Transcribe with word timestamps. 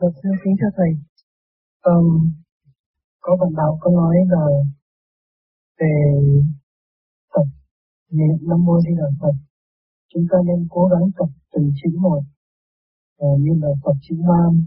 Vâng, 0.00 0.12
Được 0.12 0.20
thưa 0.22 0.30
kính 0.44 0.56
thưa 0.60 0.68
thầy, 0.76 0.90
um, 1.82 2.32
có 3.20 3.36
bạn 3.40 3.52
đạo 3.56 3.78
có 3.80 3.90
nói 3.90 4.16
là 4.28 4.44
về 5.80 5.94
tập 7.34 7.46
niệm 8.10 8.48
Nam 8.48 8.64
Mô 8.64 8.80
Di 8.80 8.90
Đà 8.98 9.08
Phật, 9.20 9.34
chúng 10.14 10.24
ta 10.30 10.38
nên 10.46 10.66
cố 10.70 10.86
gắng 10.92 11.10
tập 11.18 11.28
từng 11.52 11.72
chữ 11.82 11.90
một, 11.98 12.22
à, 13.18 13.28
như 13.40 13.52
là 13.62 13.68
tập 13.84 13.96
chữ 14.02 14.14
Nam, 14.18 14.64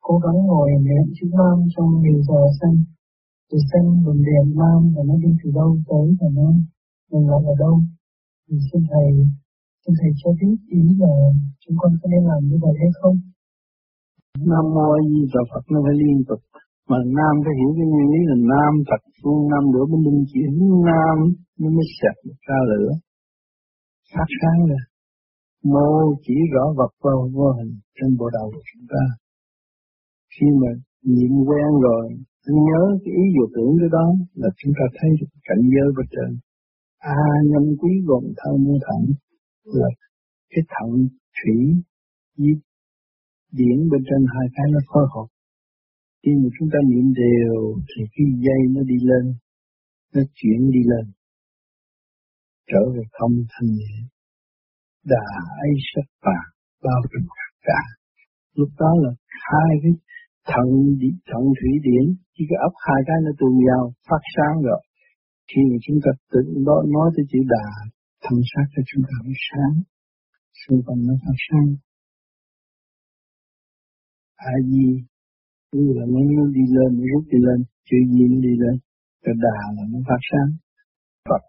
cố 0.00 0.18
gắng 0.18 0.46
ngồi 0.46 0.70
niệm 0.70 1.04
chữ 1.14 1.26
Nam 1.38 1.56
trong 1.76 2.02
nhiều 2.02 2.22
giờ 2.22 2.40
xem, 2.60 2.84
từ 3.50 3.58
xem 3.72 4.04
luồng 4.04 4.22
điện 4.26 4.56
Nam 4.60 4.94
và 4.96 5.02
nó 5.06 5.14
đi 5.16 5.28
từ 5.44 5.50
đâu 5.54 5.76
tới 5.88 6.16
và 6.20 6.26
nó 6.32 6.52
dừng 7.10 7.28
lại 7.28 7.40
ở 7.46 7.54
đâu. 7.58 7.80
Thì 8.48 8.56
xin 8.72 8.82
thầy, 8.90 9.12
xin 9.86 9.94
thầy 10.00 10.10
cho 10.16 10.30
biết 10.40 10.56
ý 10.68 10.82
là 10.98 11.12
chúng 11.60 11.76
con 11.78 11.92
có 12.02 12.08
nên 12.08 12.24
làm 12.24 12.40
như 12.48 12.58
vậy 12.62 12.74
hay 12.78 12.90
không? 13.02 13.33
Nam 14.50 14.64
Mô 14.74 14.84
A 14.98 15.00
Di 15.10 15.20
Đà 15.34 15.42
Phật 15.50 15.64
nó 15.72 15.78
phải 15.84 15.94
liên 16.02 16.18
tục 16.28 16.40
mà 16.90 16.98
Nam 17.18 17.34
phải 17.44 17.54
hiểu 17.58 17.70
cái 17.76 17.86
nguyên 17.90 18.08
lý 18.12 18.20
là 18.30 18.36
Nam 18.52 18.72
thật 18.88 19.02
phương 19.18 19.42
Nam 19.52 19.64
lửa 19.72 19.84
bên 19.90 20.00
linh 20.06 20.24
chỉ 20.30 20.40
hướng 20.54 20.74
Nam 20.88 21.16
nó 21.60 21.68
mới 21.76 21.86
sạch 21.98 22.18
ra 22.46 22.58
lửa. 22.70 22.90
Phát 24.12 24.28
sáng 24.38 24.60
ra 24.70 24.80
mô 25.72 25.90
chỉ 26.24 26.34
rõ 26.54 26.64
vật 26.78 26.92
vô 27.02 27.14
vô 27.36 27.48
hình 27.58 27.72
trên 27.96 28.10
bộ 28.18 28.26
đầu 28.36 28.46
của 28.54 28.62
chúng 28.70 28.86
ta. 28.92 29.04
Khi 30.34 30.46
mà 30.60 30.70
niệm 31.16 31.32
quen 31.48 31.70
rồi 31.86 32.04
nhớ 32.68 32.82
cái 33.02 33.12
ý 33.22 33.24
dục 33.34 33.50
tưởng 33.54 33.74
cái 33.80 33.88
đó 33.96 34.06
là 34.34 34.48
chúng 34.58 34.72
ta 34.78 34.84
thấy 34.96 35.10
được 35.20 35.32
cảnh 35.48 35.62
giới 35.72 35.88
bên 35.96 36.06
trên. 36.14 36.30
A 36.98 37.16
à, 37.34 37.42
nhân 37.50 37.64
quý 37.80 37.92
gồm 38.06 38.24
thao 38.38 38.54
mô 38.64 38.74
thẳng 38.86 39.04
là 39.64 39.88
cái 40.50 40.62
thận 40.72 40.90
thủy 41.36 41.58
với 42.38 42.54
điện 43.60 43.78
bên 43.90 44.02
trên 44.08 44.22
hai 44.34 44.46
cái 44.56 44.66
nó 44.74 44.80
phối 44.90 45.06
hợp 45.14 45.28
khi 46.24 46.32
mà 46.42 46.48
chúng 46.56 46.68
ta 46.72 46.78
niệm 46.90 47.06
đều, 47.24 47.58
thì 47.90 48.00
cái 48.14 48.26
dây 48.44 48.60
nó 48.74 48.82
đi 48.90 48.98
lên, 49.10 49.24
nó 50.14 50.22
chuyển 50.38 50.60
đi 50.74 50.82
lên, 50.92 51.06
trở 52.70 52.82
về 52.94 53.02
không 53.16 53.34
thanh 53.52 53.70
nhẹ. 53.78 53.94
Đà 55.12 55.26
ấy 55.66 55.74
sắc 55.90 56.06
vàng 56.24 56.50
bao 56.84 57.00
trùm 57.10 57.24
cả. 57.68 57.82
Lúc 58.58 58.70
đó 58.80 58.90
là 59.02 59.10
hai 59.50 59.72
cái 59.82 59.92
thận 60.50 60.68
thận 61.30 61.44
thủy 61.58 61.72
điển, 61.86 62.04
chỉ 62.34 62.42
cái 62.50 62.58
ấp 62.68 62.74
hai 62.86 63.00
cái 63.08 63.18
nó 63.24 63.30
tương 63.38 63.58
giao, 63.66 63.84
phát 64.08 64.22
sáng 64.34 64.56
rồi. 64.68 64.80
Khi 65.50 65.60
mà 65.70 65.76
chúng 65.86 65.98
ta 66.04 66.10
tự 66.32 66.42
đó, 66.66 66.76
nói 66.94 67.08
tới 67.14 67.24
chữ 67.30 67.40
đà 67.54 67.66
thân 68.24 68.38
xác 68.50 68.66
cho 68.72 68.82
chúng 68.90 69.02
ta 69.08 69.16
mới 69.24 69.36
sáng. 69.48 69.74
Xung 70.60 70.80
quanh 70.86 71.00
nó 71.08 71.14
phát 71.24 71.38
sáng 71.46 71.68
a 74.52 74.54
di 74.70 74.86
như 75.74 75.86
là 75.96 76.04
nó, 76.12 76.20
muốn 76.34 76.52
đi 76.56 76.64
lên 76.76 76.90
nó 76.98 77.04
rút 77.12 77.24
đi 77.32 77.38
lên 77.46 77.58
chữ 77.88 77.98
gì 78.12 78.24
nó 78.32 78.38
đi 78.46 78.54
lên 78.62 78.76
cái 79.24 79.34
đà 79.44 79.58
là 79.76 79.84
nó 79.92 79.98
phát 80.08 80.22
sáng. 80.30 80.50
Phật 81.28 81.42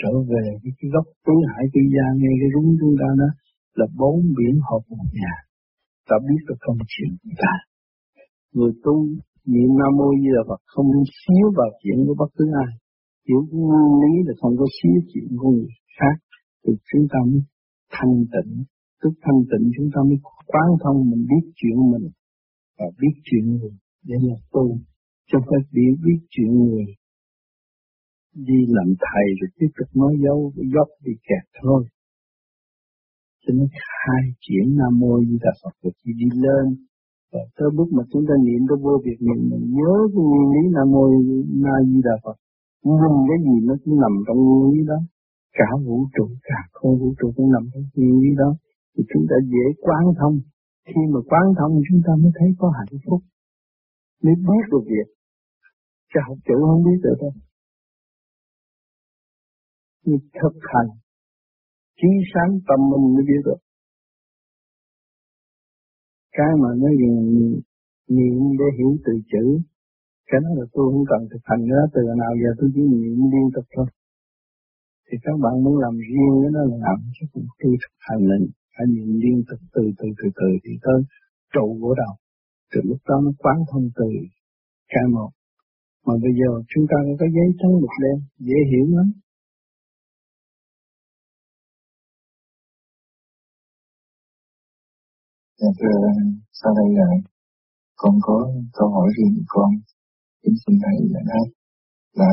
trở 0.00 0.12
về 0.30 0.44
cái, 0.62 0.72
cái 0.78 0.88
gốc 0.94 1.06
tứ 1.26 1.34
hải 1.50 1.64
tư 1.72 1.80
gia 1.94 2.06
nghe 2.18 2.32
cái 2.40 2.50
rúng 2.54 2.68
chúng 2.80 2.94
ta 3.00 3.08
đó 3.20 3.28
là 3.78 3.86
bốn 4.00 4.16
biển 4.36 4.54
hợp 4.68 4.82
một 4.90 5.06
nhà. 5.20 5.34
Ta 6.08 6.16
biết 6.26 6.40
được 6.48 6.58
công 6.66 6.78
chuyện 6.92 7.10
của 7.22 7.34
ta 7.42 7.54
người 8.54 8.72
tu 8.84 8.94
niệm 9.52 9.70
nam 9.80 9.92
mô 9.98 10.08
di 10.20 10.30
đà 10.36 10.42
phật 10.48 10.60
không 10.74 10.88
xíu 11.20 11.46
vào 11.58 11.70
chuyện 11.80 11.98
của 12.06 12.14
bất 12.20 12.30
cứ 12.36 12.44
ai. 12.64 12.72
Hiểu 13.28 13.40
nguyên 13.50 13.88
lý 14.02 14.12
là 14.26 14.34
không 14.40 14.54
có 14.60 14.66
xíu 14.76 14.96
chuyện 15.10 15.28
của 15.38 15.50
người 15.50 15.72
khác. 15.98 16.16
Thì 16.62 16.72
chúng 16.90 17.04
ta 17.12 17.18
mới 17.30 17.42
thanh 17.94 18.14
tịnh. 18.34 18.52
Tức 19.00 19.12
thanh 19.24 19.40
tịnh 19.50 19.64
chúng 19.76 19.88
ta 19.94 20.00
mới 20.08 20.18
quán 20.50 20.68
thông 20.82 20.98
mình 21.10 21.22
biết 21.30 21.44
chuyện 21.58 21.76
mình 21.92 22.06
và 22.78 22.86
biết 23.00 23.14
chuyện 23.24 23.44
người. 23.46 23.74
Để 24.08 24.16
là 24.22 24.36
tu 24.52 24.78
cho 25.28 25.38
phải 25.48 25.60
biết 25.72 25.94
biết 26.04 26.18
chuyện 26.30 26.50
người. 26.58 26.84
Đi 28.34 28.58
làm 28.68 28.88
thầy 29.06 29.26
rồi 29.40 29.48
tiếp 29.58 29.70
tục 29.78 29.88
nói 29.94 30.12
dấu 30.24 30.52
dốc 30.74 30.88
bị 31.04 31.12
kẹt 31.28 31.44
thôi. 31.62 31.84
Cho 33.46 33.54
nên 33.56 33.68
hai 34.04 34.22
chuyện 34.40 34.76
nam 34.78 34.98
mô 35.00 35.20
di 35.28 35.36
đà 35.44 35.52
phật 35.62 35.74
rồi 35.82 35.92
chỉ 36.04 36.10
đi 36.20 36.28
lên. 36.44 36.66
Và 37.32 37.40
tới 37.56 37.68
bước 37.76 37.88
mà 37.96 38.02
chúng 38.10 38.24
ta 38.28 38.34
niệm 38.46 38.60
tới 38.68 38.78
vô 38.84 38.94
việc 39.04 39.18
niệm, 39.26 39.40
mình 39.50 39.64
nhớ 39.76 39.92
cái 40.12 40.22
nguyên 40.28 40.46
lý 40.54 40.62
nam 40.76 40.86
mô 40.94 41.04
na 41.64 41.74
di 41.90 42.00
đà 42.08 42.16
phật. 42.24 42.36
Nhưng 42.84 42.98
cái 43.28 43.38
gì 43.46 43.56
nó 43.68 43.74
cũng 43.84 43.96
nằm 44.04 44.12
trong 44.26 44.38
nguyên 44.44 44.62
lý 44.72 44.86
đó. 44.90 44.98
Cả 45.58 45.68
vũ 45.86 46.06
trụ, 46.14 46.26
cả 46.48 46.60
không 46.72 46.98
vũ 47.00 47.14
trụ 47.18 47.32
cũng 47.36 47.52
nằm 47.52 47.64
trong 47.72 47.84
nguyên 47.94 48.20
lý 48.22 48.30
đó. 48.42 48.50
Thì 48.94 49.04
chúng 49.10 49.24
ta 49.30 49.36
dễ 49.52 49.64
quán 49.84 50.02
thông 50.18 50.36
khi 50.86 51.00
mà 51.12 51.20
quán 51.30 51.46
thông, 51.58 51.72
chúng 51.88 52.00
ta 52.06 52.12
mới 52.22 52.32
thấy 52.38 52.48
có 52.58 52.72
hạnh 52.78 53.00
phúc. 53.04 53.20
Mới 54.22 54.34
biết 54.34 54.64
được 54.70 54.84
việc. 54.92 55.08
Chứ 56.10 56.20
học 56.28 56.38
chữ 56.46 56.54
không 56.60 56.84
biết 56.84 56.98
được 57.02 57.16
đâu. 57.20 57.32
Nhưng 60.04 60.18
thực 60.40 60.56
hành. 60.72 60.90
Trí 61.98 62.08
sáng 62.32 62.50
tâm 62.68 62.80
mình 62.90 63.14
mới 63.14 63.24
biết 63.30 63.42
được. 63.44 63.60
Cái 66.32 66.50
mà 66.62 66.68
nó 66.82 66.88
dùng 67.00 67.18
niệm 68.08 68.38
để 68.58 68.64
hiểu 68.78 68.90
từ 69.04 69.12
chữ, 69.32 69.44
cái 70.26 70.40
đó 70.44 70.50
là 70.58 70.64
tôi 70.72 70.84
không 70.92 71.04
cần 71.12 71.20
thực 71.30 71.42
hành 71.44 71.62
nữa. 71.70 71.82
Từ 71.94 72.00
nào 72.22 72.32
giờ 72.42 72.50
tôi 72.58 72.70
chỉ 72.74 72.80
niệm 72.80 73.18
liên 73.32 73.46
tục 73.54 73.64
thôi. 73.76 73.86
Thì 75.06 75.18
các 75.22 75.36
bạn 75.42 75.54
muốn 75.64 75.78
làm 75.78 75.94
riêng 76.08 76.34
cái 76.42 76.52
đó 76.54 76.60
là 76.70 76.76
làm, 76.86 76.98
chứ 77.14 77.26
không 77.32 77.46
tôi 77.58 77.72
thực 77.82 77.94
hành 77.98 78.22
mình 78.30 78.44
phải 78.74 78.86
niệm 78.92 79.08
liên 79.22 79.38
tục 79.48 79.60
từ 79.74 79.82
từ 79.98 80.06
từ 80.18 80.26
từ 80.38 80.48
thì 80.64 80.72
tới 80.84 81.00
trụ 81.54 81.78
của 81.80 81.94
đầu 82.02 82.14
từ 82.70 82.80
lúc 82.84 82.98
đó 83.08 83.16
nó 83.24 83.30
quán 83.38 83.56
thông 83.70 83.86
từ 83.98 84.08
cái 84.88 85.04
một 85.14 85.30
mà 86.06 86.14
bây 86.22 86.32
giờ 86.40 86.50
chúng 86.70 86.84
ta 86.90 86.96
có 87.20 87.26
giấy 87.36 87.48
trắng 87.58 87.72
một 87.82 87.94
đen 88.02 88.16
dễ 88.38 88.58
hiểu 88.70 88.86
lắm 88.96 89.08
Dạ 95.60 95.70
thưa, 95.80 95.98
sau 96.52 96.72
đây 96.78 96.88
là 96.98 97.08
con 97.96 98.14
có 98.22 98.52
câu 98.72 98.88
hỏi 98.88 99.08
riêng 99.16 99.34
của 99.36 99.44
con. 99.46 99.70
Kính 100.42 100.54
xin 100.66 100.74
thầy 100.82 100.96
giải 101.12 101.22
đáp 101.30 101.46
là 102.14 102.30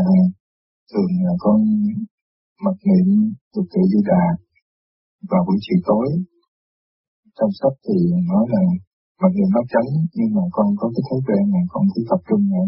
thường 0.92 1.12
là 1.26 1.34
con 1.40 1.58
mặc 2.66 2.76
niệm 2.88 3.34
tục 3.54 3.66
tự 3.74 3.82
di 3.92 4.00
đà 4.10 4.24
vào 5.30 5.44
buổi 5.48 5.58
chiều 5.62 5.80
tối. 5.86 6.08
Trong 7.38 7.52
sách 7.60 7.76
thì 7.86 7.98
nói 8.32 8.44
là 8.54 8.64
mặc 9.22 9.32
dù 9.38 9.46
mắt 9.56 9.66
trắng, 9.74 9.90
nhưng 10.18 10.32
mà 10.36 10.44
con 10.56 10.68
có 10.80 10.86
cái 10.94 11.04
thói 11.08 11.20
quen 11.28 11.44
là 11.54 11.62
con 11.74 11.84
cứ 11.94 12.00
tập 12.10 12.22
trung 12.28 12.44
ở 12.62 12.66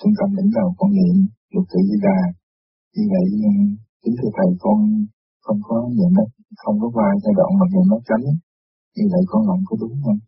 trung 0.00 0.14
tâm 0.18 0.28
đỉnh 0.36 0.50
đầu 0.58 0.68
con 0.78 0.90
niệm 0.98 1.16
lục 1.54 1.66
tự 1.70 1.78
di 1.88 1.96
đà. 2.06 2.18
Như 2.94 3.04
vậy 3.12 3.26
ừ, 3.50 3.52
chính 4.02 4.14
thưa 4.18 4.30
thầy, 4.36 4.50
con 4.64 4.78
không 5.44 5.60
có 5.68 5.76
nhận 5.96 6.10
mắt 6.18 6.28
không 6.62 6.76
có 6.82 6.88
qua 6.96 7.08
giai 7.22 7.34
đoạn 7.38 7.50
mặc 7.60 7.68
dù 7.74 7.80
mắt 7.92 8.02
trắng, 8.08 8.24
như 8.96 9.04
vậy 9.12 9.22
con 9.30 9.42
làm 9.48 9.60
có 9.68 9.74
đúng 9.82 9.94
không? 10.04 10.20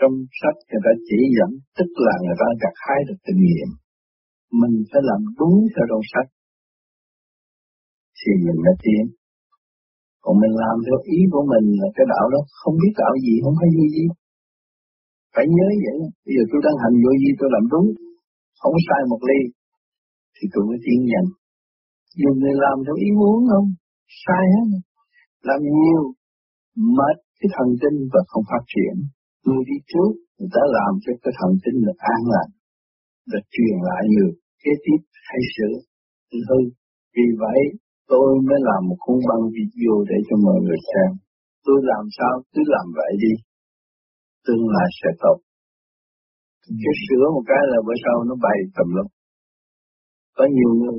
Trong 0.00 0.14
sách 0.40 0.58
người 0.68 0.82
ta 0.84 0.92
chỉ 1.08 1.18
dẫn 1.36 1.50
tức 1.76 1.90
là 2.06 2.14
người 2.24 2.38
ta 2.40 2.48
gặt 2.62 2.74
hái 2.84 3.00
được 3.08 3.18
kinh 3.26 3.40
nghiệm. 3.44 3.70
Mình 4.60 4.74
phải 4.90 5.02
làm 5.10 5.20
đúng 5.38 5.56
theo 5.72 5.84
trong 5.90 6.04
sách 6.12 6.28
thì 8.18 8.30
mình 8.44 8.58
đã 8.66 8.72
tiến. 8.82 9.04
Còn 10.26 10.36
mình 10.42 10.54
làm 10.64 10.76
theo 10.86 10.98
ý 11.16 11.18
của 11.32 11.44
mình 11.52 11.66
là 11.80 11.88
cái 11.96 12.06
đạo 12.12 12.26
đó 12.34 12.40
không 12.60 12.76
biết 12.82 12.92
đạo 13.02 13.14
gì, 13.24 13.34
không 13.44 13.56
phải 13.58 13.68
vô 13.76 13.84
gì. 13.96 14.04
Phải 15.34 15.46
nhớ 15.56 15.68
vậy. 15.84 15.98
Bây 16.24 16.32
giờ 16.36 16.42
tôi 16.50 16.60
đang 16.66 16.76
hành 16.82 16.96
vô 17.02 17.12
gì 17.22 17.30
tôi 17.38 17.48
làm 17.54 17.64
đúng, 17.72 17.88
không 18.60 18.76
sai 18.86 19.00
một 19.12 19.22
ly, 19.28 19.40
thì 20.34 20.44
tôi 20.52 20.62
mới 20.68 20.78
tiến 20.84 20.98
nhận. 21.10 21.26
Dù 22.20 22.30
người 22.40 22.56
làm 22.64 22.76
theo 22.84 22.96
ý 23.06 23.08
muốn 23.20 23.36
không, 23.50 23.68
sai 24.24 24.44
hết. 24.54 24.66
Làm 25.48 25.60
nhiều, 25.78 26.02
mệt 26.98 27.16
cái 27.38 27.48
thần 27.54 27.68
kinh 27.82 27.98
và 28.12 28.20
không 28.30 28.44
phát 28.50 28.64
triển. 28.72 28.94
Người 29.46 29.62
đi 29.70 29.76
trước, 29.90 30.10
người 30.36 30.50
ta 30.54 30.62
làm 30.76 30.92
cho 31.02 31.12
cái 31.22 31.32
thần 31.38 31.52
kinh 31.62 31.78
được 31.86 31.98
an 32.14 32.20
lành, 32.34 32.50
được 33.30 33.44
truyền 33.54 33.76
lại 33.88 34.02
người 34.12 34.32
kế 34.62 34.72
tiếp 34.84 35.00
hay 35.28 35.40
sửa 35.54 35.74
hư. 36.48 36.60
Vì 37.14 37.26
vậy, 37.42 37.60
tôi 38.10 38.28
mới 38.46 38.58
làm 38.68 38.80
một 38.88 38.98
cuốn 39.04 39.18
băng 39.28 39.44
video 39.56 39.94
để 40.08 40.16
cho 40.26 40.34
mọi 40.46 40.58
người 40.64 40.80
xem. 40.90 41.10
Tôi 41.66 41.78
làm 41.92 42.04
sao, 42.16 42.32
cứ 42.52 42.60
làm 42.74 42.86
vậy 42.98 43.12
đi. 43.22 43.32
Tương 44.46 44.64
lai 44.74 44.88
sẽ 44.98 45.08
tốt. 45.22 45.38
Chứ 46.82 46.90
sửa 47.04 47.24
một 47.34 47.44
cái 47.50 47.62
là 47.72 47.78
bữa 47.86 47.96
sau 48.04 48.16
nó 48.28 48.34
bày 48.46 48.58
tầm 48.76 48.88
lắm. 48.96 49.06
Có 50.36 50.44
nhiều 50.56 50.70
người 50.78 50.98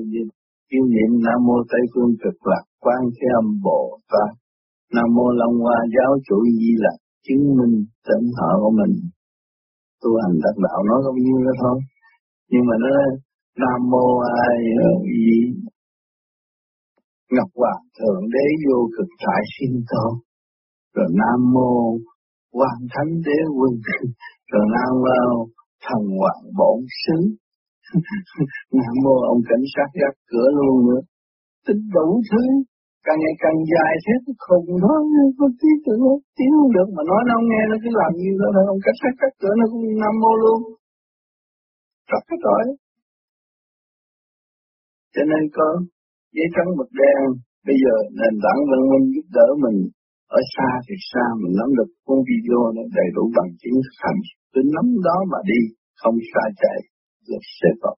yêu 0.76 0.86
niệm 0.96 1.12
Nam 1.26 1.40
Mô 1.48 1.58
Tây 1.72 1.84
Phương 1.92 2.14
Cực 2.22 2.38
Lạc 2.50 2.64
Quan 2.84 3.02
Thế 3.16 3.28
Âm 3.42 3.48
Bồ 3.66 3.82
Tát 4.12 4.30
Nam 4.96 5.08
Mô 5.16 5.28
Long 5.40 5.56
Hoa 5.64 5.80
Giáo 5.96 6.12
chủ 6.28 6.38
Di 6.60 6.72
là 6.84 6.94
chứng 7.26 7.44
minh 7.58 7.76
tỉnh 8.08 8.26
họ 8.38 8.50
của 8.62 8.74
mình. 8.80 8.94
Tu 10.02 10.10
hành 10.22 10.36
đắc 10.44 10.56
đạo 10.66 10.80
nó 10.90 10.96
không 11.04 11.20
nhiêu 11.24 11.40
đó 11.46 11.54
thôi. 11.62 11.78
Nhưng 12.52 12.64
mà 12.70 12.76
nó 12.84 12.90
Nam 13.62 13.80
Mô 13.92 14.06
Ai 14.44 14.58
Di 15.14 15.32
Ngọc 17.34 17.50
Hoàng 17.60 17.84
Thượng 17.98 18.24
Đế 18.34 18.46
vô 18.66 18.78
cực 18.96 19.10
tại 19.24 19.42
sinh 19.56 19.76
tôn. 19.90 20.14
Rồi 20.96 21.10
Nam 21.20 21.40
Mô 21.54 21.72
Hoàng 22.58 22.82
Thánh 22.94 23.12
Đế 23.26 23.40
Quân, 23.58 23.74
rồi 24.52 24.66
Nam 24.76 24.92
Mô 25.06 25.22
Thần 25.86 26.02
Hoàng 26.20 26.44
Bổn 26.58 26.80
Sứ, 27.02 27.20
Nam 28.80 28.96
Mô 29.04 29.16
ông 29.34 29.42
cảnh 29.50 29.66
sát 29.74 29.90
gác 30.00 30.14
cửa 30.32 30.48
luôn 30.58 30.78
nữa, 30.88 31.02
tính 31.66 31.82
đủ 31.96 32.08
thứ, 32.30 32.44
càng 33.06 33.20
ngày 33.22 33.36
càng 33.44 33.58
dài 33.74 33.94
thế 34.04 34.14
không 34.24 34.40
khùng 34.46 34.68
nó 34.84 34.94
có 35.40 35.48
tí 35.60 35.70
tưởng 35.84 36.02
nó 36.06 36.14
tiếng 36.38 36.54
không 36.58 36.72
được 36.78 36.88
mà 36.96 37.02
nói 37.10 37.22
nó 37.28 37.34
không 37.38 37.50
nghe 37.52 37.64
nó 37.72 37.76
cứ 37.84 37.90
làm 38.02 38.12
như 38.22 38.32
đó 38.42 38.48
thôi 38.56 38.66
ông 38.74 38.82
cảnh 38.86 38.98
sát 39.02 39.14
cắt 39.22 39.32
cửa 39.42 39.54
nó 39.60 39.66
cũng 39.72 39.86
nam 40.02 40.14
mô 40.22 40.32
luôn. 40.44 40.60
Rất 42.12 42.24
cái 42.30 42.40
rồi. 42.48 42.64
Cho 45.14 45.24
nên 45.32 45.44
con 45.56 45.74
giấy 46.38 46.48
trắng 46.56 46.70
mực 46.80 46.92
đen 47.02 47.22
bây 47.68 47.78
giờ 47.84 47.96
nền 48.20 48.34
tảng 48.44 48.62
văn 48.70 48.82
minh 48.92 49.06
giúp 49.14 49.28
đỡ 49.38 49.48
mình. 49.66 49.80
Ở 50.38 50.40
xa 50.54 50.70
thì 50.86 50.96
xa, 51.10 51.26
mình 51.42 51.54
nắm 51.60 51.70
được 51.78 51.90
con 52.08 52.20
video 52.30 52.62
nó 52.76 52.84
đầy 52.98 53.10
đủ 53.16 53.24
bằng 53.38 53.52
chứng 53.62 53.78
hành 54.02 54.20
cứ 54.54 54.62
nắm 54.76 54.88
đó 55.08 55.18
mà 55.32 55.40
đi, 55.52 55.60
không 56.02 56.18
xa 56.32 56.44
chạy, 56.62 56.80
là 57.30 57.40
sẽ 57.60 57.70
tốt 57.82 57.96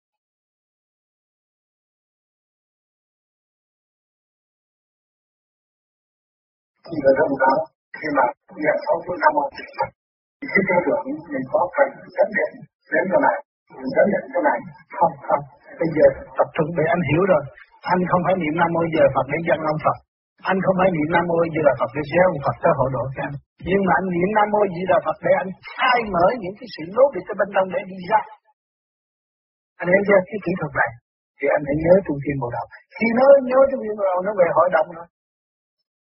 khi 6.89 6.97
ở 7.09 7.11
trong 7.19 7.33
đó 7.43 7.53
khi 7.97 8.07
mà 8.17 8.25
giờ 8.63 8.73
sáu 8.85 8.97
phương 9.03 9.19
năm 9.23 9.31
một 9.37 9.47
thì 9.57 10.47
cái 10.53 10.63
tư 10.67 10.75
tưởng 10.85 11.03
mình 11.33 11.45
có 11.53 11.61
phần 11.75 11.89
chấp 12.15 12.29
nhận 12.35 12.51
đến 12.91 13.03
cái 13.11 13.21
này, 13.25 13.37
mình 13.79 13.91
chấp 13.95 14.05
nhận 14.11 14.23
cái 14.33 14.43
này, 14.49 14.59
không 14.97 15.13
không. 15.27 15.43
Bây 15.79 15.89
giờ 15.95 16.05
tập 16.37 16.47
trung 16.55 16.69
để 16.77 16.83
anh 16.95 17.03
hiểu 17.09 17.23
rồi 17.31 17.43
anh 17.93 18.01
không 18.09 18.21
phải 18.25 18.35
niệm 18.41 18.55
nam 18.59 18.69
mô 18.75 18.81
giờ 18.95 19.03
phật 19.15 19.25
để 19.31 19.37
dân 19.47 19.59
ông 19.71 19.79
phật. 19.85 19.97
Anh 20.51 20.59
không 20.65 20.77
phải 20.79 20.89
niệm 20.95 21.09
nam 21.15 21.23
mô 21.29 21.37
Giờ 21.55 21.61
phật 21.79 21.91
để 21.95 22.01
gieo 22.11 22.27
ông 22.33 22.41
phật 22.45 22.55
cho 22.63 22.69
hội 22.79 22.89
độ 22.95 23.03
cho 23.15 23.21
anh 23.27 23.35
nhưng 23.67 23.81
mà 23.87 23.91
anh 23.99 24.07
niệm 24.15 24.29
nam 24.37 24.47
mô 24.53 24.61
gì 24.73 24.81
là 24.91 24.97
phật 25.05 25.17
để 25.25 25.31
anh 25.43 25.49
khai 25.73 25.99
mở 26.13 26.25
những 26.41 26.55
cái 26.59 26.67
sự 26.73 26.83
lố 26.95 27.03
bị 27.13 27.19
cái 27.27 27.35
bên 27.39 27.49
trong 27.55 27.67
để 27.73 27.81
đi 27.91 27.99
ra. 28.11 28.21
Anh 29.79 29.87
thấy 29.91 30.01
chưa 30.07 30.19
cái 30.29 30.39
kỹ 30.45 30.51
thuật 30.59 30.73
này, 30.81 30.91
thì 31.37 31.45
anh 31.55 31.63
hãy 31.67 31.77
nhớ 31.83 31.93
trung 32.05 32.19
tâm 32.23 32.35
bộ 32.41 32.47
đạo 32.55 32.65
khi 32.95 33.07
nó 33.17 33.25
nhớ 33.49 33.59
trung 33.69 33.81
tâm 33.85 33.95
bộ 33.99 34.05
đạo 34.09 34.19
nó 34.27 34.31
về 34.39 34.47
hội 34.57 34.67
đồng 34.75 34.87
rồi. 34.97 35.07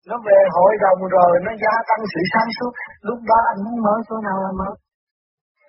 Nó 0.08 0.16
về 0.26 0.38
hội 0.56 0.72
đồng 0.84 1.00
rồi, 1.16 1.32
nó 1.46 1.52
gia 1.62 1.74
tăng 1.88 2.02
sự 2.12 2.20
sáng 2.32 2.50
suốt. 2.56 2.72
Lúc 3.08 3.20
đó 3.30 3.38
anh 3.52 3.58
muốn 3.64 3.76
mở 3.84 3.94
chỗ 4.08 4.16
nào 4.28 4.36
là 4.44 4.50
mở. 4.60 4.70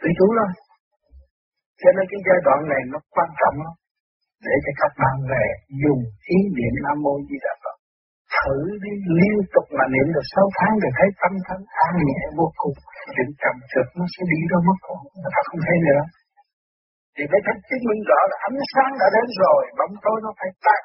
Tự 0.01 0.09
chủ 0.17 0.27
rồi 0.39 0.49
cho 1.81 1.89
nên 1.95 2.05
cái 2.11 2.19
giai 2.27 2.39
đoạn 2.45 2.59
này 2.71 2.81
nó 2.91 2.99
quan 3.15 3.29
trọng 3.39 3.55
lắm 3.65 3.75
để 4.45 4.55
cho 4.63 4.71
các 4.81 4.91
bạn 5.01 5.15
về 5.31 5.45
dùng 5.83 6.01
ý 6.35 6.39
niệm 6.57 6.73
nam 6.85 6.97
mô 7.05 7.13
di 7.27 7.37
đà 7.45 7.53
phật. 7.63 7.77
Thử 8.37 8.57
đi 8.83 8.93
liên 9.17 9.37
tục 9.53 9.65
mà 9.77 9.85
niệm 9.93 10.07
được 10.15 10.25
6 10.35 10.47
tháng 10.57 10.73
thì 10.81 10.89
thấy 10.97 11.09
tâm 11.21 11.33
thân 11.47 11.59
an 11.85 11.93
nhẹ 12.07 12.21
vô 12.37 12.47
cùng. 12.61 12.77
Chuyện 13.13 13.29
trầm 13.41 13.55
trượt 13.71 13.87
nó 13.97 14.05
sẽ 14.13 14.21
đi 14.31 14.39
đâu 14.51 14.61
mất 14.67 14.77
còn 14.85 14.97
ta 15.35 15.41
không 15.47 15.61
thấy 15.65 15.77
nữa. 15.87 16.03
Thì 17.15 17.23
mới 17.31 17.41
thấy 17.45 17.55
chứng 17.67 17.83
minh 17.89 18.01
rõ 18.09 18.19
là 18.31 18.37
ánh 18.47 18.59
sáng 18.71 18.91
đã 19.01 19.07
đến 19.15 19.27
rồi. 19.41 19.61
Bóng 19.79 19.95
tối 20.03 20.17
nó 20.25 20.31
phải 20.39 20.51
tắt. 20.65 20.81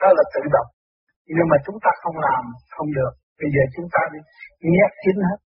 Đó 0.00 0.08
là 0.16 0.24
tự 0.34 0.42
động. 0.54 0.70
Nhưng 1.36 1.48
mà 1.50 1.56
chúng 1.66 1.78
ta 1.84 1.90
không 2.02 2.16
làm, 2.28 2.42
không 2.74 2.88
được. 2.98 3.12
Bây 3.40 3.48
giờ 3.54 3.62
chúng 3.74 3.88
ta 3.94 4.02
đi 4.12 4.20
nhét 4.72 4.90
chính 5.02 5.18
hết. 5.28 5.38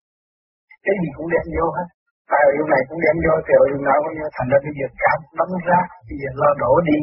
Cái 0.85 0.95
gì 1.01 1.09
cũng 1.17 1.27
đem 1.33 1.45
vô 1.55 1.67
hết. 1.77 1.87
Tại 2.31 2.45
lúc 2.57 2.67
này 2.73 2.81
cũng 2.87 2.99
đem 3.05 3.15
vô 3.25 3.33
tài 3.47 3.57
liệu 3.67 3.79
nào 3.87 3.97
cũng 4.03 4.15
vô 4.19 4.27
thành 4.35 4.49
ra 4.51 4.57
bây 4.65 4.73
giờ 4.77 4.87
cảm 5.03 5.19
đóng 5.37 5.53
ra 5.69 5.79
bây 6.07 6.17
giờ 6.21 6.29
lo 6.41 6.49
đổ 6.63 6.73
đi. 6.89 6.99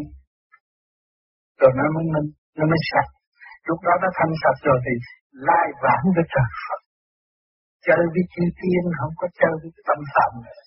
Rồi 1.60 1.70
nó 1.78 1.84
mới 1.94 2.04
minh 2.14 2.28
nó 2.58 2.64
mới 2.70 2.80
sạch. 2.90 3.10
Lúc 3.69 3.78
đó 3.86 3.92
nó 4.02 4.08
thanh 4.19 4.32
sạch 4.42 4.58
rồi 4.66 4.78
thì 4.84 4.94
lai 5.48 5.66
vãng 5.82 6.04
với 6.16 6.25
trời 6.32 6.50
Phật. 6.64 6.80
Chơi 7.86 8.02
với 8.14 8.25
chư 8.32 8.44
tiên 8.60 8.82
không 8.98 9.12
có 9.20 9.26
chơi 9.40 9.54
với 9.60 9.70
tâm 9.88 9.98
phạm 10.12 10.32
nữa. 10.44 10.60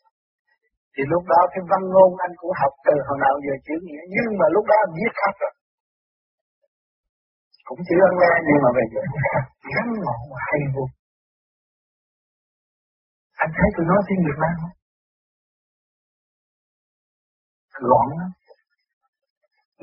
Thì 0.94 1.02
lúc 1.12 1.24
đó 1.32 1.42
cái 1.54 1.62
văn 1.72 1.82
ngôn 1.94 2.12
anh 2.26 2.34
cũng 2.40 2.54
học 2.62 2.74
từ 2.86 2.96
hồi 3.08 3.18
nào 3.26 3.36
giờ 3.46 3.54
chữ 3.66 3.76
nghĩa, 3.86 4.04
nhưng 4.16 4.30
mà 4.40 4.46
lúc 4.56 4.64
đó 4.70 4.76
anh 4.86 4.94
biết 4.98 5.14
khắc 5.22 5.36
rồi 5.42 5.54
cũng 7.68 7.82
chữ 7.88 7.98
ăn 8.08 8.14
nghe, 8.20 8.34
nhưng 8.48 8.60
mà 8.64 8.70
bây 8.78 8.86
giờ 8.92 9.02
ngắn 9.72 9.88
ngọn 10.04 10.24
hay 10.46 10.60
vô 10.74 10.84
anh 13.44 13.52
thấy 13.58 13.70
tôi 13.76 13.86
nói 13.92 14.00
tiếng 14.08 14.22
Việt 14.28 14.38
Nam 14.44 14.54
không? 14.62 14.76
Gọn 17.90 18.08
lắm. 18.20 18.30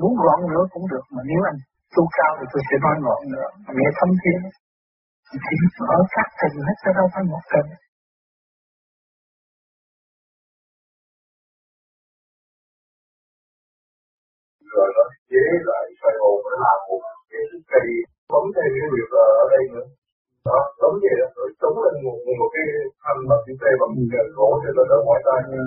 Muốn 0.01 0.13
gọn 0.25 0.39
nữa 0.51 0.65
cũng 0.73 0.87
được, 0.93 1.05
mà 1.15 1.23
nếu 1.31 1.41
anh 1.51 1.59
tu 1.95 2.03
cao 2.19 2.33
thì 2.39 2.47
tôi 2.53 2.63
sẽ 2.69 2.77
nói 2.85 2.97
gọn 3.07 3.21
nữa. 3.35 3.49
Nghe 3.77 3.89
thâm 3.99 4.11
thiên. 4.23 4.41
chỉ 5.45 5.57
ở 5.97 5.99
các 6.15 6.29
tình 6.41 6.57
hết 6.67 6.77
cho 6.83 6.91
đâu 6.99 7.07
phải 7.15 7.23
một 7.33 7.45
tình. 7.53 7.69
Rồi 14.75 14.89
nó 14.97 15.05
chế 15.31 15.45
lại 15.71 15.85
xoay 16.01 16.15
hồn 16.23 16.39
nó 16.47 16.55
làm 16.65 16.79
một 16.89 17.03
cái 17.31 17.43
cây 17.73 17.87
bấm 18.33 18.45
thêm 18.55 18.71
cái 18.77 18.89
việc 18.95 19.11
ờ, 19.25 19.27
ở 19.43 19.47
đây 19.55 19.65
nữa 19.75 19.89
đó 20.51 20.61
đúng 20.83 20.97
vậy 21.05 21.15
đó 21.21 21.27
rồi 21.37 21.49
chống 21.61 21.77
lên 21.85 21.95
một 22.05 22.17
một 22.41 22.51
cái 22.55 22.65
thanh 23.03 23.21
bằng 23.31 23.43
cái 23.47 23.57
cây 23.63 23.73
bằng 23.81 23.93
gỗ 24.39 24.49
thì 24.63 24.69
nó 24.77 24.83
đỡ 24.91 24.99
mỏi 25.09 25.21
tay. 25.27 25.41
Ừ. 25.61 25.65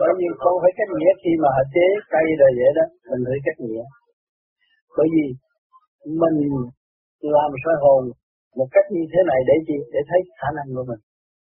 Bởi 0.00 0.12
vì 0.18 0.26
con 0.42 0.54
phải 0.62 0.72
cách 0.78 0.90
nghĩa 0.96 1.12
khi 1.22 1.32
mà 1.42 1.48
họ 1.56 1.62
chế 1.74 1.86
cây 2.14 2.26
rồi 2.40 2.50
vậy 2.58 2.70
đó, 2.78 2.84
mình 3.10 3.22
phải 3.28 3.40
cách 3.46 3.58
nghĩa. 3.64 3.84
Bởi 4.96 5.06
vì 5.14 5.24
mình 6.22 6.38
làm 7.36 7.50
soi 7.62 7.76
hồn 7.82 8.02
một 8.58 8.68
cách 8.74 8.86
như 8.94 9.04
thế 9.12 9.20
này 9.30 9.40
để 9.48 9.56
gì 9.68 9.78
để 9.94 10.00
thấy 10.10 10.20
khả 10.40 10.48
năng 10.56 10.68
của 10.74 10.84
mình. 10.90 11.00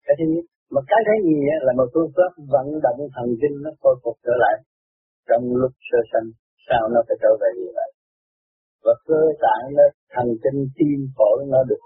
Cái 0.06 0.14
thứ 0.19 0.26
nhất. 0.32 0.44
Mà 0.75 0.81
cái 0.90 1.00
thứ 1.06 1.14
nhì 1.26 1.38
là 1.67 1.73
một 1.79 1.88
phương 1.94 2.12
pháp 2.17 2.32
vận 2.52 2.67
động 2.84 3.00
thần 3.14 3.29
kinh 3.40 3.56
nó 3.64 3.70
khôi 3.81 3.94
phục 4.02 4.17
trở 4.25 4.34
lại 4.44 4.56
trong 5.29 5.44
lúc 5.61 5.73
sơ 5.88 5.99
sanh 6.12 6.29
sao 6.67 6.82
nó 6.94 7.00
phải 7.06 7.17
trở 7.23 7.32
về 7.40 7.50
như 7.61 7.70
vậy 7.79 7.90
và 8.84 8.93
cơ 9.08 9.20
tạng 9.44 9.67
nó, 9.76 9.87
thần 10.14 10.26
kinh 10.43 10.61
tim 10.76 10.99
phổi 11.17 11.38
nó 11.52 11.61
được 11.70 11.82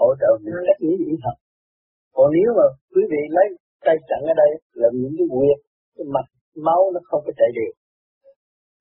hỗ 0.00 0.08
trợ 0.20 0.30
một 0.44 0.62
cách 0.66 0.80
nghĩ 0.80 0.92
điện 1.00 1.14
thật 1.24 1.36
còn 2.16 2.26
nếu 2.36 2.50
mà 2.58 2.66
quý 2.92 3.02
vị 3.12 3.22
lấy 3.36 3.48
tay 3.86 3.96
chặn 4.08 4.20
ở 4.32 4.34
đây 4.42 4.50
là 4.80 4.88
những 5.00 5.14
cái 5.18 5.26
quyệt 5.34 5.58
cái 5.96 6.04
mạch 6.14 6.30
máu 6.66 6.82
nó 6.94 7.00
không 7.08 7.22
có 7.26 7.32
chạy 7.38 7.50
đều 7.58 7.72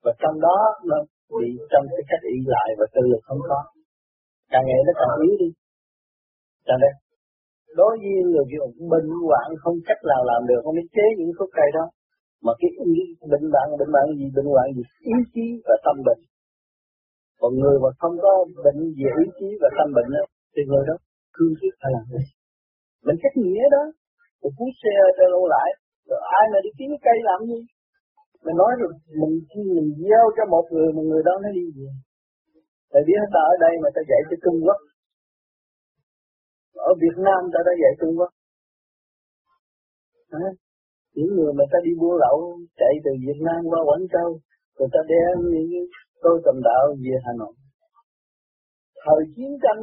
và 0.04 0.12
trong 0.22 0.36
đó 0.46 0.58
nó 0.90 0.98
bị 1.40 1.50
trong 1.72 1.86
cái 1.96 2.04
cách 2.10 2.24
ý 2.36 2.38
lại 2.54 2.70
và 2.80 2.86
tư 2.94 3.02
lực 3.12 3.22
không 3.28 3.42
có. 3.50 3.60
Càng 4.52 4.66
ngày 4.68 4.80
nó 4.88 4.94
càng 5.00 5.24
yếu 5.26 5.36
đi. 5.42 5.50
Cho 6.68 6.76
nên 6.82 6.94
đối 7.80 7.94
với 8.02 8.14
người 8.32 8.46
kiểu 8.52 8.66
bệnh 8.92 9.10
hoạn 9.28 9.48
không 9.62 9.78
cách 9.88 10.02
nào 10.12 10.22
làm 10.32 10.42
được, 10.50 10.60
không 10.64 10.76
biết 10.78 10.90
chế 10.96 11.06
những 11.18 11.32
khúc 11.38 11.50
cây 11.58 11.70
đó, 11.78 11.86
mà 12.46 12.52
cái 12.60 12.70
bệnh 13.32 13.46
hoạn 13.54 13.68
bệnh 13.80 13.92
hoạn 13.94 14.06
gì, 14.20 14.26
bệnh 14.38 14.50
hoạn 14.54 14.68
gì, 14.76 14.84
ý 15.14 15.18
chí 15.34 15.46
và 15.68 15.76
tâm 15.86 15.96
bệnh 16.08 16.22
còn 17.40 17.52
người 17.62 17.78
mà 17.84 17.90
không 18.02 18.16
có 18.26 18.32
bệnh 18.66 18.80
về 18.98 19.10
ý 19.24 19.26
chí 19.38 19.50
và 19.62 19.70
tâm 19.78 19.88
bệnh 19.98 20.10
đó, 20.16 20.24
thì 20.54 20.62
người 20.70 20.84
đó 20.90 20.96
cương 21.36 21.54
quyết 21.60 21.74
phải 21.82 21.92
làm 21.96 22.06
gì 22.14 22.24
mình 23.06 23.18
cách 23.24 23.36
nghĩa 23.42 23.66
đó 23.76 23.84
một 24.42 24.52
phút 24.58 24.72
xe 24.82 24.96
cho 25.18 25.26
lâu 25.34 25.44
lại 25.56 25.70
rồi 26.10 26.20
ai 26.40 26.46
mà 26.52 26.58
đi 26.66 26.70
kiếm 26.78 26.92
cây 27.06 27.18
làm 27.30 27.40
gì? 27.52 27.60
Mình 28.46 28.58
nói 28.62 28.72
rồi 28.80 28.92
mình 29.22 29.34
khi 29.50 29.62
mình 29.76 29.90
gieo 30.02 30.26
cho 30.36 30.44
một 30.54 30.66
người 30.74 30.90
một 30.96 31.06
người 31.10 31.24
đó 31.28 31.34
nó 31.44 31.50
đi 31.58 31.66
gì 31.78 31.88
tại 32.92 33.02
biết 33.08 33.22
ta 33.34 33.42
ở 33.52 33.56
đây 33.66 33.74
mà 33.84 33.90
ta 33.96 34.02
dạy 34.10 34.22
cho 34.30 34.36
Trung 34.44 34.60
Quốc. 34.66 34.80
Ở 36.90 36.92
Việt 37.04 37.18
Nam 37.28 37.42
ta 37.54 37.60
đã 37.68 37.74
dạy 37.82 37.94
Trung 38.00 38.14
Quốc. 38.18 38.32
À, 40.44 40.50
những 41.16 41.32
người 41.36 41.52
mà 41.58 41.66
ta 41.72 41.78
đi 41.86 41.92
buôn 42.00 42.16
lậu 42.24 42.38
chạy 42.80 42.94
từ 43.04 43.12
Việt 43.26 43.40
Nam 43.48 43.60
qua 43.72 43.80
Quảng 43.88 44.06
Châu 44.14 44.30
người 44.76 44.92
ta 44.94 45.02
đem 45.12 45.36
những 45.54 45.86
tôi 46.24 46.36
cầm 46.46 46.58
đạo 46.68 46.84
về 47.04 47.16
Hà 47.26 47.32
Nội. 47.42 47.54
Thời 49.04 49.22
chiến 49.36 49.52
tranh 49.64 49.80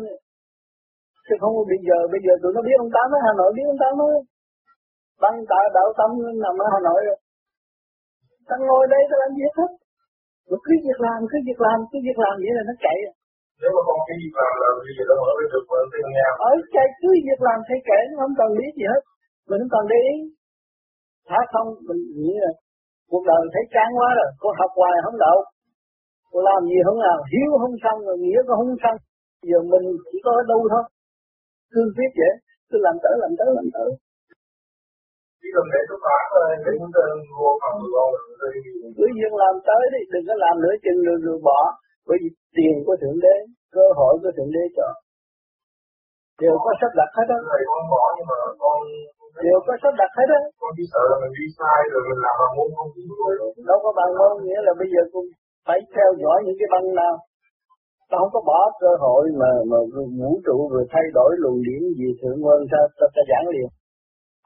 chứ 1.27 1.35
không 1.41 1.53
có 1.57 1.63
bây 1.73 1.81
giờ 1.87 1.99
bây 2.13 2.21
giờ 2.25 2.33
tụi 2.43 2.53
nó 2.57 2.61
biết 2.67 2.77
ông 2.85 2.93
tám 2.97 3.07
ở 3.17 3.19
Hà 3.27 3.33
Nội 3.41 3.51
biết 3.57 3.67
ông 3.73 3.81
tám 3.83 3.93
nói. 4.01 4.13
Băng 5.23 5.37
tạ 5.51 5.61
đạo 5.77 5.89
tâm 5.99 6.11
nằm 6.45 6.55
ở 6.65 6.67
Hà 6.73 6.81
Nội 6.89 7.01
rồi. 7.09 7.19
Ta 8.49 8.55
ngồi 8.67 8.85
đây 8.95 9.03
ta 9.11 9.17
làm 9.23 9.33
việc 9.41 9.55
hết 9.61 9.71
mà 10.51 10.57
cứ 10.65 10.73
việc 10.87 11.01
làm 11.07 11.19
cứ 11.31 11.37
việc 11.49 11.61
làm 11.67 11.79
cứ 11.91 11.97
việc 12.07 12.19
làm 12.25 12.35
vậy 12.43 12.53
là 12.59 12.63
nó 12.69 12.75
chạy. 12.85 12.99
Nếu 13.61 13.71
mà 13.77 13.81
không 13.87 14.01
cái 14.09 14.17
việc 14.23 14.35
làm 14.41 14.53
là 14.63 14.69
bây 14.87 14.93
giờ 14.97 15.03
nó 15.09 15.15
mở 15.23 15.31
cái 15.39 15.49
được 15.53 15.65
mà 15.71 15.79
tiền 15.93 16.07
nhà 16.17 16.29
ở 16.49 16.51
chạy 16.75 16.87
cứ 17.01 17.09
việc 17.29 17.41
làm 17.49 17.59
thay 17.67 17.79
kể 17.89 17.99
nó 18.09 18.15
không 18.23 18.35
cần 18.41 18.49
biết 18.61 18.73
gì 18.79 18.87
hết. 18.93 19.03
Mình 19.49 19.61
không 19.63 19.73
cần 19.75 19.85
để 19.93 19.99
ý. 20.15 20.17
Thả 21.29 21.41
không? 21.53 21.69
Mình 21.89 22.01
nghĩ 22.19 22.33
là 22.45 22.51
cuộc 23.11 23.25
đời 23.31 23.43
thấy 23.55 23.65
chán 23.75 23.89
quá 23.99 24.09
rồi. 24.19 24.31
Cô 24.43 24.49
học 24.61 24.73
hoài 24.81 24.95
không 25.05 25.19
đậu 25.27 25.39
làm 26.49 26.61
gì 26.71 26.79
không 26.87 26.99
nào 27.07 27.19
hiếu 27.31 27.51
không 27.63 27.75
xong 27.85 27.99
rồi 28.07 28.17
nghĩa 28.23 28.41
có 28.49 28.53
không 28.61 28.75
xong 28.83 28.97
giờ 29.51 29.59
mình 29.73 29.87
chỉ 30.09 30.17
có 30.25 30.31
ở 30.41 30.43
đâu 30.53 30.61
thôi. 30.73 30.85
Cương 31.73 31.91
quyết 31.97 32.11
vậy 32.21 32.33
cứ 32.69 32.77
làm 32.87 32.97
tới 33.03 33.15
làm 33.23 33.33
tới 33.39 33.49
làm 33.59 33.67
tới. 33.77 33.91
Chỉ 35.41 35.49
cần 35.55 35.67
để 35.73 35.81
phát 36.05 36.25
để 36.65 36.73
chúng 36.81 36.93
ta 36.97 37.03
mua 37.39 37.53
phòng 37.63 37.79
con 37.95 38.11
cứ 38.97 39.07
dừng 39.19 39.37
làm 39.43 39.55
tới 39.69 39.83
đi 39.95 40.01
đừng 40.13 40.25
có 40.29 40.35
làm 40.45 40.55
nửa 40.63 40.75
chừng 40.85 41.01
rồi, 41.07 41.17
rồi 41.25 41.39
bỏ. 41.49 41.61
Bởi 42.07 42.17
vì 42.23 42.29
tiền 42.57 42.75
của 42.87 42.97
thượng 43.01 43.19
đế 43.25 43.37
cơ 43.77 43.87
hội 43.99 44.13
của 44.23 44.33
thượng 44.37 44.53
đế 44.57 44.65
cho. 44.77 44.87
Đều 46.43 46.55
có 46.65 46.71
sắp 46.81 46.93
đặt 46.99 47.11
hết 47.17 47.27
đó. 47.31 47.39
Thầy 47.51 47.63
con 47.71 47.83
bỏ 47.93 48.05
nhưng 48.17 48.29
mà 48.31 48.37
con 48.63 48.79
đều 49.47 49.59
có 49.67 49.73
sắp 49.83 49.95
đặt 50.01 50.11
hết 50.19 50.27
đó. 50.33 50.39
con 50.61 50.71
chỉ 50.77 50.85
sợ 50.93 51.03
là 51.11 51.17
mình 51.23 51.35
đi 51.39 51.47
sai 51.59 51.81
rồi 51.93 52.03
mình 52.09 52.21
làm 52.25 52.35
bằng 52.41 52.53
môn 52.57 52.69
không 52.77 52.91
chính 52.95 53.09
rồi 53.21 53.33
đâu 53.71 53.79
có 53.85 53.91
bằng 53.99 54.13
môn 54.19 54.33
nghĩa 54.45 54.61
là 54.67 54.73
bây 54.81 54.89
giờ 54.93 55.03
cũng 55.13 55.29
phải 55.67 55.79
theo 55.95 56.11
dõi 56.23 56.39
những 56.45 56.59
cái 56.61 56.69
băng 56.75 56.87
nào 57.01 57.15
ta 58.11 58.17
không 58.21 58.33
có 58.37 58.41
bỏ 58.51 58.61
cơ 58.83 58.93
hội 59.05 59.25
mà 59.41 59.51
mà 59.71 59.79
vũ 60.21 60.31
trụ 60.47 60.57
rồi 60.73 60.85
thay 60.93 61.05
đổi 61.17 61.31
luồng 61.43 61.61
điển 61.67 61.83
gì 61.99 62.09
thượng 62.21 62.39
quân 62.45 62.59
ta 62.73 62.81
ta, 62.99 63.07
ta 63.15 63.23
giảng 63.31 63.47
liền. 63.55 63.69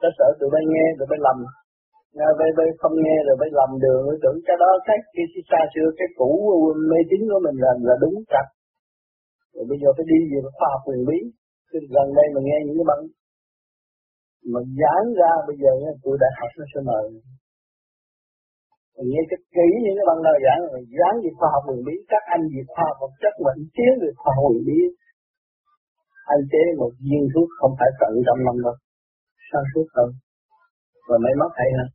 Ta 0.01 0.07
sợ 0.17 0.27
tụi 0.39 0.49
bay 0.53 0.63
nghe 0.71 0.85
rồi 0.97 1.07
bay 1.11 1.19
lầm. 1.27 1.37
Nghe 2.15 2.27
bay 2.39 2.49
bay 2.57 2.67
không 2.81 2.95
nghe 3.05 3.17
rồi 3.27 3.35
bay 3.41 3.49
lầm 3.59 3.69
đường. 3.83 4.01
Rồi 4.07 4.17
tưởng 4.23 4.37
cái 4.47 4.57
đó 4.63 4.69
khác 4.87 4.99
cái 5.15 5.25
xa 5.49 5.61
xưa 5.73 5.87
cái 5.99 6.07
cũ 6.19 6.29
mê 6.89 6.99
tín 7.09 7.21
của 7.31 7.41
mình 7.45 7.57
là 7.63 7.71
là 7.87 7.95
đúng 8.03 8.15
chặt 8.31 8.47
rồi 9.53 9.65
bây 9.69 9.77
giờ 9.81 9.89
phải 9.97 10.05
đi 10.11 10.19
về 10.31 10.39
khoa 10.57 10.67
học 10.73 10.81
quyền 10.87 11.01
bí. 11.09 11.19
Chứ 11.69 11.77
gần 11.95 12.07
đây 12.17 12.27
mà 12.33 12.39
nghe 12.47 12.57
những 12.65 12.77
cái 12.79 12.87
băng 12.91 13.03
mà 14.53 14.59
giảng 14.81 15.07
ra 15.19 15.31
bây 15.47 15.55
giờ 15.61 15.71
nha, 15.81 15.91
tụi 16.03 16.15
đại 16.23 16.31
học 16.39 16.51
nó 16.59 16.65
sẽ 16.71 16.79
mời 16.89 17.03
mình 18.95 19.07
nghe 19.11 19.21
cho 19.29 19.37
kỹ 19.55 19.67
những 19.83 19.95
cái 19.97 20.05
băng 20.09 20.21
nào 20.25 20.37
giảng 20.45 20.61
rồi 20.71 20.81
giảng 20.99 21.15
về 21.23 21.31
khoa 21.37 21.49
học 21.53 21.63
quyền 21.67 21.81
bí 21.87 21.95
các 22.11 22.23
anh 22.35 22.43
về 22.53 22.61
khoa 22.71 22.83
học 22.89 22.97
vật 23.01 23.13
chất, 23.21 23.33
mình 23.45 23.61
tiến 23.75 23.91
về 24.01 24.09
khoa 24.19 24.31
học 24.37 24.45
quyền 24.49 24.63
bí 24.69 24.79
anh 26.33 26.43
chế 26.51 26.63
một 26.81 26.93
viên 27.05 27.23
thuốc 27.33 27.49
không 27.59 27.73
phải 27.79 27.89
tận 28.01 28.13
trăm 28.25 28.37
năm 28.47 28.55
đâu, 28.65 28.75
sáng 29.49 29.65
suốt 29.71 29.87
hơn. 29.95 30.09
Và 31.07 31.17
mấy 31.23 31.33
mắt 31.41 31.51
hay 31.59 31.69
hơn. 31.77 31.89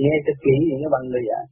Nghe 0.00 0.14
cho 0.24 0.32
kỹ 0.44 0.54
những 0.68 0.80
cái 0.82 0.90
băng 0.94 1.06
này 1.12 1.24
giảng. 1.30 1.48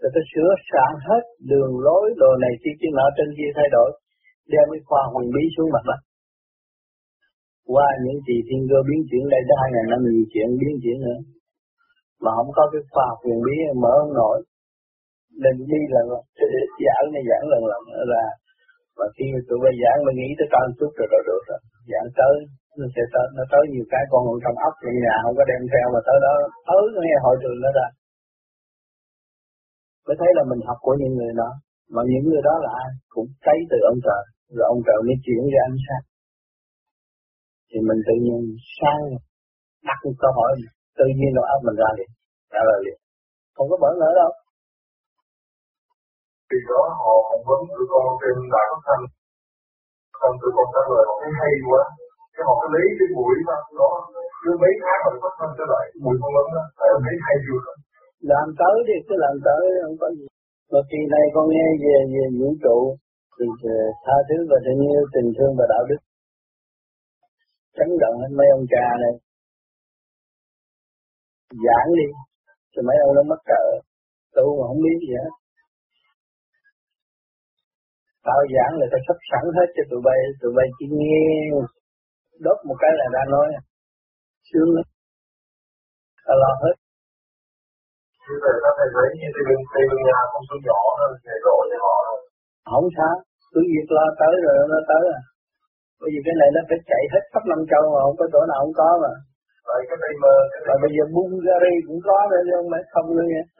Rồi 0.00 0.10
tôi 0.14 0.24
sửa 0.32 0.50
soạn 0.68 0.92
hết 1.08 1.22
đường 1.50 1.72
lối 1.86 2.04
đồ 2.22 2.30
này 2.44 2.52
kia 2.62 2.74
kia 2.80 2.92
nọ 2.98 3.06
trên 3.16 3.28
kia 3.38 3.50
thay 3.56 3.68
đổi, 3.76 3.90
đem 4.52 4.66
cái 4.72 4.80
khoa 4.88 5.02
huyền 5.12 5.28
bí 5.34 5.44
xuống 5.54 5.70
mặt 5.74 5.84
đất 5.90 6.00
qua 7.72 7.86
những 8.04 8.18
gì 8.26 8.36
thiên 8.48 8.62
cơ 8.70 8.78
biến 8.88 9.00
chuyển, 9.08 9.22
đây 9.32 9.42
tới 9.48 9.56
hai 9.60 9.68
ngàn 9.72 9.86
năm 9.92 10.00
nhiều 10.02 10.24
chuyện 10.32 10.48
biến 10.60 10.74
chuyển 10.82 10.98
nữa. 11.06 11.20
Mà 12.22 12.30
không 12.36 12.50
có 12.56 12.62
cái 12.72 12.82
khoa 12.92 13.04
học 13.10 13.18
huyền 13.24 13.38
bí 13.46 13.54
mở 13.82 13.92
không 14.00 14.14
nổi. 14.20 14.36
Nên 15.42 15.54
đi 15.72 15.80
là 15.94 16.02
giảng 16.84 17.06
này 17.14 17.22
giảng 17.30 17.44
lần 17.52 17.62
lần 17.70 17.82
là, 18.14 18.24
mà 18.98 19.06
khi 19.14 19.26
tụi 19.48 19.58
bây 19.64 19.74
giảng, 19.82 19.98
mình 20.06 20.16
nghĩ 20.18 20.30
tới 20.38 20.48
con 20.52 20.66
chút 20.78 20.90
rồi 20.98 21.08
rồi 21.12 21.22
được 21.28 21.42
rồi. 21.48 21.60
Giảng 21.90 22.08
tới, 22.18 22.34
nó 22.78 22.86
sẽ 22.94 23.02
tới, 23.14 23.26
nó 23.36 23.44
tới 23.52 23.62
nhiều 23.72 23.86
cái 23.92 24.04
con 24.12 24.22
trong 24.44 24.56
ốc 24.68 24.74
trong 24.82 24.96
nhà, 25.04 25.14
không 25.24 25.36
có 25.38 25.44
đem 25.50 25.62
theo 25.72 25.86
mà 25.94 26.00
tới 26.06 26.18
đó. 26.26 26.34
Tới 26.68 26.82
nghe 27.04 27.16
hội 27.24 27.36
trường 27.42 27.60
nó 27.64 27.70
ra 27.78 27.88
mới 30.08 30.16
thấy 30.20 30.30
là 30.38 30.42
mình 30.50 30.60
học 30.68 30.78
của 30.86 30.94
những 31.00 31.14
người 31.18 31.32
đó. 31.40 31.50
Mà 31.94 32.02
những 32.12 32.24
người 32.28 32.42
đó 32.48 32.54
là 32.64 32.70
ai? 32.84 32.90
Cũng 33.14 33.28
thấy 33.44 33.58
từ 33.70 33.78
ông 33.92 34.00
trời. 34.06 34.22
Rồi 34.56 34.66
ông 34.74 34.80
trời 34.86 34.98
mới 35.06 35.16
chuyển 35.24 35.42
ra 35.54 35.60
ánh 35.70 35.80
sáng 35.86 36.04
thì 37.70 37.78
mình 37.88 38.00
tự 38.08 38.14
nhiên 38.24 38.40
sang 38.76 39.02
đặt 39.88 39.98
một 40.04 40.16
câu 40.22 40.32
hỏi 40.38 40.52
tự 40.98 41.06
nhiên 41.16 41.30
nó 41.34 41.42
áp 41.54 41.60
mình 41.66 41.78
ra 41.82 41.90
liền 41.98 42.10
trả 42.52 42.60
lời 42.68 42.78
liền. 42.84 42.98
Không 43.54 43.68
có 43.70 43.76
bỡ 43.82 43.90
ngỡ 43.98 44.10
đâu. 44.20 44.30
Thì 46.48 46.58
đó 46.70 46.82
họ 47.02 47.14
phỏng 47.28 47.44
vấn 47.48 47.60
tụi 47.74 47.86
con 47.92 48.04
trên 48.20 48.36
đại 48.54 48.66
phát 48.70 48.82
thanh. 48.86 49.04
Xong 50.20 50.34
tụi 50.40 50.52
con 50.56 50.66
trả 50.74 50.82
lời 50.92 51.04
thấy 51.20 51.30
hay 51.40 51.52
quá. 51.68 51.82
Cái 52.34 52.42
họ 52.48 52.56
lấy 52.74 52.86
cái 52.98 53.08
buổi 53.16 53.34
mà 53.48 53.56
nó 53.78 53.88
cứ 54.42 54.50
mấy 54.62 54.72
tháng 54.82 55.00
rồi 55.06 55.16
phát 55.22 55.34
thanh 55.38 55.52
trở 55.58 55.64
lại. 55.72 55.84
Buổi 56.04 56.16
phỏng 56.20 56.34
vấn 56.36 56.46
đó 56.56 56.64
thấy 57.04 57.14
hay 57.26 57.36
chưa? 57.44 57.60
Làm 58.30 58.46
tới 58.60 58.76
đi 58.88 58.96
cứ 59.06 59.14
làm 59.24 59.34
tới 59.46 59.62
không 59.82 59.96
có 60.00 60.08
gì. 60.16 60.26
Mà 60.72 60.80
kỳ 60.90 61.00
này 61.14 61.24
con 61.34 61.44
nghe 61.52 61.66
về 61.82 61.96
về 62.12 62.24
vũ 62.38 62.48
trụ 62.64 62.78
thì 63.36 63.46
tha 64.04 64.16
thứ 64.28 64.38
và 64.50 64.58
tình 64.66 64.80
yêu 64.90 65.02
tình 65.14 65.28
thương 65.36 65.52
và 65.58 65.64
đạo 65.72 65.82
đức 65.90 66.00
chấn 67.78 67.90
động 68.02 68.16
hết 68.22 68.30
mấy 68.38 68.48
ông 68.56 68.64
cha 68.72 68.86
này. 69.04 69.14
Giảng 71.64 71.88
đi 71.98 72.08
cho 72.72 72.80
mấy 72.88 72.96
ông 73.04 73.12
nó 73.16 73.22
mất 73.30 73.40
cỡ. 73.50 73.62
Tu 74.36 74.46
mà 74.58 74.64
không 74.68 74.82
biết 74.86 74.98
gì 75.04 75.12
hết. 75.22 75.32
Tao 78.26 78.40
giảng 78.54 78.72
là 78.80 78.86
tao 78.92 79.00
sắp 79.06 79.18
sẵn 79.30 79.44
hết 79.56 79.68
cho 79.74 79.82
tụi 79.90 80.00
bay 80.06 80.18
tụi 80.40 80.52
bay 80.56 80.66
chỉ 80.76 80.86
nghe. 80.98 81.20
Đốt 82.44 82.58
một 82.68 82.76
cái 82.82 82.92
là 82.98 83.06
ra 83.14 83.22
nói. 83.34 83.46
Sướng 84.48 84.70
lắm. 84.76 84.86
Tao 86.26 86.36
lo 86.42 86.52
hết. 86.62 86.76
Như 88.26 88.36
vậy 88.44 88.54
các 88.62 88.74
thầy 88.78 88.88
thấy 88.94 89.08
như 89.20 89.28
tây 89.72 89.84
bên 89.90 90.00
nhà 90.08 90.18
không 90.30 90.44
số 90.48 90.56
nhỏ 90.66 90.80
hơn 90.98 91.10
thầy 91.24 91.38
độ 91.46 91.56
cho 91.70 91.78
họ 91.84 91.96
không 92.72 92.88
sao. 92.96 93.14
Cứ 93.52 93.60
việc 93.72 93.88
lo 93.96 94.04
tới 94.20 94.34
rồi 94.44 94.54
nó 94.72 94.78
tới 94.90 95.04
à 95.18 95.20
bởi 96.00 96.08
vì 96.12 96.20
cái 96.26 96.34
này 96.40 96.48
nó 96.56 96.60
phải 96.68 96.78
chạy 96.90 97.02
hết 97.12 97.22
khắp 97.32 97.44
năm 97.50 97.60
châu 97.70 97.84
mà 97.94 98.00
không 98.04 98.16
có 98.20 98.26
chỗ 98.32 98.40
nào 98.50 98.58
không 98.62 98.76
có 98.80 98.88
mà. 99.04 99.12
Vậy 99.68 99.82
cái 99.88 99.98
này 100.04 100.12
mà 100.24 100.32
cái 100.52 100.60
này... 100.66 100.76
bây 100.82 100.90
giờ 100.96 101.04
Bulgari 101.14 101.74
cũng 101.86 102.00
có 102.08 102.18
rồi 102.30 102.40
chứ 102.46 102.52
không 102.58 102.70
phải 102.72 102.82
không 102.94 103.08
nữa 103.16 103.26
nha. 103.32 103.44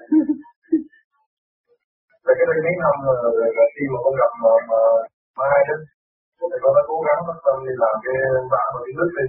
Vậy 2.24 2.34
cái 2.38 2.46
này 2.50 2.58
mấy 2.66 2.74
năm 2.84 2.94
rồi, 3.06 3.16
rồi 3.56 3.68
khi 3.74 3.84
mà 3.92 3.98
con 4.04 4.14
gặp 4.20 4.32
mà, 4.44 4.52
mà 4.70 4.80
Mai 5.40 5.60
đó 5.68 5.76
thì 6.50 6.58
con 6.62 6.72
đã 6.76 6.82
cố 6.90 6.96
gắng 7.06 7.20
bắt 7.28 7.38
tâm 7.44 7.56
đi 7.66 7.74
làm 7.82 7.94
cái 8.04 8.16
bạn 8.52 8.68
ở 8.76 8.78
tiếng 8.84 8.98
nước 8.98 9.10
đi. 9.18 9.26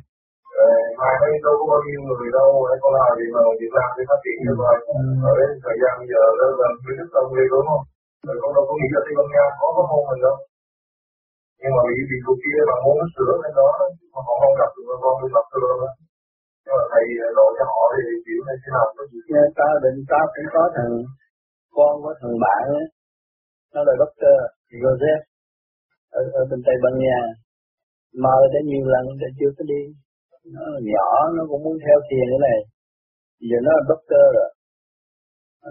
Rồi 0.55 0.71
Mai 0.99 1.13
thấy 1.21 1.31
đâu 1.45 1.53
có 1.59 1.65
bao 1.71 1.81
nhiêu 1.85 1.99
người 2.07 2.29
đâu 2.37 2.49
để 2.69 2.75
con 2.83 2.91
làm 2.97 3.11
gì 3.19 3.27
mà 3.35 3.41
Việt 3.61 3.73
Nam 3.77 3.89
để 3.97 4.03
phát 4.09 4.19
triển 4.23 4.37
như 4.45 4.53
vậy 4.63 4.77
ở 5.29 5.31
đến 5.39 5.49
thời 5.65 5.77
gian 5.81 5.95
giờ 6.11 6.23
đó 6.39 6.45
là 6.61 6.69
cái 6.85 6.93
nước 6.97 7.09
tâm 7.15 7.25
đi 7.37 7.45
đúng 7.51 7.67
không? 7.69 7.83
Rồi 8.27 8.37
con 8.41 8.51
đâu 8.55 8.63
có 8.69 8.73
nghĩ 8.75 8.87
là 8.95 9.01
Tây 9.05 9.13
Ban 9.17 9.27
Nha 9.33 9.45
có 9.59 9.67
có 9.75 9.83
hôn 9.89 10.01
mình 10.09 10.21
đâu 10.25 10.35
nhưng 11.61 11.73
mà 11.75 11.81
vì 11.89 11.99
vì 12.09 12.17
cô 12.25 12.33
kia 12.43 12.59
mà 12.69 12.75
muốn 12.85 12.97
sửa 13.15 13.33
cái 13.43 13.51
đó 13.59 13.67
mà 14.13 14.19
họ 14.27 14.33
không 14.41 14.55
gặp 14.61 14.71
được 14.75 14.97
con 15.03 15.13
đi 15.21 15.27
gặp 15.35 15.47
được 15.53 15.77
nhưng 16.69 16.77
mà 16.79 16.85
thầy 16.93 17.05
lộ 17.37 17.47
cho 17.57 17.65
họ 17.71 17.83
thì 17.95 18.03
kiểu 18.25 18.41
này 18.47 18.57
thế 18.61 18.69
nào 18.75 18.85
có 18.97 19.03
gì. 19.11 19.19
Nghe 19.31 19.43
ta 19.59 19.67
định 19.83 19.99
ta 20.11 20.21
cũng 20.33 20.49
có 20.55 20.63
thằng 20.75 20.93
con 21.75 21.93
của 22.03 22.13
thằng 22.21 22.35
bạn 22.43 22.63
ấy. 22.81 22.87
Nó 23.73 23.79
là 23.87 23.93
doctor 24.01 24.35
Joseph 24.81 25.23
ở, 26.19 26.21
ở 26.39 26.41
bên 26.49 26.59
Tây 26.65 26.75
Ban 26.83 26.93
Nha. 27.03 27.19
Mời 28.23 28.43
đã 28.53 28.59
nhiều 28.69 28.85
lần 28.93 29.05
đã 29.21 29.29
chưa 29.37 29.51
có 29.57 29.63
đi. 29.71 29.81
Nó 30.55 30.65
nhỏ 30.91 31.09
nó 31.35 31.41
cũng 31.49 31.61
muốn 31.65 31.75
theo 31.85 31.97
thiền 32.07 32.25
cái 32.31 32.41
này. 32.47 32.59
Giờ 33.49 33.57
nó 33.65 33.71
là 33.77 33.83
doctor 33.89 34.25
rồi. 34.37 34.49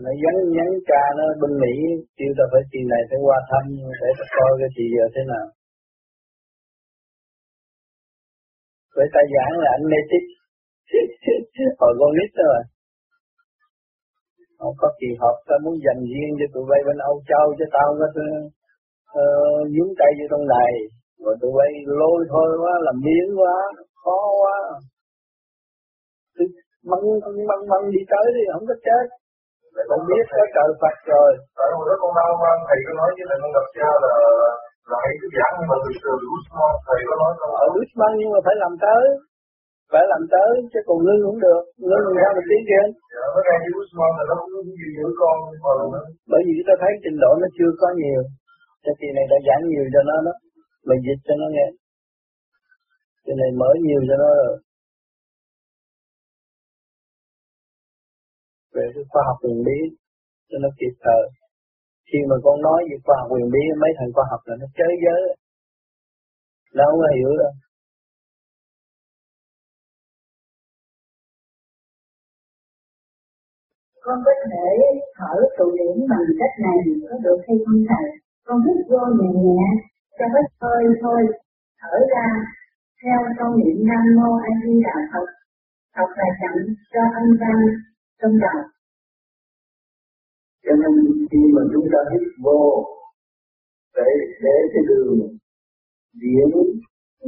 Nó 0.05 0.13
nhắn 0.23 0.37
nhắn 0.57 0.69
cha 0.89 1.03
nó 1.19 1.25
bên 1.41 1.53
Mỹ 1.63 1.75
kêu 2.19 2.31
ta 2.39 2.45
phải 2.53 2.63
kỳ 2.73 2.81
này 2.93 3.03
phải 3.09 3.19
qua 3.27 3.39
thăm 3.51 3.65
để 4.01 4.11
ta 4.19 4.25
coi 4.37 4.51
cái 4.61 4.71
gì 4.77 4.85
giờ 4.97 5.05
thế 5.15 5.23
nào. 5.33 5.47
Vậy 8.99 9.09
ta 9.15 9.23
giảng 9.35 9.55
là 9.63 9.69
anh 9.77 9.85
mê 9.91 10.01
tích 10.11 10.27
hồi 11.81 11.93
con 12.01 12.11
nít 12.19 12.31
đó 12.39 12.45
mà. 12.53 12.61
Không 14.61 14.77
có 14.83 14.89
kỳ 15.01 15.09
họp 15.21 15.37
ta 15.49 15.55
muốn 15.65 15.75
dành 15.85 16.01
riêng 16.13 16.33
cho 16.39 16.47
tụi 16.55 16.65
bay 16.71 16.81
bên 16.87 16.99
Âu 17.11 17.17
Châu 17.31 17.47
cho 17.59 17.67
tao 17.75 17.87
không 17.89 18.01
có 18.03 18.09
uh, 18.09 18.21
ờ, 19.23 19.25
ờ, 19.25 19.61
nhúng 19.75 19.93
tay 19.99 20.11
vô 20.19 20.27
trong 20.31 20.45
này. 20.57 20.73
Rồi 21.25 21.35
tụi 21.41 21.53
bay 21.59 21.71
lôi 22.01 22.19
thôi 22.33 22.49
quá 22.63 22.75
làm 22.87 22.97
miếng 23.07 23.31
quá 23.41 23.57
khó 24.03 24.19
quá. 24.43 24.57
Cứ 26.37 26.45
măng 26.91 27.05
măng 27.49 27.63
măng 27.73 27.85
đi 27.95 28.03
tới 28.13 28.27
thì 28.37 28.43
không 28.53 28.67
có 28.71 28.77
chết. 28.87 29.05
Con 29.91 30.01
biết 30.09 30.25
có 30.39 30.47
trời 30.55 30.69
Phật 30.81 30.97
rồi. 31.13 31.31
Tại 31.57 31.69
hồi 31.77 31.85
đó 31.89 31.95
con 32.03 32.13
đau 32.19 32.33
mà 32.43 32.51
thầy 32.69 32.79
cứ 32.85 32.93
nói 33.01 33.11
với 33.17 33.27
thầy 33.29 33.39
con 33.43 33.51
gặp 33.57 33.67
cha 33.77 33.91
là 34.03 34.13
là 34.91 34.99
hãy 35.05 35.15
cứ 35.21 35.27
giảng 35.39 35.55
mà 35.71 35.77
từ 35.85 35.91
từ 36.05 36.13
Usman 36.35 36.73
thầy 36.87 37.01
có 37.09 37.15
nói 37.23 37.33
ở 37.65 37.67
Usman 37.81 38.13
nhưng 38.19 38.31
mà 38.35 38.41
phải 38.47 38.57
làm 38.63 38.75
tới 38.85 39.03
phải 39.93 40.05
làm 40.13 40.23
tới 40.35 40.51
chứ 40.73 40.81
còn 40.89 40.99
ngưng 41.05 41.23
cũng 41.27 41.39
được. 41.45 41.63
Ngưng 41.89 42.05
làm 42.07 42.15
sao 42.21 42.31
mà 42.37 42.43
tiến 42.49 42.63
kia 42.69 42.85
dạ 43.15 43.25
nó 43.35 43.41
ra 43.47 43.55
như 43.63 43.71
Usman 43.81 44.11
là 44.19 44.23
nó 44.29 44.35
cũng 44.53 44.69
nhiều 44.77 44.91
giữ 44.97 45.09
con 45.21 45.37
mà 45.65 46.01
bởi 46.33 46.43
vì 46.47 46.55
ta 46.67 46.75
thấy 46.83 46.93
trình 47.03 47.19
độ 47.23 47.31
nó 47.43 47.47
chưa 47.57 47.71
có 47.81 47.89
nhiều. 48.01 48.23
Cho 48.85 48.93
kỳ 49.01 49.09
này 49.17 49.27
đã 49.33 49.39
giảng 49.47 49.63
nhiều 49.71 49.85
cho 49.95 50.01
nó 50.09 50.17
đó. 50.27 50.35
Mình 50.89 51.01
dịch 51.07 51.21
cho 51.27 51.35
nó 51.41 51.47
nghe. 51.55 51.67
Cho 53.25 53.33
này 53.41 53.51
mở 53.61 53.71
nhiều 53.87 54.01
cho 54.09 54.17
nó 54.23 54.29
rồi. 54.41 54.55
Về 58.75 58.85
cái 58.95 59.05
khoa 59.11 59.23
học 59.29 59.39
huyền 59.43 59.59
bí 59.67 59.79
cho 60.49 60.57
nó 60.65 60.69
kịp 60.81 60.95
thời 61.05 61.23
khi 62.09 62.19
mà 62.31 62.37
con 62.45 62.57
nói 62.67 62.81
về 62.89 62.97
khoa 63.05 63.17
học 63.21 63.29
huyền 63.31 63.49
bí 63.55 63.63
mấy 63.81 63.91
thằng 63.99 64.13
khoa 64.15 64.25
học 64.31 64.41
là 64.49 64.55
nó 64.61 64.67
chơi 64.79 64.93
giới 65.05 65.23
nó 66.77 66.85
không 66.91 67.01
có 67.03 67.09
hiểu 67.17 67.31
đâu 67.43 67.53
con 74.09 74.19
có 74.27 74.33
thể 74.45 74.69
thở 75.19 75.35
tụ 75.59 75.67
điểm 75.79 75.97
bằng 76.11 76.27
cách 76.41 76.55
này 76.67 76.79
có 77.09 77.17
được 77.25 77.39
hay 77.47 77.57
không 77.65 77.81
thầy? 77.91 78.07
Con 78.47 78.59
hít 78.65 78.79
vô 78.91 79.03
nhẹ 79.19 79.31
nhẹ, 79.45 79.65
cho 80.19 80.27
hết 80.35 80.47
hơi 80.63 80.85
thôi, 81.03 81.21
thở 81.81 81.95
ra, 82.13 82.27
theo 83.03 83.19
câu 83.39 83.51
niệm 83.59 83.77
Nam 83.89 84.05
Mô 84.17 84.31
A 84.51 84.53
Di 84.63 84.75
Đà 84.87 84.97
Phật, 85.13 85.29
thật 85.97 86.11
là 86.21 86.29
chậm 86.41 86.57
cho 86.93 87.03
âm 87.21 87.27
vang 87.41 87.65
trong 88.21 88.35
đầu. 88.45 88.61
Cho 90.65 90.73
nên 90.81 90.93
khi 91.31 91.43
mà 91.57 91.63
chúng 91.73 91.87
ta 91.93 92.01
hít 92.11 92.25
vô 92.45 92.61
để 93.97 94.11
để 94.45 94.57
cái 94.73 94.83
đường 94.89 95.19
điện 96.23 96.51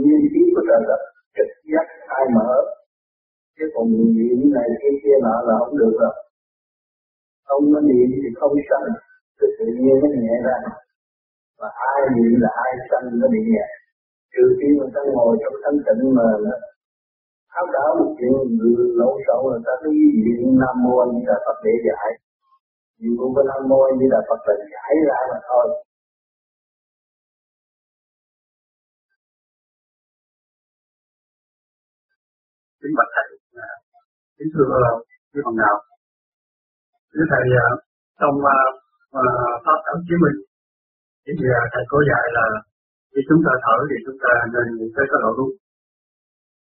nguyên 0.01 0.23
khí 0.33 0.43
của 0.55 0.63
trời 0.69 0.83
đất, 0.89 1.03
trực 1.37 1.51
giác 1.71 1.87
khai 2.09 2.25
mở, 2.37 2.53
chứ 3.57 3.65
còn 3.75 3.87
niệm 4.17 4.39
này 4.57 4.69
kia 4.81 4.95
kia 5.03 5.17
nọ 5.25 5.37
là 5.47 5.55
không 5.61 5.75
được 5.81 5.95
rồi. 6.01 6.15
Không 7.49 7.65
có 7.73 7.81
niệm 7.89 8.09
thì 8.23 8.31
không 8.41 8.55
sanh 8.69 8.89
thì 9.39 9.47
tự 9.59 9.67
nhiên 9.81 9.97
nó 10.03 10.09
nhẹ 10.23 10.35
ra. 10.47 10.59
Và 11.59 11.69
ai 11.91 12.01
niệm 12.15 12.33
là 12.45 12.51
ai 12.65 12.73
sanh 12.91 13.07
nó 13.21 13.27
bị 13.35 13.41
nhẹ. 13.53 13.67
Trừ 14.33 14.45
khi 14.59 14.69
mà 14.79 14.87
ta 14.95 15.01
ngồi 15.13 15.33
trong 15.43 15.57
thanh 15.63 15.79
tịnh 15.87 16.03
mà 16.17 16.27
nó 16.45 16.55
tháo 17.53 17.67
đảo 17.75 17.91
một 17.99 18.11
chuyện 18.19 18.33
lộn 19.01 19.15
xộn 19.27 19.43
là 19.53 19.59
ta 19.67 19.73
cứ 19.83 19.91
niệm 20.25 20.41
nam 20.63 20.75
mô 20.85 20.93
a 21.03 21.07
di 21.13 21.21
đà 21.29 21.37
phật 21.45 21.57
để 21.65 21.75
giải 21.87 22.09
niệm 23.01 23.13
cũng 23.21 23.33
có 23.37 23.43
nam 23.49 23.63
mô 23.71 23.81
như 23.99 24.07
là 24.15 24.21
phật 24.29 24.41
là 24.47 24.55
giải 24.73 24.93
ra 25.09 25.19
mà 25.31 25.39
thôi. 25.49 25.67
Kính 32.81 32.95
bạch 32.99 33.11
thầy 33.15 33.29
à, 33.69 33.71
kính 34.37 34.51
thưa 34.55 34.67
à, 34.91 34.93
quý 35.33 35.41
ông 35.49 35.57
nào. 35.63 35.77
Thưa 37.13 37.27
thầy 37.33 37.47
à, 37.65 37.69
trong 38.21 38.37
uh, 38.53 38.73
pháp 39.65 39.79
cảm 39.87 39.97
chứng 40.07 40.23
minh 40.25 40.39
thì 41.25 41.33
thầy 41.73 41.85
có 41.93 41.99
dạy 42.11 42.25
là 42.37 42.47
khi 43.13 43.21
chúng 43.29 43.43
ta 43.47 43.53
thở 43.65 43.77
thì 43.91 43.97
chúng 44.07 44.19
ta 44.25 44.33
nên 44.55 44.67
nghĩ 44.77 44.89
tới 44.97 45.07
cái 45.11 45.19
lộ 45.23 45.31
đúng 45.39 45.53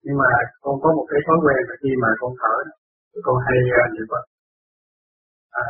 nhưng 0.05 0.17
mà 0.21 0.29
con 0.63 0.75
có 0.83 0.89
một 0.97 1.05
cái 1.11 1.19
thói 1.25 1.37
quen 1.43 1.59
là 1.69 1.75
khi 1.81 1.91
mà 2.03 2.09
con 2.21 2.31
thở 2.41 2.55
con 3.25 3.37
hay 3.45 3.57
uh, 3.79 3.87
niệm 3.93 4.07
phật. 4.11 4.23
À, 5.51 5.63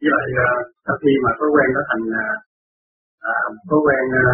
với 0.00 0.10
lại 0.14 0.28
ờ, 0.46 0.50
sau 0.84 0.96
khi 1.02 1.12
mà 1.24 1.30
thói 1.38 1.50
quen 1.54 1.68
nó 1.76 1.82
thành 1.88 2.04
ờ, 2.24 2.26
à, 3.32 3.34
thói 3.68 3.80
quen 3.86 4.02
ờ, 4.22 4.24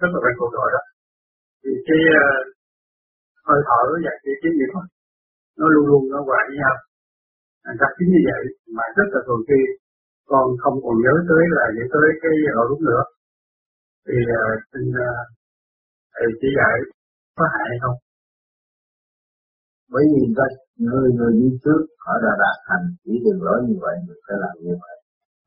rất 0.00 0.10
là 0.14 0.18
quen 0.22 0.34
thuộc 0.38 0.52
rồi 0.58 0.68
đó 0.74 0.82
thì 1.62 1.70
cái 1.86 2.00
hơi 3.46 3.60
thở 3.68 3.80
và 4.04 4.12
cái 4.24 4.34
tiếng 4.42 4.56
gì 4.60 4.66
phật 4.74 4.86
nó 5.58 5.66
luôn 5.74 5.84
luôn 5.90 6.02
nó 6.12 6.18
hòa 6.28 6.40
với 6.48 6.56
nhau. 6.62 6.76
Thành 7.64 7.76
ra 7.80 7.88
chính 7.96 8.10
như 8.14 8.20
vậy 8.30 8.42
mà 8.76 8.84
rất 8.98 9.08
là 9.14 9.20
thường 9.26 9.42
khi 9.48 9.60
con 10.30 10.46
không 10.62 10.76
còn 10.84 10.96
nhớ 11.04 11.14
tới 11.30 11.44
là 11.56 11.64
nhớ 11.76 11.84
tới 11.94 12.06
cái 12.22 12.34
lộ 12.56 12.64
đúng 12.70 12.82
nữa. 12.90 13.02
Thì 14.06 14.16
uh, 14.38 14.56
xin 14.70 14.84
uh, 15.06 15.24
thầy 16.14 16.26
chỉ 16.40 16.48
dạy 16.58 16.76
có 17.36 17.44
hại 17.54 17.66
hay 17.70 17.78
không? 17.84 17.96
Bởi 19.94 20.04
vì 20.12 20.22
vậy 20.38 20.52
người 20.86 21.08
người 21.16 21.32
đi 21.40 21.48
trước, 21.64 21.80
họ 22.04 22.12
đã 22.24 22.32
đạt 22.42 22.56
thành 22.68 22.84
chỉ 23.02 23.12
đường 23.24 23.42
lối 23.46 23.58
như 23.66 23.76
vậy 23.84 23.96
mình 24.06 24.20
phải 24.24 24.36
làm 24.42 24.54
như 24.64 24.74
vậy. 24.82 24.96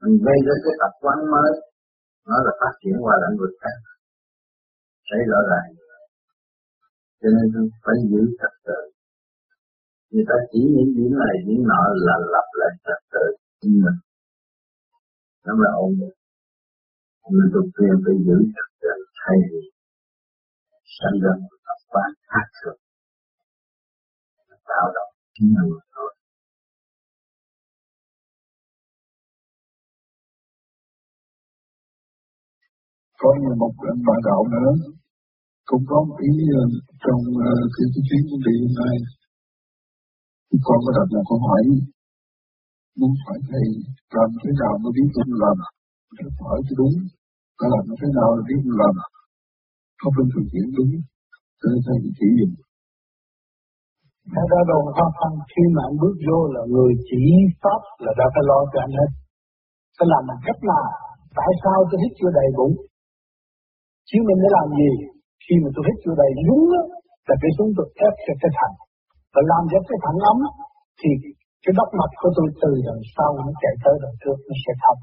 Mình 0.01 0.15
gây 0.25 0.37
ra 0.45 0.55
cái 0.63 0.73
tập 0.81 0.93
quán 1.03 1.17
mới, 1.33 1.51
nó 2.29 2.37
là 2.45 2.53
phát 2.61 2.73
triển 2.81 2.95
qua 3.03 3.13
lĩnh 3.21 3.37
vực 3.41 3.53
khác. 3.61 3.77
Thấy 5.07 5.21
rõ 5.31 5.39
ràng 5.51 5.67
cho 7.21 7.29
nên 7.35 7.45
phải 7.83 7.97
giữ 8.11 8.21
trật 8.39 8.53
tự. 8.67 8.79
Người 10.11 10.25
ta 10.29 10.37
chỉ 10.51 10.61
những 10.75 10.91
điểm 10.97 11.11
này, 11.23 11.35
điểm 11.47 11.61
nọ 11.71 11.81
là 12.07 12.15
lập 12.33 12.47
lại 12.59 12.71
trật 12.85 13.01
tự 13.13 13.25
nhưng 13.61 13.77
mình. 13.83 13.99
Nó 15.45 15.53
là 15.63 15.71
ổn 15.85 15.91
định. 16.01 16.17
Mình 17.35 17.49
tục 17.53 17.67
quyền 17.75 17.95
phải 18.03 18.15
giữ 18.25 18.37
trật 18.55 18.69
tự 18.81 18.93
thay 19.21 19.37
vì 19.49 19.63
sanh 20.97 21.17
ra 21.23 21.33
một 21.41 21.57
tập 21.67 21.79
quán 21.91 22.09
khác 22.31 22.47
thường 22.59 22.79
tạo 24.69 24.87
động 24.95 25.11
chính 25.35 25.49
là 25.55 25.61
mình 25.69 25.85
thôi. 25.95 26.09
Có 33.21 33.29
một 33.61 33.73
anh 33.91 34.01
bà 34.07 34.15
đạo 34.27 34.41
nữa 34.53 34.71
cũng 35.69 35.83
có 35.89 35.97
một 36.07 36.17
ý 36.29 36.31
uh, 36.59 36.71
trong 37.03 37.21
ờ, 37.49 37.51
uh, 37.51 37.71
cái, 37.75 37.85
cái 37.93 38.01
chuyến 38.07 38.21
của 38.29 38.39
vị 38.45 38.53
hôm 38.63 38.73
nay. 38.81 38.95
Con 40.65 40.77
có 40.85 40.91
đặt 40.97 41.07
một 41.13 41.23
câu 41.29 41.39
hỏi 41.47 41.61
muốn 42.99 43.13
hỏi 43.23 43.37
thầy 43.49 43.65
làm 44.15 44.29
thế 44.41 44.51
nào 44.61 44.73
mới 44.81 44.91
biết 44.95 45.09
mình 45.15 45.39
làm 45.43 45.57
phải 46.15 46.27
hỏi 46.39 46.59
cho 46.67 46.73
đúng 46.81 46.95
phải 47.57 47.69
làm 47.73 47.83
thế 47.99 48.07
nào 48.17 48.29
để 48.35 48.41
biết 48.49 48.59
mình 48.65 48.77
làm 48.83 48.95
không 50.01 50.13
nên 50.17 50.27
thực 50.33 50.45
hiện 50.53 50.67
đúng 50.77 50.91
cho 51.59 51.65
nên 51.71 51.79
thầy 51.85 51.97
chỉ 52.17 52.27
dùng 52.37 52.53
thế 54.33 54.43
đó 54.51 54.59
đồ 54.71 54.79
khó 54.97 55.07
khăn 55.17 55.31
khi 55.51 55.63
mà 55.75 55.81
anh 55.89 55.97
bước 56.01 56.15
vô 56.27 56.39
là 56.55 56.61
người 56.73 56.93
chỉ 57.09 57.23
pháp 57.61 57.81
là 58.03 58.11
đã 58.19 58.25
phải 58.33 58.43
lo 58.49 58.59
cho 58.71 58.77
anh 58.85 58.93
hết. 58.99 59.11
Phải 59.97 60.07
làm 60.11 60.23
bằng 60.29 60.41
cách 60.47 60.61
nào? 60.71 60.85
Tại 61.37 61.51
sao 61.61 61.77
tôi 61.89 61.97
hít 62.03 62.11
chưa 62.19 62.31
đầy 62.39 62.49
bụng? 62.57 62.75
Chứ 64.09 64.17
mình 64.27 64.39
để 64.43 64.49
làm 64.57 64.67
gì? 64.79 64.91
Khi 65.43 65.55
mà 65.63 65.69
tôi 65.73 65.83
hít 65.87 65.97
chưa 66.03 66.15
đầy 66.21 66.31
đúng 66.49 66.63
đó, 66.73 66.83
là 67.27 67.35
cái 67.41 67.51
xuống 67.55 67.71
tôi 67.77 67.87
ép 68.07 68.13
cho 68.25 68.33
cái 68.41 68.51
thẳng. 68.57 68.75
Và 69.33 69.41
làm 69.51 69.63
cho 69.71 69.77
cái 69.89 69.99
thẳng 70.05 70.19
lắm, 70.25 70.37
thì 70.99 71.09
cái 71.63 71.73
đốc 71.79 71.89
mạch 71.99 72.13
của 72.21 72.31
tôi 72.37 72.47
từ 72.61 72.71
đằng 72.87 73.03
sau 73.15 73.29
nó 73.37 73.51
chạy 73.61 73.75
tới 73.83 73.95
đằng 74.03 74.17
trước 74.21 74.37
nó 74.47 74.55
sẽ 74.63 74.73
thông. 74.83 75.01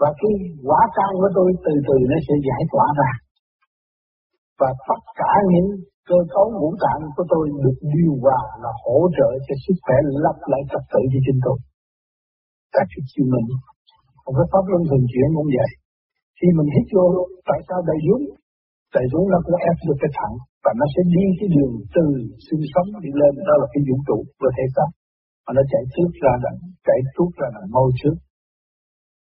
Và 0.00 0.08
cái 0.20 0.32
quả 0.68 0.80
can 0.96 1.12
của 1.20 1.30
tôi 1.38 1.48
từ 1.66 1.74
từ 1.88 1.96
nó 2.10 2.18
sẽ 2.26 2.34
giải 2.48 2.62
tỏa 2.72 2.86
ra. 3.00 3.10
Và 4.60 4.70
tất 4.88 5.00
cả 5.20 5.32
những 5.52 5.68
cơ 6.08 6.18
cấu 6.34 6.46
ngũ 6.56 6.70
tạng 6.84 7.02
của 7.14 7.24
tôi 7.32 7.44
được 7.64 7.78
điều 7.94 8.12
hòa 8.22 8.40
là 8.62 8.70
hỗ 8.82 8.98
trợ 9.16 9.28
cho 9.46 9.54
sức 9.64 9.76
khỏe 9.84 9.96
lắp 10.24 10.36
lại 10.50 10.62
trật 10.70 10.84
tự 10.92 11.00
cho 11.12 11.20
chính 11.26 11.40
tôi. 11.46 11.58
Các 12.74 12.86
cái 12.92 13.02
chịu 13.10 13.26
mình, 13.34 13.48
một 14.24 14.34
cái 14.38 14.46
pháp 14.52 14.64
luân 14.70 14.82
thường 14.88 15.04
chuyển 15.10 15.28
cũng 15.36 15.50
vậy. 15.58 15.70
Khi 16.38 16.48
mình 16.56 16.68
hít 16.74 16.86
vô, 16.94 17.06
tại 17.48 17.60
sao 17.66 17.78
đầy 17.90 17.98
dũng? 18.06 18.24
Đầy 18.94 19.06
dũng 19.12 19.26
nó 19.32 19.38
cũng 19.44 19.58
ép 19.68 19.76
được 19.86 19.98
cái 20.02 20.12
thẳng 20.18 20.34
và 20.64 20.72
nó 20.80 20.86
sẽ 20.94 21.00
đi 21.14 21.24
cái 21.38 21.48
đường 21.54 21.74
từ 21.94 22.04
sinh 22.46 22.62
sống 22.72 22.88
đi 23.04 23.10
lên 23.20 23.32
đó 23.48 23.54
là 23.60 23.66
cái 23.72 23.80
vũ 23.88 23.96
trụ 24.08 24.18
của 24.38 24.50
thể 24.56 24.66
xác 24.74 24.90
mà 25.44 25.50
nó 25.56 25.62
chạy 25.72 25.82
trước 25.94 26.10
ra 26.22 26.32
đằng 26.44 26.58
chạy 26.86 27.00
trước 27.14 27.30
ra 27.38 27.48
đằng 27.54 27.68
môi 27.74 27.90
trước 28.00 28.16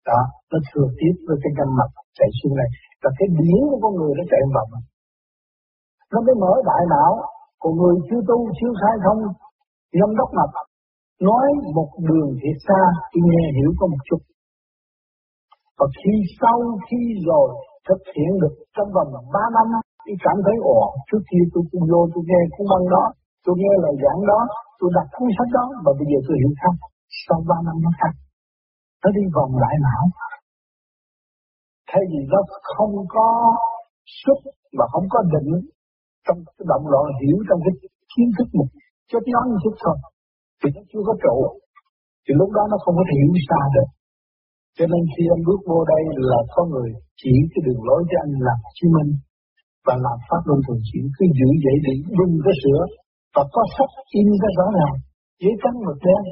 đó 0.10 0.22
nó 0.52 0.58
thừa 0.70 0.88
tiếp 1.00 1.16
với 1.28 1.38
cái 1.44 1.52
căn 1.58 1.70
mặt 1.80 1.90
chạy 2.18 2.30
xuống 2.38 2.54
này 2.62 2.70
và 3.02 3.10
cái 3.18 3.28
điển 3.40 3.62
của 3.70 3.80
con 3.84 3.94
người 4.00 4.14
nó 4.20 4.24
chạy 4.32 4.42
vào 4.56 4.66
nó 6.12 6.20
mới 6.26 6.36
mở 6.44 6.52
đại 6.70 6.84
não. 6.94 7.12
Của 7.62 7.74
người 7.80 7.96
chưa 8.08 8.22
tu, 8.30 8.38
chưa 8.60 8.74
khai 8.82 8.96
thông 9.06 9.20
nhâm 9.98 10.10
đốc 10.20 10.30
mạch 10.38 10.54
nói 11.22 11.48
một 11.78 11.90
đường 12.10 12.30
thì 12.42 12.50
xa, 12.66 12.82
thì 13.12 13.20
nghe 13.30 13.44
hiểu 13.58 13.72
có 13.80 13.88
một 13.88 14.02
chút. 14.08 14.22
Và 15.78 15.86
khi 16.00 16.14
sau 16.42 16.58
khi 16.86 17.00
rồi, 17.30 17.48
thực 17.88 18.02
hiện 18.16 18.32
được 18.42 18.56
trong 18.76 18.90
vòng 18.96 19.10
3 19.34 19.40
năm, 19.56 19.68
thì 20.06 20.14
cảm 20.26 20.38
thấy, 20.46 20.56
ồ, 20.78 20.82
trước 21.08 21.22
kia 21.30 21.44
tôi 21.54 21.64
cũng 21.72 21.86
vô, 21.92 22.02
tôi 22.14 22.24
nghe 22.30 22.42
cuốn 22.54 22.66
băng 22.72 22.86
đó, 22.96 23.04
tôi 23.46 23.56
nghe 23.62 23.74
lời 23.84 23.96
giảng 24.04 24.22
đó, 24.32 24.40
tôi 24.80 24.90
đặt 24.96 25.08
cuốn 25.16 25.30
sách 25.38 25.52
đó 25.58 25.66
và 25.84 25.92
bây 26.00 26.06
giờ 26.12 26.20
tôi 26.28 26.36
hiểu 26.42 26.54
khác. 26.62 26.76
Sau 27.26 27.38
3 27.50 27.56
năm 27.68 27.76
nó 27.86 27.92
khác. 28.00 28.14
Nó 29.02 29.10
đi 29.18 29.24
vòng 29.36 29.54
lại 29.64 29.76
não. 29.86 30.04
Thay 31.90 32.04
vì 32.12 32.20
nó 32.32 32.40
không 32.76 32.94
có 33.16 33.28
xuất 34.22 34.40
và 34.78 34.86
không 34.94 35.08
có 35.14 35.20
định 35.34 35.52
trong 36.26 36.38
cái 36.56 36.66
động 36.72 36.86
loạn 36.92 37.06
hiểu 37.20 37.38
trong 37.48 37.60
cái 37.66 37.74
kiến 38.12 38.28
thức 38.36 38.48
một 38.58 38.70
chút 39.10 39.24
nhóm 39.32 39.46
một 39.52 39.60
chút 39.64 39.76
thôi 39.84 39.98
thì 40.60 40.68
nó 40.76 40.82
chưa 40.90 41.04
có 41.08 41.14
trụ. 41.24 41.38
Thì 42.24 42.32
lúc 42.40 42.50
đó 42.58 42.64
nó 42.72 42.78
không 42.84 42.96
có 43.00 43.04
thể 43.08 43.16
hiểu 43.22 43.34
xa 43.48 43.62
được. 43.76 43.90
Cho 44.78 44.86
nên 44.92 45.02
khi 45.14 45.24
anh 45.36 45.44
bước 45.48 45.62
vô 45.70 45.80
đây 45.94 46.04
là 46.32 46.40
có 46.56 46.62
người 46.72 46.90
chỉ 47.22 47.34
cái 47.52 47.62
đường 47.66 47.82
lối 47.88 48.02
cho 48.10 48.18
anh 48.26 48.34
làm 48.48 48.60
Chí 48.78 48.86
Minh 48.96 49.12
và 49.86 49.96
làm 50.06 50.18
pháp 50.28 50.42
luân 50.48 50.60
thường 50.66 50.82
chuyển, 50.88 51.06
cứ 51.16 51.24
giữ 51.40 51.50
vậy 51.66 51.78
để 51.86 51.94
đừng 52.20 52.34
có 52.46 52.52
sửa 52.62 52.82
và 53.36 53.44
có 53.54 53.62
sách 53.76 53.94
in 54.18 54.28
ra 54.42 54.50
rõ 54.60 54.68
ràng 54.78 54.96
giấy 55.42 55.54
trắng 55.62 55.78
mực 55.88 56.00
đen. 56.08 56.24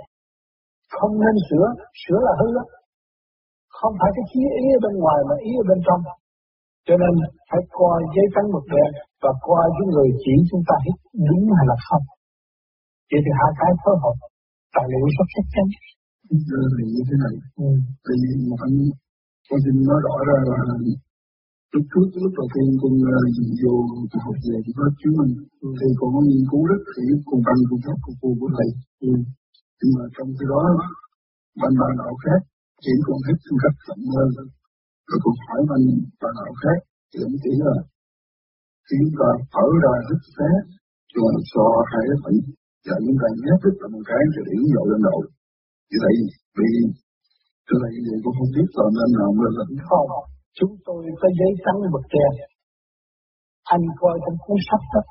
Không 0.97 1.13
nên 1.23 1.35
sửa. 1.47 1.67
Sửa 2.01 2.19
là 2.27 2.33
hư 2.39 2.47
không 3.77 3.93
phải 3.99 4.11
cái 4.15 4.25
chí 4.31 4.41
ý 4.63 4.65
ở 4.77 4.79
bên 4.85 4.95
ngoài 5.01 5.19
mà 5.29 5.35
ý 5.49 5.51
ở 5.61 5.65
bên 5.69 5.79
trong 5.87 6.01
cho 6.87 6.95
nên 7.01 7.13
phải 7.49 7.61
coi 7.77 7.97
giấy 8.13 8.27
trắng 8.33 8.47
mực 8.53 8.65
đen 8.73 8.91
và 9.23 9.31
coi 9.47 9.65
cái 9.77 9.85
người 9.93 10.09
chỉ 10.23 10.33
chúng 10.49 10.63
ta 10.69 10.75
hít 10.85 10.97
đúng 11.27 11.43
hay 11.57 11.65
là 11.71 11.77
không. 11.87 12.05
Vậy 13.09 13.21
thì 13.25 13.31
hai 13.39 13.51
cái 13.59 13.71
phối 13.81 13.95
hợp 14.03 14.17
tài 14.75 14.85
liệu 14.91 15.05
sắp 15.15 15.27
xếp 15.33 15.45
chắn. 15.53 15.67
Thì 16.75 16.83
như 16.93 17.03
thế 17.07 17.15
này, 17.23 17.35
ừ. 17.63 17.69
vì 18.05 18.17
một 18.49 18.59
anh 18.67 18.75
con 19.47 19.59
xin 19.63 19.75
nói 19.89 19.99
rõ 20.05 20.15
ra 20.27 20.37
là 20.49 20.75
lúc 21.73 21.83
trước 21.91 22.07
lúc 22.23 22.33
đầu 22.39 22.47
tiên 22.53 22.67
con 22.81 22.93
uh, 23.01 23.37
vô 23.61 23.73
cuộc 24.11 24.21
học 24.25 24.37
về 24.45 24.57
thì 24.63 24.71
có 24.77 24.85
chứng 24.99 25.15
minh 25.19 25.33
ừ. 25.65 25.69
thì 25.79 25.87
con 25.99 26.09
có 26.13 26.19
nghiên 26.27 26.43
cứu 26.49 26.61
rất 26.71 26.81
kỹ 26.93 27.05
cùng 27.27 27.41
bằng 27.47 27.61
cùng 27.69 27.81
pháp 27.85 27.97
của 28.03 28.15
cô 28.21 28.29
của 28.39 28.49
thầy 28.55 28.69
ừ. 29.09 29.13
nhưng 29.79 29.91
mà 29.95 30.03
trong 30.15 30.29
cái 30.37 30.45
đó 30.51 30.61
bạn 31.61 31.71
bạn 31.79 31.91
nào 32.01 32.15
khác 32.23 32.39
chỉ 32.83 32.93
còn 33.07 33.19
hết 33.27 33.37
cách 33.63 33.77
rộng 33.87 34.03
hơn 34.13 34.29
rồi 35.07 35.19
cũng 35.23 35.37
hỏi 35.45 35.61
mình 35.71 35.85
bạn 36.21 36.33
nào 36.39 36.53
khác. 36.61 36.77
Thì 37.09 37.17
ông 37.27 37.35
chỉ 37.43 37.51
là 37.65 37.75
khi 38.85 38.95
chúng 39.01 39.15
ta 39.19 39.29
thở 39.53 39.65
ra 39.83 39.93
hít 40.07 40.21
xé 40.35 40.49
rồi 41.15 41.31
cho 41.53 41.65
hai 41.91 42.03
cái 42.09 42.17
thận 42.23 42.35
và 42.87 42.95
chúng 43.05 43.17
ta 43.21 43.27
nhét 43.41 43.57
tức 43.63 43.75
là 43.81 43.87
một 43.93 44.03
cái 44.09 44.21
thì 44.33 44.39
điển 44.47 44.61
dội 44.73 44.85
lên 44.91 45.01
đầu. 45.07 45.19
Như 45.89 45.97
vậy 46.05 46.15
vì 46.57 46.69
cái 47.67 47.77
này 47.83 47.93
vậy 48.05 48.17
cũng 48.23 48.35
không 48.37 48.51
biết 48.55 48.69
là 48.77 48.85
nên 48.97 49.09
nào 49.19 49.29
mới 49.37 49.49
là 49.57 49.63
không 49.89 50.09
chúng 50.57 50.73
tôi 50.87 51.01
có 51.21 51.27
giấy 51.39 51.51
trắng 51.63 51.79
bậc 51.93 52.05
kè 52.13 52.27
anh 53.73 53.83
coi 54.01 54.15
trong 54.23 54.37
cuốn 54.43 54.59
sách 54.67 54.85
đó. 54.93 55.03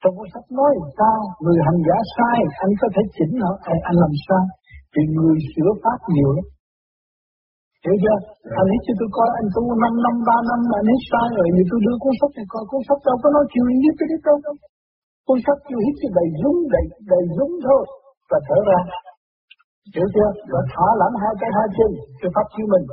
Trong 0.00 0.14
cuốn 0.16 0.28
sách 0.34 0.46
nói 0.58 0.72
sao? 0.98 1.20
Người 1.42 1.58
hành 1.66 1.80
giả 1.86 1.98
sai 2.14 2.38
anh 2.64 2.72
có 2.80 2.88
thể 2.94 3.02
chỉnh 3.16 3.34
họ 3.44 3.52
anh, 3.70 3.80
anh 3.88 3.96
làm 4.04 4.14
sao? 4.26 4.44
Vì 4.92 5.02
người 5.16 5.36
sửa 5.52 5.70
pháp 5.82 5.98
nhiều 6.14 6.30
lắm 6.36 6.46
hiểu 7.84 7.96
chưa? 8.02 8.18
Anh 8.60 8.68
hít 8.72 8.82
cho 8.86 8.94
tôi 9.00 9.10
coi 9.16 9.28
anh 9.40 9.48
tu 9.54 9.62
năm 9.82 9.94
năm 10.04 10.14
ba 10.28 10.36
năm 10.50 10.60
mà 10.70 10.76
anh 10.80 10.88
hít 10.92 11.02
sai 11.10 11.26
rồi. 11.36 11.46
Thì 11.54 11.62
tôi 11.70 11.78
đưa 11.84 11.96
cuốn 12.02 12.14
sách 12.20 12.32
này 12.38 12.46
coi. 12.52 12.62
Cuốn 12.70 12.82
sách 12.88 13.00
đâu 13.06 13.16
có 13.22 13.28
nói 13.36 13.44
chiều 13.52 13.64
nhất 13.82 13.94
cái 13.98 14.08
đâu 14.26 14.36
đâu. 14.44 14.54
Cuốn 15.26 15.38
sách 15.46 15.60
chưa 15.68 15.80
hít 15.84 15.94
cho 16.00 16.08
đầy 16.18 16.28
dũng 16.40 16.58
đầy 16.74 16.84
đầy 17.12 17.22
dũng 17.36 17.52
thôi. 17.66 17.82
Và 18.30 18.38
thở 18.46 18.58
ra. 18.68 18.80
Hiểu 19.94 20.08
chưa? 20.14 20.30
Và 20.52 20.60
thả 20.72 20.86
lỏng 21.00 21.14
hai 21.22 21.32
cái 21.40 21.50
hai 21.56 21.66
chân 21.76 21.90
cho 22.20 22.28
pháp 22.34 22.46
chiếu 22.54 22.66
mình 22.72 22.84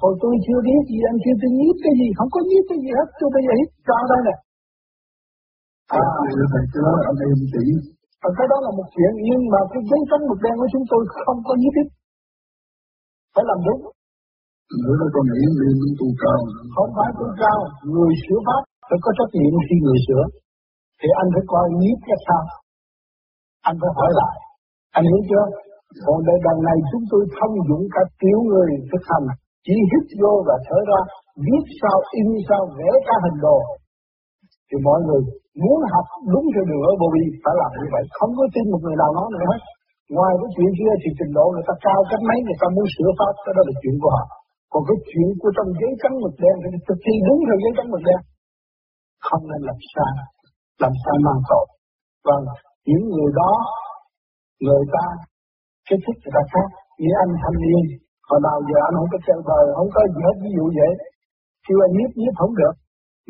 Hồi 0.00 0.12
tôi 0.22 0.34
chưa 0.46 0.60
biết 0.66 0.82
gì 0.90 0.98
anh 1.10 1.18
chưa 1.22 1.36
tôi 1.40 1.50
nhiếp 1.58 1.76
cái 1.84 1.94
gì. 2.00 2.08
Không 2.18 2.30
có 2.34 2.40
nhiếp 2.48 2.64
cái 2.70 2.78
gì 2.82 2.90
hết. 2.98 3.08
Tôi 3.18 3.28
bây 3.34 3.42
giờ 3.46 3.52
hít 3.60 3.70
cho 3.86 3.96
đây 4.12 4.20
nè. 4.28 4.34
À, 6.00 6.04
cái 6.74 6.80
đó 6.86 6.92
anh 7.10 7.18
em 7.28 7.38
chỉ. 7.52 7.64
Cái 8.38 8.46
đó 8.52 8.56
là 8.64 8.70
một 8.78 8.88
chuyện 8.94 9.12
nhưng 9.28 9.42
mà 9.52 9.60
cái 9.72 9.82
giấy 9.90 10.00
trắng 10.08 10.22
một 10.28 10.38
đen 10.44 10.54
của 10.60 10.68
chúng 10.72 10.86
tôi 10.90 11.02
không 11.24 11.40
có 11.48 11.54
nhiếp 11.62 11.74
ít 11.82 11.88
phải 13.34 13.44
làm 13.50 13.58
đúng. 13.66 13.82
Nữa 14.84 14.96
là 15.00 15.06
con 15.14 15.24
nghĩ 15.32 15.44
liên 15.60 15.76
tu 15.98 16.08
cao 16.22 16.38
không 16.74 16.90
phải 16.96 17.10
tu 17.18 17.26
cao 17.42 17.58
người 17.94 18.12
sửa 18.24 18.40
pháp 18.46 18.62
phải 18.88 18.98
có 19.04 19.10
trách 19.18 19.32
nhiệm 19.36 19.52
khi 19.66 19.76
người 19.84 19.98
sửa. 20.06 20.24
Thì 21.00 21.08
anh 21.20 21.28
phải 21.34 21.44
coi 21.52 21.66
nhiếp 21.80 21.98
cái 22.06 22.18
sao? 22.26 22.42
Anh 23.68 23.76
phải 23.80 23.92
hỏi 23.98 24.10
lại. 24.20 24.34
Anh 24.96 25.04
hiểu 25.10 25.20
chưa? 25.30 25.46
Còn 26.06 26.18
đời 26.28 26.38
đằng 26.46 26.60
này 26.68 26.78
chúng 26.90 27.04
tôi 27.10 27.22
thông 27.36 27.54
dụng 27.68 27.84
cả 27.94 28.02
tiểu 28.20 28.38
người 28.50 28.70
thực 28.90 29.02
hành 29.10 29.26
chỉ 29.66 29.74
hít 29.90 30.06
vô 30.20 30.32
và 30.48 30.56
thở 30.66 30.78
ra 30.90 31.00
viết 31.44 31.64
sao 31.80 31.98
in 32.18 32.28
sao 32.48 32.62
vẽ 32.76 32.90
cả 33.06 33.16
hình 33.24 33.38
đồ. 33.46 33.58
Thì 34.68 34.76
mọi 34.88 35.00
người 35.06 35.20
muốn 35.62 35.78
học 35.92 36.06
đúng 36.32 36.46
theo 36.52 36.64
đường 36.68 36.82
ở 36.90 36.92
Bobby 37.00 37.24
phải 37.42 37.54
làm 37.60 37.70
như 37.80 37.88
vậy. 37.94 38.04
Không 38.18 38.32
có 38.38 38.44
tin 38.54 38.64
một 38.72 38.80
người 38.82 38.96
nào 39.02 39.10
nói 39.18 39.28
nữa 39.34 39.44
hết 39.50 39.60
ngoài 40.14 40.32
cái 40.40 40.50
chuyện 40.54 40.70
kia 40.78 40.92
thì 41.02 41.08
trình 41.18 41.32
độ 41.38 41.44
người 41.52 41.66
ta 41.68 41.74
cao 41.86 42.00
cách 42.10 42.22
mấy, 42.28 42.38
người 42.44 42.58
ta 42.62 42.66
muốn 42.74 42.86
sửa 42.94 43.10
pháp, 43.18 43.32
cái 43.44 43.52
đó 43.56 43.62
là 43.68 43.74
chuyện 43.80 43.96
của 44.02 44.12
họ. 44.16 44.24
Còn 44.72 44.82
cái 44.88 44.98
chuyện 45.08 45.28
của 45.40 45.50
trong 45.56 45.68
giấy 45.80 45.92
trắng 46.00 46.14
mực 46.24 46.34
đen 46.42 46.54
thì 46.62 46.68
thực 46.88 46.98
thi 47.04 47.14
đúng 47.26 47.40
theo 47.46 47.56
giấy 47.62 47.72
trắng 47.76 47.88
mực 47.92 48.02
đen. 48.08 48.20
Không 49.26 49.42
nên 49.50 49.60
làm 49.68 49.78
sai 49.92 50.12
làm 50.82 50.92
sai 51.02 51.16
mang 51.26 51.42
tội. 51.50 51.66
Vâng 52.28 52.44
những 52.88 53.04
người 53.12 53.30
đó, 53.40 53.52
người 54.64 54.84
ta 54.94 55.04
cái 55.86 55.98
thích 56.04 56.18
người 56.22 56.34
ta 56.36 56.42
khác. 56.52 56.68
Như 57.00 57.10
anh 57.22 57.32
thanh 57.42 57.58
niên, 57.64 57.84
hồi 58.28 58.40
nào 58.46 58.56
giờ 58.68 58.76
anh 58.88 58.94
không 58.98 59.10
có 59.12 59.18
chơi 59.26 59.40
bời, 59.48 59.64
không 59.76 59.90
có 59.94 60.00
gì 60.12 60.20
hết, 60.26 60.36
ví 60.42 60.50
dụ 60.56 60.64
vậy. 60.78 60.92
Kêu 61.64 61.78
anh 61.86 61.92
nhiếp 61.96 62.10
nhiếp 62.18 62.34
không 62.40 62.54
được. 62.60 62.74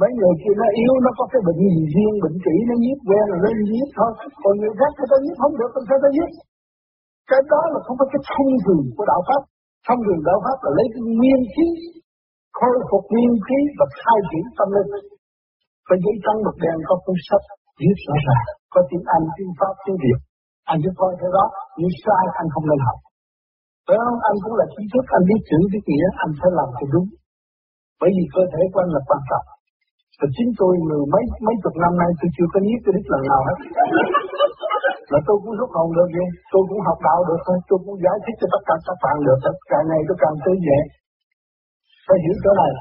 Mấy 0.00 0.10
người 0.18 0.34
kia 0.42 0.54
nó 0.60 0.66
yếu, 0.80 0.94
nó 1.04 1.10
có 1.18 1.24
cái 1.32 1.40
bệnh 1.46 1.60
gì 1.74 1.82
riêng, 1.94 2.14
bệnh 2.24 2.36
trĩ 2.44 2.54
nó 2.68 2.74
nhiếp 2.84 2.98
quen 3.08 3.24
rồi 3.30 3.40
lên 3.44 3.56
nhiếp 3.70 3.88
thôi. 3.98 4.10
Còn 4.42 4.54
người 4.60 4.74
khác 4.80 4.92
người 4.96 5.08
ta 5.12 5.16
nhiếp 5.24 5.36
không 5.42 5.54
được, 5.60 5.70
làm 5.76 5.84
sao 5.88 5.98
ta 6.02 6.08
nhiếp? 6.14 6.30
Cái 7.30 7.40
đó 7.52 7.62
là 7.72 7.78
không 7.84 7.96
phải 7.98 8.08
cái 8.12 8.22
thông 8.30 8.50
thường 8.64 8.84
của 8.96 9.06
đạo 9.12 9.22
pháp. 9.28 9.42
Thông 9.86 10.00
thường 10.04 10.22
đạo 10.28 10.38
pháp 10.44 10.56
là 10.64 10.70
lấy 10.78 10.86
cái 10.92 11.02
nguyên 11.18 11.40
khí, 11.52 11.66
khôi 12.58 12.76
phục 12.88 13.04
nguyên 13.12 13.32
khí 13.46 13.58
và 13.78 13.86
khai 14.00 14.18
triển 14.28 14.44
tâm 14.58 14.68
linh. 14.76 14.90
Và 15.86 15.94
giấy 16.04 16.16
trắng 16.24 16.38
mực 16.46 16.56
đen 16.64 16.76
có 16.88 16.94
cuốn 17.04 17.18
sách 17.28 17.44
viết 17.80 17.96
rõ 18.06 18.16
ràng 18.26 18.46
có 18.72 18.80
tiếng 18.88 19.04
Anh, 19.16 19.24
tiếng 19.36 19.52
Pháp, 19.58 19.74
tiếng 19.84 19.98
Việt. 20.02 20.18
Anh 20.70 20.78
cứ 20.84 20.90
coi 21.00 21.12
thế 21.18 21.28
đó 21.36 21.44
nhưng 21.78 21.92
sai 22.02 22.24
anh 22.40 22.48
không 22.54 22.66
nên 22.70 22.80
học. 22.86 22.98
Phải 23.86 23.96
không? 24.02 24.18
Anh 24.28 24.36
cũng 24.42 24.54
là 24.60 24.66
trí 24.72 24.82
thức, 24.92 25.04
anh 25.16 25.24
biết 25.28 25.40
chữ, 25.48 25.58
biết 25.72 25.84
nghĩa, 25.88 26.06
anh 26.24 26.32
phải 26.38 26.50
làm 26.58 26.68
cho 26.76 26.84
đúng. 26.94 27.08
Bởi 28.00 28.10
vì 28.16 28.24
cơ 28.34 28.42
thể 28.52 28.62
của 28.72 28.80
anh 28.84 28.92
là 28.96 29.02
quan 29.08 29.20
trọng. 29.30 29.46
Và 30.18 30.26
chính 30.36 30.50
tôi 30.60 30.72
mười 30.88 31.04
mấy 31.12 31.24
mấy 31.46 31.54
chục 31.62 31.74
năm 31.84 31.92
nay 32.00 32.10
tôi 32.18 32.28
chưa 32.36 32.48
có 32.52 32.58
nhiếp 32.66 32.80
cái 32.84 32.92
đích 32.96 33.08
lần 33.12 33.22
nào 33.30 33.40
hết 33.48 33.58
là 35.12 35.18
tôi 35.26 35.36
cũng 35.42 35.54
rút 35.60 35.70
hồn 35.76 35.88
được 35.96 36.08
vậy. 36.16 36.28
Tôi 36.52 36.62
cũng 36.68 36.80
học 36.88 36.98
đạo 37.06 37.18
được 37.28 37.40
thôi. 37.46 37.58
Tôi 37.68 37.78
cũng 37.84 37.96
giải 38.04 38.16
thích 38.24 38.36
cho 38.40 38.46
tất 38.54 38.62
cả 38.68 38.76
các 38.86 38.98
bạn 39.04 39.16
được. 39.26 39.38
Tất 39.44 39.54
càng 39.70 39.84
ngày 39.88 40.00
tôi 40.08 40.16
càng 40.22 40.36
tư 40.44 40.52
nhẹ 40.66 40.80
phải 42.06 42.18
hiểu 42.22 42.34
chỗ 42.44 42.52
này. 42.62 42.72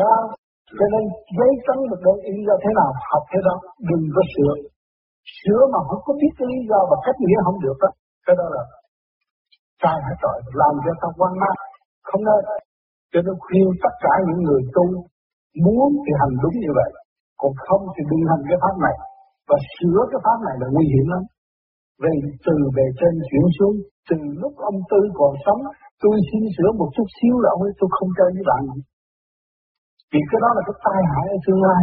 Đó. 0.00 0.14
Cho 0.78 0.86
nên 0.92 1.04
giấy 1.38 1.52
trắng 1.66 1.80
được 1.90 2.00
đơn 2.06 2.18
in 2.30 2.36
ra 2.48 2.54
thế 2.62 2.70
nào, 2.78 2.90
học 3.10 3.24
thế 3.30 3.38
đó. 3.48 3.54
Đừng 3.88 4.04
có 4.14 4.22
sửa. 4.32 4.54
Sửa 5.38 5.62
mà 5.72 5.80
không 5.88 6.02
có 6.06 6.12
biết 6.20 6.32
cái 6.38 6.46
lý 6.52 6.58
do 6.70 6.80
và 6.90 6.96
cách 7.04 7.18
nghĩa 7.20 7.40
không 7.46 7.58
được 7.64 7.76
đó. 7.82 7.90
Cái 8.26 8.34
đó 8.40 8.46
là 8.54 8.62
sai 9.80 9.96
hay 10.06 10.16
tội 10.22 10.38
làm 10.60 10.74
cho 10.84 10.92
ta 11.00 11.08
quan 11.18 11.32
mát. 11.42 11.56
không 12.08 12.22
nên. 12.28 12.42
Cho 13.12 13.20
nên 13.26 13.34
khuyên 13.44 13.66
tất 13.84 13.94
cả 14.04 14.12
những 14.26 14.40
người 14.46 14.62
tu 14.76 14.84
muốn 15.64 15.88
thì 16.04 16.12
hành 16.20 16.34
đúng 16.42 16.56
như 16.64 16.72
vậy. 16.78 16.90
Còn 17.40 17.52
không 17.66 17.82
thì 17.94 18.02
đừng 18.10 18.24
hành 18.30 18.42
cái 18.48 18.58
pháp 18.62 18.76
này 18.86 18.96
và 19.48 19.56
sửa 19.74 20.00
cái 20.10 20.20
pháp 20.24 20.38
này 20.46 20.56
là 20.62 20.66
nguy 20.74 20.86
hiểm 20.92 21.06
lắm. 21.14 21.22
Vì 22.02 22.14
từ 22.46 22.56
về 22.76 22.86
trên 22.98 23.12
chuyển 23.28 23.46
xuống, 23.56 23.76
từ 24.08 24.18
lúc 24.42 24.52
ông 24.70 24.78
tư 24.90 25.00
còn 25.18 25.32
sống, 25.44 25.60
tôi 26.02 26.14
xin 26.28 26.42
sửa 26.54 26.70
một 26.80 26.88
chút 26.94 27.08
xíu 27.16 27.34
là 27.42 27.48
ông 27.54 27.62
ấy, 27.66 27.72
tôi 27.78 27.88
không 27.96 28.10
chơi 28.18 28.30
với 28.36 28.44
bạn 28.50 28.62
vì 30.12 30.20
cái 30.30 30.38
đó 30.44 30.50
là 30.56 30.62
cái 30.66 30.76
tai 30.84 31.00
hại 31.12 31.26
ở 31.36 31.38
tương 31.44 31.62
lai, 31.66 31.82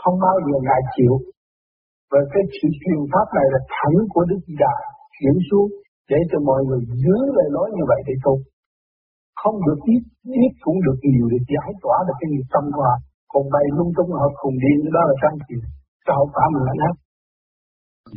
không 0.00 0.16
bao 0.26 0.36
giờ 0.46 0.56
ngại 0.66 0.82
chịu. 0.94 1.14
Và 2.10 2.20
cái 2.32 2.42
sự 2.56 2.68
truyền 2.80 3.00
pháp 3.12 3.26
này 3.38 3.46
là 3.54 3.60
thẳng 3.76 3.96
của 4.12 4.24
Đức 4.30 4.40
Di 4.46 4.54
Đà 4.64 4.74
chuyển 5.16 5.36
xuống, 5.48 5.70
để 6.10 6.18
cho 6.30 6.38
mọi 6.48 6.60
người 6.66 6.80
giữ 7.02 7.16
lời 7.36 7.48
nói 7.56 7.66
như 7.76 7.84
vậy 7.90 8.00
để 8.08 8.14
tu 8.24 8.34
không 9.42 9.56
được 9.66 9.78
biết 9.86 10.02
biết 10.32 10.52
cũng 10.64 10.78
được 10.86 10.98
nhiều 11.10 11.26
để 11.32 11.38
giải 11.52 11.70
tỏa 11.82 11.96
được 12.06 12.16
cái 12.20 12.28
nghiệp 12.30 12.46
tâm 12.54 12.64
của 12.74 12.82
họ 12.88 12.96
còn 13.32 13.44
bày 13.54 13.66
lung 13.76 13.92
tung 13.96 14.10
họ 14.20 14.28
cùng 14.42 14.56
điên 14.62 14.78
đó 14.94 15.02
là 15.08 15.14
trang 15.22 15.38
chuyện 15.46 15.62
cho 16.04 16.12
hậu 16.18 16.28
quả 16.34 16.44
mình 16.54 16.64
là 16.68 16.90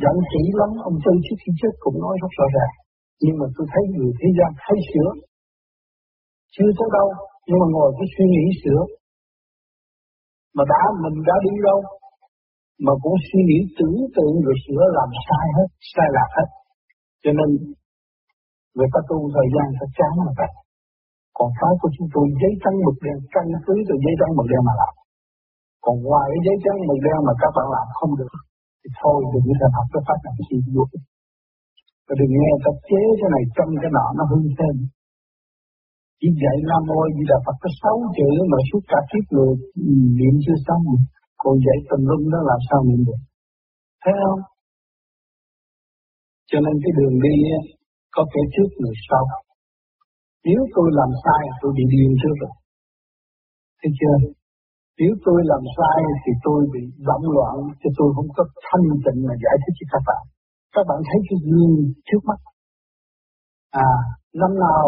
giận 0.01 0.15
sĩ 0.29 0.41
lắm, 0.59 0.71
ông 0.89 0.97
tư 1.03 1.13
trước 1.25 1.37
khi 1.41 1.51
chết 1.59 1.73
cũng 1.83 1.97
nói 2.03 2.15
rất 2.21 2.31
rõ 2.39 2.45
ràng. 2.55 2.73
Nhưng 3.23 3.35
mà 3.39 3.45
tôi 3.55 3.65
thấy 3.71 3.83
người 3.93 4.11
thế 4.19 4.27
gian 4.37 4.49
thấy 4.63 4.77
sửa. 4.89 5.09
Chưa 6.55 6.69
tới 6.77 6.89
đâu, 6.97 7.07
nhưng 7.47 7.59
mà 7.61 7.67
ngồi 7.73 7.89
cái 7.97 8.07
suy 8.13 8.25
nghĩ 8.33 8.45
sửa. 8.61 8.81
Mà 10.55 10.63
đã, 10.71 10.81
mình 11.03 11.17
đã 11.29 11.35
đi 11.45 11.53
đâu, 11.67 11.79
mà 12.85 12.93
cũng 13.03 13.17
suy 13.27 13.39
nghĩ 13.47 13.59
tưởng 13.77 13.97
tượng 14.15 14.35
rồi 14.45 14.55
sửa 14.65 14.83
làm 14.97 15.09
sai 15.27 15.45
hết, 15.57 15.69
sai 15.93 16.07
lạc 16.15 16.29
hết. 16.37 16.49
Cho 17.23 17.31
nên, 17.37 17.49
người 18.75 18.89
ta 18.93 18.99
tu 19.09 19.17
thời 19.35 19.47
gian 19.53 19.67
sẽ 19.77 19.85
chán 19.97 20.13
mà 20.25 20.31
vậy. 20.39 20.51
Còn 21.37 21.49
cái 21.59 21.73
của 21.81 21.91
chúng 21.95 22.09
tôi, 22.13 22.25
giấy 22.41 22.53
trắng 22.63 22.77
mực 22.85 22.97
đen, 23.05 23.17
căn 23.33 23.45
cứ 23.65 23.75
từ 23.87 23.95
giấy 24.03 24.13
trắng 24.19 24.31
mực 24.37 24.47
đen 24.51 24.61
mà 24.67 24.73
làm 24.81 24.93
còn 25.83 25.95
ngoài 26.05 26.25
cái 26.31 26.41
giấy 26.45 26.57
trắng 26.63 26.77
mực 26.89 26.99
đen 27.05 27.17
mà 27.27 27.33
các 27.41 27.51
bạn 27.55 27.67
làm 27.75 27.87
không 27.97 28.13
được, 28.19 28.33
thì 28.79 28.89
thôi, 28.99 29.17
đừng 29.33 29.45
có 29.61 29.67
học 29.77 29.87
cái 29.93 30.01
pháp 30.07 30.19
này 30.25 30.33
gì 30.49 30.57
vô 30.75 30.85
và 32.07 32.13
đừng 32.19 32.33
nghe 32.39 32.51
ta 32.63 32.71
chế 32.87 33.01
cái 33.19 33.29
này 33.35 33.43
trong 33.55 33.69
cái 33.81 33.91
nọ 33.97 34.05
nó 34.17 34.23
hư 34.31 34.39
thêm. 34.59 34.75
Chỉ 36.19 36.27
dạy 36.41 36.57
Nam 36.69 36.81
Mô 36.89 36.99
Di 37.15 37.23
Đà 37.31 37.37
Phật 37.45 37.57
có 37.63 37.69
sáu 37.81 37.97
chữ 38.17 38.29
mà 38.51 38.59
suốt 38.67 38.83
cả 38.91 38.99
kiếp 39.09 39.25
người 39.33 39.51
niệm 40.19 40.35
chưa 40.43 40.57
xong. 40.67 40.83
Còn 41.41 41.55
dạy 41.65 41.79
tùm 41.89 42.01
lum 42.09 42.23
đó 42.33 42.39
làm 42.49 42.59
sao 42.67 42.79
niệm 42.87 43.01
được? 43.07 43.21
Thấy 44.03 44.13
không? 44.23 44.41
Cho 46.49 46.57
nên 46.65 46.75
cái 46.83 46.91
đường 46.97 47.15
đi 47.25 47.35
có 48.15 48.21
kẻ 48.33 48.41
trước, 48.53 48.69
người 48.81 48.97
sau. 49.09 49.23
Nếu 50.47 50.61
tôi 50.75 50.87
làm 50.99 51.11
sai, 51.23 51.43
tôi 51.61 51.71
bị 51.77 51.83
điên 51.91 52.11
trước 52.21 52.35
rồi. 52.41 52.53
Thấy 53.79 53.91
chưa? 53.99 54.15
Nếu 54.99 55.13
tôi 55.25 55.39
làm 55.51 55.63
sai 55.77 55.99
thì 56.23 56.31
tôi 56.45 56.59
bị 56.73 56.83
động 57.09 57.25
loạn 57.35 57.55
cho 57.81 57.89
tôi 57.97 58.09
không 58.15 58.29
có 58.37 58.43
thanh 58.67 58.87
tịnh 59.05 59.19
mà 59.27 59.33
giải 59.43 59.55
thích 59.61 59.75
cho 59.79 59.85
các 59.93 60.03
bạn. 60.09 60.23
Các 60.75 60.83
bạn 60.89 60.99
thấy 61.07 61.19
cái 61.27 61.37
gì 61.47 61.63
trước 62.07 62.21
mắt? 62.29 62.39
À 63.89 63.93
năm 64.41 64.51
nào 64.65 64.85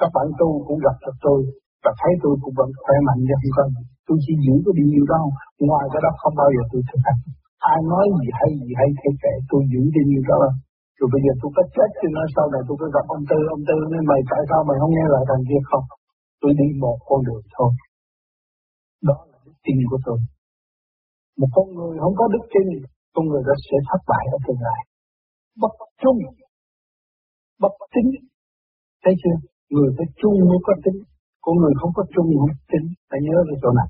các 0.00 0.10
bạn 0.16 0.26
tu 0.40 0.48
cũng 0.66 0.78
gặp 0.86 0.96
được 1.04 1.16
tôi 1.24 1.40
và 1.84 1.92
thấy 2.00 2.12
tôi 2.22 2.34
cũng 2.42 2.54
vẫn 2.60 2.70
khỏe 2.82 2.96
mạnh 3.06 3.20
như 3.26 3.34
không 3.40 3.54
cần 3.58 3.68
tôi 4.06 4.16
chỉ 4.24 4.32
giữ 4.44 4.54
có 4.64 4.70
bao 4.76 4.86
nhiêu 4.90 5.04
đâu 5.14 5.24
ngoài 5.68 5.84
cái 5.92 6.00
đó 6.04 6.10
không 6.20 6.34
bao 6.40 6.48
giờ 6.54 6.62
tôi 6.70 6.80
thực 6.88 7.00
hành. 7.06 7.20
Ai 7.72 7.78
nói 7.92 8.04
gì 8.18 8.28
hay 8.38 8.50
gì 8.60 8.70
hay 8.80 8.88
kể 9.00 9.10
kệ 9.22 9.34
tôi 9.50 9.60
giữ 9.72 9.82
đi 9.94 10.02
nhiêu 10.10 10.22
đó. 10.30 10.40
Rồi 10.98 11.08
bây 11.12 11.20
giờ 11.24 11.32
tôi 11.40 11.50
có 11.56 11.62
chết 11.74 11.90
thì 11.98 12.06
nói 12.16 12.26
sau 12.34 12.46
này 12.52 12.62
tôi 12.66 12.76
có 12.80 12.86
gặp 12.96 13.06
ông 13.16 13.24
Tư, 13.30 13.38
ông 13.56 13.62
Tư 13.68 13.76
nên 13.92 14.02
mày 14.10 14.20
tại 14.30 14.42
sao 14.48 14.60
mày 14.68 14.76
không 14.80 14.92
nghe 14.94 15.06
lại 15.14 15.22
thằng 15.28 15.44
kia 15.48 15.62
không? 15.70 15.86
Tôi 16.40 16.50
đi 16.60 16.66
một 16.84 16.98
con 17.08 17.20
đường 17.26 17.44
thôi. 17.56 17.70
Đó 19.02 19.26
là 19.30 19.38
đức 19.44 19.56
tin 19.64 19.76
của 19.90 19.98
tôi. 20.06 20.18
Một 21.36 21.48
con 21.56 21.66
người 21.76 21.98
không 22.02 22.14
có 22.18 22.24
đức 22.34 22.44
tin, 22.52 22.66
con 23.14 23.24
người 23.28 23.42
đó 23.46 23.54
sẽ 23.66 23.76
thất 23.88 24.00
bại 24.10 24.24
ở 24.34 24.38
tương 24.46 24.60
lai. 24.66 24.80
Bất 25.62 25.72
trung, 26.02 26.18
bất 27.62 27.74
tính. 27.94 28.10
Thấy 29.04 29.14
chưa? 29.22 29.36
Người 29.74 29.90
phải 29.96 30.06
chung 30.20 30.34
mới 30.50 30.58
có 30.66 30.72
tính. 30.84 30.98
Con 31.40 31.54
người 31.60 31.74
không 31.80 31.92
có 31.96 32.02
chung 32.14 32.28
không 32.38 32.50
có 32.52 32.64
tính. 32.72 32.86
Phải 33.10 33.20
nhớ 33.26 33.36
về 33.48 33.54
chỗ 33.62 33.70
này. 33.80 33.88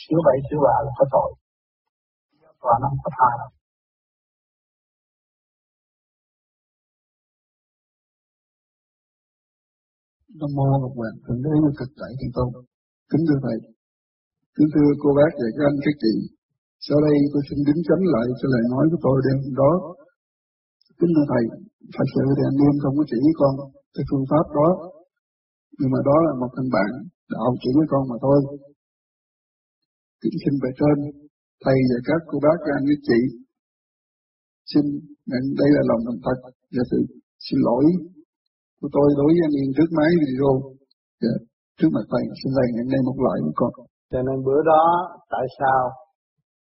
Sửa 0.00 0.20
bậy 0.26 0.38
sửa 0.48 0.60
bạ 0.64 0.76
là 0.84 0.92
có 0.98 1.04
tội. 1.14 1.30
Và 2.66 2.74
nó 2.80 2.86
không 2.90 3.02
có 3.04 3.10
tha 3.18 3.30
đâu. 3.40 3.50
Nam 10.38 10.50
mô 10.56 10.64
Ngọc 10.80 10.92
Hoàng 10.96 11.18
Thượng 11.24 11.42
Đế 11.44 11.50
Cực 11.78 11.90
Đại 12.00 12.12
Thiên 12.18 12.30
Tôn. 12.34 12.48
Kính 13.10 13.22
thưa 13.28 13.38
thầy, 13.42 13.77
Kính 14.58 14.72
thưa 14.74 14.90
cô 15.02 15.08
bác 15.18 15.32
và 15.40 15.48
các 15.56 15.64
anh 15.70 15.78
các 15.86 15.96
chị, 16.02 16.14
sau 16.86 16.98
đây 17.06 17.14
tôi 17.32 17.42
xin 17.48 17.58
đính 17.66 17.80
chánh 17.88 18.04
lại 18.14 18.26
cho 18.38 18.46
lời 18.54 18.64
nói 18.72 18.84
của 18.90 19.00
tôi 19.06 19.16
đêm 19.26 19.38
đó. 19.60 19.72
Kính 20.98 21.12
thưa 21.14 21.26
Thầy, 21.32 21.44
thật 21.96 22.08
sự 22.14 22.24
thì 22.36 22.42
anh 22.50 22.58
em 22.68 22.74
không 22.82 22.94
có 22.98 23.04
chỉ 23.10 23.18
với 23.24 23.34
con 23.40 23.52
cái 23.94 24.04
phương 24.08 24.28
pháp 24.30 24.46
đó, 24.58 24.68
nhưng 25.78 25.90
mà 25.94 26.00
đó 26.08 26.16
là 26.26 26.32
một 26.40 26.50
thằng 26.56 26.70
bạn 26.76 26.90
đạo 27.32 27.48
chỉ 27.62 27.70
với 27.78 27.86
con 27.92 28.02
mà 28.10 28.16
thôi. 28.24 28.38
Kính 30.20 30.36
xin 30.42 30.54
về 30.62 30.70
trên, 30.80 30.96
Thầy 31.64 31.78
và 31.90 31.98
các 32.08 32.20
cô 32.30 32.36
bác 32.44 32.58
và 32.64 32.72
anh 32.78 32.86
các 32.90 33.00
chị, 33.08 33.20
xin 34.70 34.84
nhận 35.30 35.44
đây 35.60 35.68
là 35.76 35.82
lòng 35.90 36.02
thành 36.06 36.20
thật 36.24 36.38
và 36.74 36.82
sự 36.90 37.00
xin 37.46 37.58
lỗi 37.66 37.84
của 38.78 38.90
tôi 38.96 39.08
đối 39.18 39.30
với 39.34 39.42
anh 39.48 39.54
em 39.62 39.68
trước 39.76 39.90
máy 39.98 40.10
video. 40.22 40.52
Yeah. 41.24 41.38
trước 41.78 41.90
mặt 41.94 42.04
Thầy 42.12 42.22
xin 42.40 42.50
Thầy 42.56 42.66
nhận 42.76 42.86
đây 42.94 43.00
một 43.08 43.18
loại 43.24 43.38
của 43.46 43.56
con. 43.62 43.87
Cho 44.10 44.22
nên 44.22 44.44
bữa 44.44 44.62
đó, 44.72 44.84
tại 45.30 45.46
sao? 45.58 45.90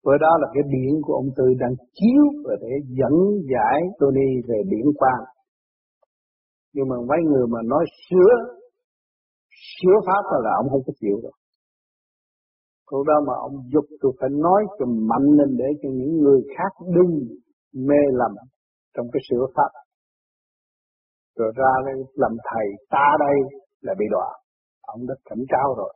Bữa 0.04 0.18
đó 0.18 0.32
là 0.42 0.48
cái 0.54 0.64
điển 0.74 1.02
của 1.02 1.14
ông 1.14 1.30
Tư 1.38 1.46
đang 1.60 1.76
chiếu 1.94 2.24
và 2.46 2.56
để 2.62 2.74
dẫn 3.00 3.16
giải 3.54 3.80
Tony 4.00 4.30
về 4.48 4.60
điển 4.72 4.86
quan. 4.96 5.20
Nhưng 6.74 6.90
mà 6.90 6.96
mấy 7.10 7.20
người 7.30 7.48
mà 7.48 7.60
nói 7.66 7.86
sửa, 8.06 8.34
sửa 9.78 9.98
pháp 10.08 10.24
là 10.44 10.52
ông 10.62 10.70
không 10.72 10.82
có 10.88 10.94
chịu 11.02 11.20
đâu. 11.24 11.32
Lúc 12.92 13.08
đó 13.08 13.14
mà 13.28 13.34
ông 13.48 13.56
dục 13.74 13.86
tôi 14.02 14.12
phải 14.20 14.30
nói 14.30 14.62
cho 14.80 14.86
mạnh 14.86 15.28
lên 15.38 15.58
để 15.58 15.70
cho 15.82 15.90
những 15.94 16.18
người 16.22 16.42
khác 16.58 16.86
đừng 16.96 17.14
mê 17.88 18.02
lầm 18.12 18.32
trong 18.96 19.08
cái 19.14 19.22
sửa 19.30 19.46
pháp. 19.56 19.72
Rồi 21.38 21.52
ra 21.56 21.72
đây 21.86 21.96
làm 22.16 22.32
thầy 22.52 22.66
ta 22.90 23.08
đây 23.20 23.36
là 23.82 23.94
bị 24.00 24.06
đọa. 24.12 24.30
Ông 24.82 25.08
đã 25.08 25.16
cảnh 25.26 25.44
cáo 25.50 25.76
rồi 25.78 25.94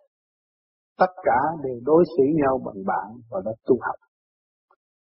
tất 1.01 1.13
cả 1.27 1.39
đều 1.63 1.77
đối 1.89 2.03
xử 2.13 2.23
nhau 2.41 2.55
bằng 2.65 2.81
bạn 2.91 3.07
và 3.29 3.39
đã 3.45 3.51
tu 3.67 3.75
học 3.85 3.99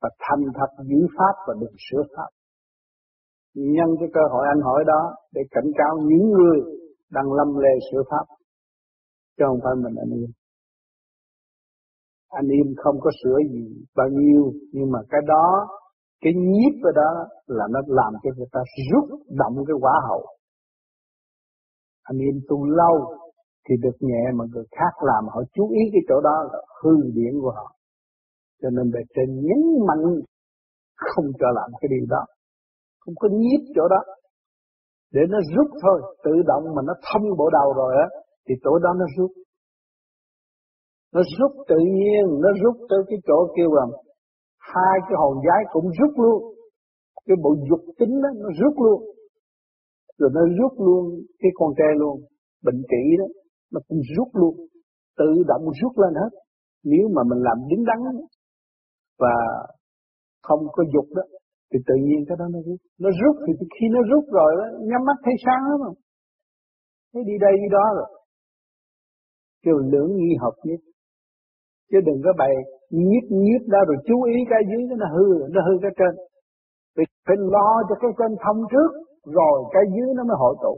và 0.02 0.10
thành 0.20 0.44
thật 0.58 0.84
giữ 0.90 1.02
pháp 1.18 1.36
và 1.48 1.54
đừng 1.62 1.76
sửa 1.86 2.04
pháp. 2.16 2.30
Nhân 3.76 3.90
cái 4.00 4.10
cơ 4.14 4.22
hội 4.32 4.46
anh 4.54 4.62
hỏi 4.62 4.84
đó 4.88 5.02
để 5.34 5.42
cảnh 5.52 5.70
cáo 5.80 5.94
những 6.10 6.26
người 6.36 6.60
đang 7.12 7.34
lâm 7.38 7.48
lề 7.64 7.74
sửa 7.92 8.04
pháp, 8.10 8.26
chứ 9.38 9.44
không 9.48 9.60
phải 9.64 9.76
mình 9.84 9.96
anh 10.04 10.14
yên 10.20 10.32
anh 12.40 12.48
im 12.48 12.74
không 12.84 12.98
có 13.00 13.10
sửa 13.24 13.38
gì 13.52 13.66
bao 13.96 14.08
nhiêu, 14.08 14.54
nhưng 14.72 14.92
mà 14.92 15.00
cái 15.10 15.22
đó, 15.28 15.68
cái 16.22 16.34
nhiếp 16.34 16.74
ở 16.84 16.92
đó 16.96 17.12
là 17.48 17.66
nó 17.72 17.80
làm 17.88 18.14
cho 18.24 18.30
người 18.38 18.48
ta 18.52 18.60
rút 18.92 19.20
động 19.30 19.56
cái 19.68 19.76
quả 19.82 19.94
hậu. 20.08 20.26
Anh 22.04 22.18
im 22.18 22.40
tu 22.50 22.66
lâu 22.66 22.96
thì 23.66 23.76
được 23.84 23.98
nhẹ 24.00 24.24
mà 24.36 24.46
người 24.54 24.66
khác 24.72 24.94
làm, 25.10 25.24
họ 25.34 25.42
chú 25.54 25.70
ý 25.70 25.82
cái 25.94 26.02
chỗ 26.10 26.22
đó 26.22 26.36
là 26.52 26.60
hư 26.82 26.94
điển 27.16 27.34
của 27.42 27.52
họ. 27.58 27.76
Cho 28.62 28.70
nên 28.70 28.92
bề 28.94 29.00
trên 29.16 29.30
nhấn 29.48 29.62
mạnh 29.88 30.04
không 30.96 31.26
cho 31.40 31.48
làm 31.56 31.70
cái 31.82 31.90
điều 31.94 32.06
đó. 32.10 32.26
Không 33.00 33.16
có 33.20 33.28
nhiếp 33.32 33.62
chỗ 33.76 33.88
đó. 33.88 34.02
Để 35.14 35.22
nó 35.30 35.40
rút 35.56 35.70
thôi, 35.82 36.16
tự 36.24 36.32
động 36.46 36.64
mà 36.76 36.82
nó 36.88 36.94
thông 37.08 37.38
bộ 37.38 37.50
đầu 37.50 37.74
rồi 37.74 37.94
á, 38.06 38.08
thì 38.48 38.54
chỗ 38.64 38.80
đó 38.80 38.90
nó 39.00 39.06
rút. 39.18 39.32
Nó 41.14 41.22
rút 41.40 41.52
tự 41.68 41.78
nhiên, 41.98 42.24
nó 42.44 42.50
rút 42.64 42.76
tới 42.90 43.00
cái 43.10 43.20
chỗ 43.28 43.54
kêu 43.58 43.74
là 43.74 43.86
hai 44.60 44.96
cái 45.02 45.16
hồn 45.22 45.38
giái 45.48 45.64
cũng 45.74 45.88
rút 46.00 46.14
luôn. 46.20 46.54
Cái 47.26 47.38
bộ 47.44 47.56
dục 47.70 47.80
tính 48.00 48.22
đó, 48.24 48.30
nó 48.36 48.50
rút 48.62 48.76
luôn. 48.86 49.04
Rồi 50.18 50.30
nó 50.34 50.42
rút 50.60 50.74
luôn 50.80 51.04
cái 51.40 51.52
con 51.56 51.74
tre 51.78 51.90
luôn, 51.98 52.22
bệnh 52.64 52.82
trị 52.90 53.04
đó 53.20 53.26
nó 53.74 53.80
cũng 53.88 54.02
rút 54.16 54.30
luôn, 54.40 54.56
tự 55.20 55.30
động 55.48 55.64
rút 55.82 55.94
lên 56.04 56.14
hết. 56.22 56.32
Nếu 56.92 57.06
mà 57.16 57.22
mình 57.30 57.42
làm 57.48 57.58
đứng 57.70 57.84
đắn 57.90 58.00
và 59.20 59.36
không 60.48 60.62
có 60.76 60.84
dục 60.94 61.08
đó, 61.18 61.24
thì 61.70 61.78
tự 61.88 61.96
nhiên 62.06 62.20
cái 62.28 62.38
đó 62.40 62.46
nó 62.54 62.60
rút. 62.68 62.80
Nó 63.04 63.10
rút 63.22 63.36
thì 63.46 63.54
khi 63.76 63.86
nó 63.96 64.00
rút 64.12 64.26
rồi 64.38 64.52
đó 64.60 64.66
nhắm 64.90 65.02
mắt 65.08 65.18
thấy 65.26 65.36
sáng 65.46 65.64
lắm 65.70 65.80
không? 65.86 65.98
Thấy 67.14 67.24
đi 67.30 67.36
đây 67.46 67.54
đi 67.62 67.68
đó 67.78 67.86
rồi. 67.98 68.10
Kêu 69.64 69.78
lưỡng 69.92 70.12
nghi 70.18 70.34
hợp 70.44 70.56
nhất. 70.64 70.80
Chứ 71.92 71.98
đừng 72.08 72.20
có 72.26 72.32
bày 72.38 72.54
nhiếp 72.90 73.26
nhiếp 73.44 73.62
ra 73.74 73.80
rồi 73.88 73.98
chú 74.08 74.24
ý 74.24 74.36
cái 74.52 74.62
dưới 74.70 74.84
nó 75.02 75.08
hư 75.16 75.28
nó 75.54 75.60
hư 75.68 75.74
cái 75.82 75.92
trên. 76.00 76.14
Vì 76.96 77.04
phải 77.28 77.38
lo 77.54 77.70
cho 77.88 77.96
cái 78.02 78.12
trên 78.20 78.32
thông 78.44 78.60
trước, 78.72 78.92
rồi 79.38 79.58
cái 79.74 79.84
dưới 79.96 80.10
nó 80.18 80.24
mới 80.30 80.38
hội 80.40 80.56
tụ 80.64 80.74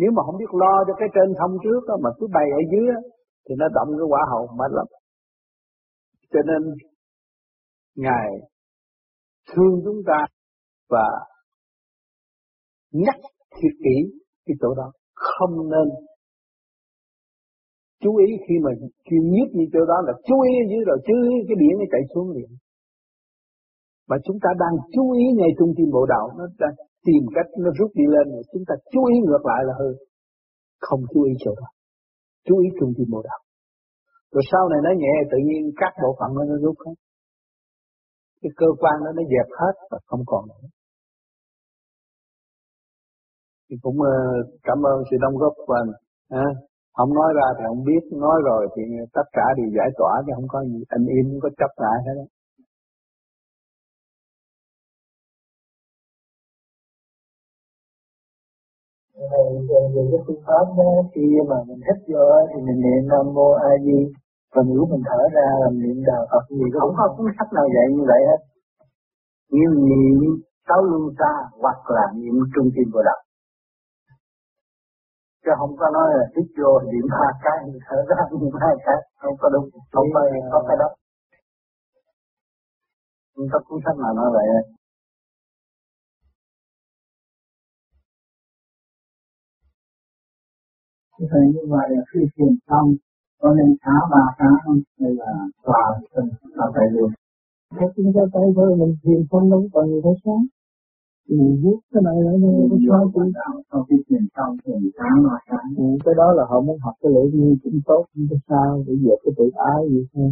nếu 0.00 0.10
mà 0.16 0.22
không 0.26 0.38
biết 0.40 0.52
lo 0.62 0.74
cho 0.86 0.94
cái 1.00 1.08
trên 1.14 1.28
thông 1.38 1.54
trước 1.64 1.80
đó, 1.88 1.94
mà 2.04 2.10
cứ 2.18 2.24
bày 2.36 2.46
ở 2.58 2.62
dưới 2.72 2.86
đó, 2.94 3.00
thì 3.44 3.52
nó 3.60 3.66
động 3.76 3.88
cái 3.98 4.06
quả 4.12 4.22
hậu 4.32 4.42
mệt 4.58 4.70
lắm. 4.78 4.86
Cho 6.32 6.40
nên 6.48 6.62
Ngài 8.04 8.28
thương 9.50 9.74
chúng 9.84 10.00
ta 10.06 10.18
và 10.88 11.06
nhắc 12.92 13.16
thiệt 13.56 13.74
kỹ 13.84 13.96
cái 14.46 14.56
chỗ 14.60 14.74
đó 14.74 14.92
không 15.14 15.54
nên 15.70 15.88
chú 18.02 18.16
ý 18.16 18.26
khi 18.48 18.54
mà 18.64 18.70
chuyên 19.04 19.24
nhất 19.30 19.48
như 19.52 19.64
chỗ 19.72 19.80
đó 19.92 19.98
là 20.06 20.12
chú 20.26 20.40
ý 20.40 20.52
ở 20.62 20.66
dưới 20.70 20.82
rồi 20.86 20.98
chứ 21.06 21.14
cái 21.48 21.56
biển 21.60 21.74
nó 21.78 21.84
chạy 21.92 22.02
xuống 22.14 22.30
liền 22.30 22.50
mà 24.08 24.16
chúng 24.24 24.38
ta 24.42 24.50
đang 24.62 24.74
chú 24.94 25.12
ý 25.12 25.24
ngay 25.38 25.50
trung 25.58 25.72
tim 25.76 25.88
bộ 25.92 26.06
đạo 26.06 26.26
nó 26.38 26.44
đang 26.58 26.74
tìm 27.06 27.22
cách 27.36 27.48
nó 27.64 27.70
rút 27.78 27.90
đi 28.00 28.04
lên 28.14 28.26
rồi 28.34 28.42
chúng 28.52 28.64
ta 28.68 28.74
chú 28.92 29.00
ý 29.14 29.16
ngược 29.26 29.44
lại 29.50 29.60
là 29.68 29.74
hư 29.80 29.90
không 30.80 31.00
chú 31.12 31.22
ý 31.22 31.32
chỗ 31.44 31.52
đó. 31.60 31.68
Chú 32.46 32.54
ý 32.64 32.68
trung 32.78 32.92
tâm 32.96 33.06
bộ 33.12 33.20
đạo. 33.28 33.40
Rồi 34.32 34.42
sau 34.50 34.68
này 34.68 34.80
nó 34.86 34.90
nhẹ 35.02 35.14
tự 35.30 35.38
nhiên 35.46 35.62
các 35.80 35.92
bộ 36.02 36.10
phận 36.18 36.30
nó 36.34 36.56
rút 36.64 36.76
hết. 36.86 36.96
Cái 38.42 38.50
cơ 38.56 38.66
quan 38.80 38.96
đó 39.04 39.10
nó 39.18 39.22
dẹp 39.32 39.48
hết 39.60 39.74
và 39.90 39.98
không 40.06 40.22
còn 40.26 40.42
nữa. 40.48 40.68
Thì 43.66 43.76
cũng 43.82 43.98
uh, 44.00 44.60
cảm 44.62 44.78
ơn 44.92 44.96
sự 45.10 45.16
đóng 45.20 45.36
góp 45.40 45.54
của 45.66 45.74
anh. 45.82 45.90
À, 46.44 46.46
không 46.96 47.14
nói 47.14 47.30
ra 47.38 47.46
thì 47.56 47.62
không 47.68 47.84
biết 47.84 48.02
nói 48.24 48.38
rồi 48.44 48.62
thì 48.74 48.82
tất 49.16 49.26
cả 49.32 49.46
đều 49.56 49.68
giải 49.76 49.90
tỏa 49.98 50.12
chứ 50.24 50.32
không 50.36 50.48
có 50.48 50.58
gì. 50.64 50.80
Anh 50.88 51.04
im 51.16 51.24
không 51.30 51.40
có 51.44 51.50
chấp 51.58 51.72
lại 51.84 51.98
hết 52.06 52.14
đó. 52.20 52.26
Về, 59.68 59.80
về 59.94 60.02
cái 60.10 60.20
phương 60.26 60.42
pháp 60.46 60.64
đó 60.78 60.90
khi 61.12 61.24
mà 61.50 61.56
mình 61.68 61.80
hít 61.86 61.98
vô 62.08 62.24
thì 62.50 62.58
mình 62.66 62.78
niệm 62.84 63.02
nam 63.10 63.24
mô 63.36 63.48
a 63.52 63.72
di 63.84 63.98
và 64.54 64.62
nếu 64.68 64.82
mình 64.90 65.02
thở 65.08 65.20
ra 65.36 65.46
là 65.60 65.68
niệm 65.82 65.98
đạo 66.08 66.22
Phật 66.30 66.44
gì 66.58 66.66
không 66.80 66.94
có 66.98 67.14
cuốn 67.16 67.26
sách 67.38 67.50
nào 67.56 67.66
dạy 67.74 67.86
như 67.94 68.02
vậy 68.10 68.20
hết 68.28 68.40
nhưng 69.56 69.72
niệm 69.88 70.18
sáu 70.68 70.80
luân 70.90 71.04
xa 71.18 71.32
hoặc 71.62 71.80
là 71.96 72.04
niệm 72.20 72.34
trung 72.54 72.68
tim 72.74 72.88
bồ 72.94 73.00
đạo 73.08 73.20
chứ 75.44 75.50
không 75.58 75.74
có 75.80 75.86
nói 75.96 76.08
là 76.18 76.24
hít 76.34 76.46
vô 76.58 76.72
niệm 76.92 77.06
hai 77.18 77.32
cái 77.44 77.58
thở 77.86 77.96
ra 78.08 78.16
niệm 78.40 78.54
hai 78.62 78.74
cái 78.86 78.98
không 79.22 79.36
có 79.40 79.48
đúng 79.54 79.66
không 79.92 80.08
có 80.14 80.20
có 80.52 80.58
cái 80.68 80.76
đó 80.82 80.88
không 83.34 83.46
có 83.52 83.58
cuốn 83.66 83.78
sách 83.84 83.98
nào 84.02 84.12
nói 84.14 84.30
vậy 84.36 84.46
hết. 84.54 84.79
Vậy 91.30 91.44
như 91.54 91.64
vậy 91.68 91.86
là 91.90 92.02
khi 92.10 92.20
thiền 92.36 92.52
xong 92.68 92.94
có 93.40 93.54
nên 93.54 93.76
xá 93.84 93.96
ba 94.10 94.24
cái 94.38 94.48
không? 94.64 94.80
Hay 95.00 95.12
là 95.14 95.32
tòa 95.64 96.00
là 96.58 96.66
phải 96.74 96.86
luôn 96.92 97.10
thế 97.76 97.86
chúng 97.96 98.12
ta 98.14 98.20
tay 98.32 98.46
thôi 98.56 98.76
mình 98.80 98.94
thiền 99.02 99.20
xong 99.30 99.50
đâu 99.50 99.62
còn 99.72 99.88
gì 99.88 99.98
phải 100.04 100.12
sáng 100.24 100.44
thì 101.28 101.36
mình 101.36 101.56
viết 101.62 101.78
cái 101.92 102.02
này 102.06 102.16
là 102.24 102.32
nó 102.42 102.48
có 102.70 102.76
sao 102.86 103.10
cũng 103.14 103.32
sau 103.70 103.84
khi 103.88 103.96
thiền 104.08 104.24
xong 104.36 104.56
thì 104.64 104.72
sáng 104.98 105.16
ba 105.26 105.36
cái 105.46 105.64
ừ, 105.76 105.84
cái 106.04 106.14
đó 106.20 106.32
là 106.32 106.44
họ 106.50 106.60
muốn 106.60 106.78
học 106.84 106.94
cái 107.02 107.12
lễ 107.14 107.24
nghi 107.32 107.56
cũng 107.62 107.80
tốt 107.86 108.04
không 108.14 108.26
có 108.30 108.36
sao 108.48 108.84
để 108.86 108.94
dẹp 109.04 109.18
cái 109.24 109.32
tự 109.38 109.50
ái 109.74 109.80
vậy 109.92 110.04
thôi. 110.14 110.30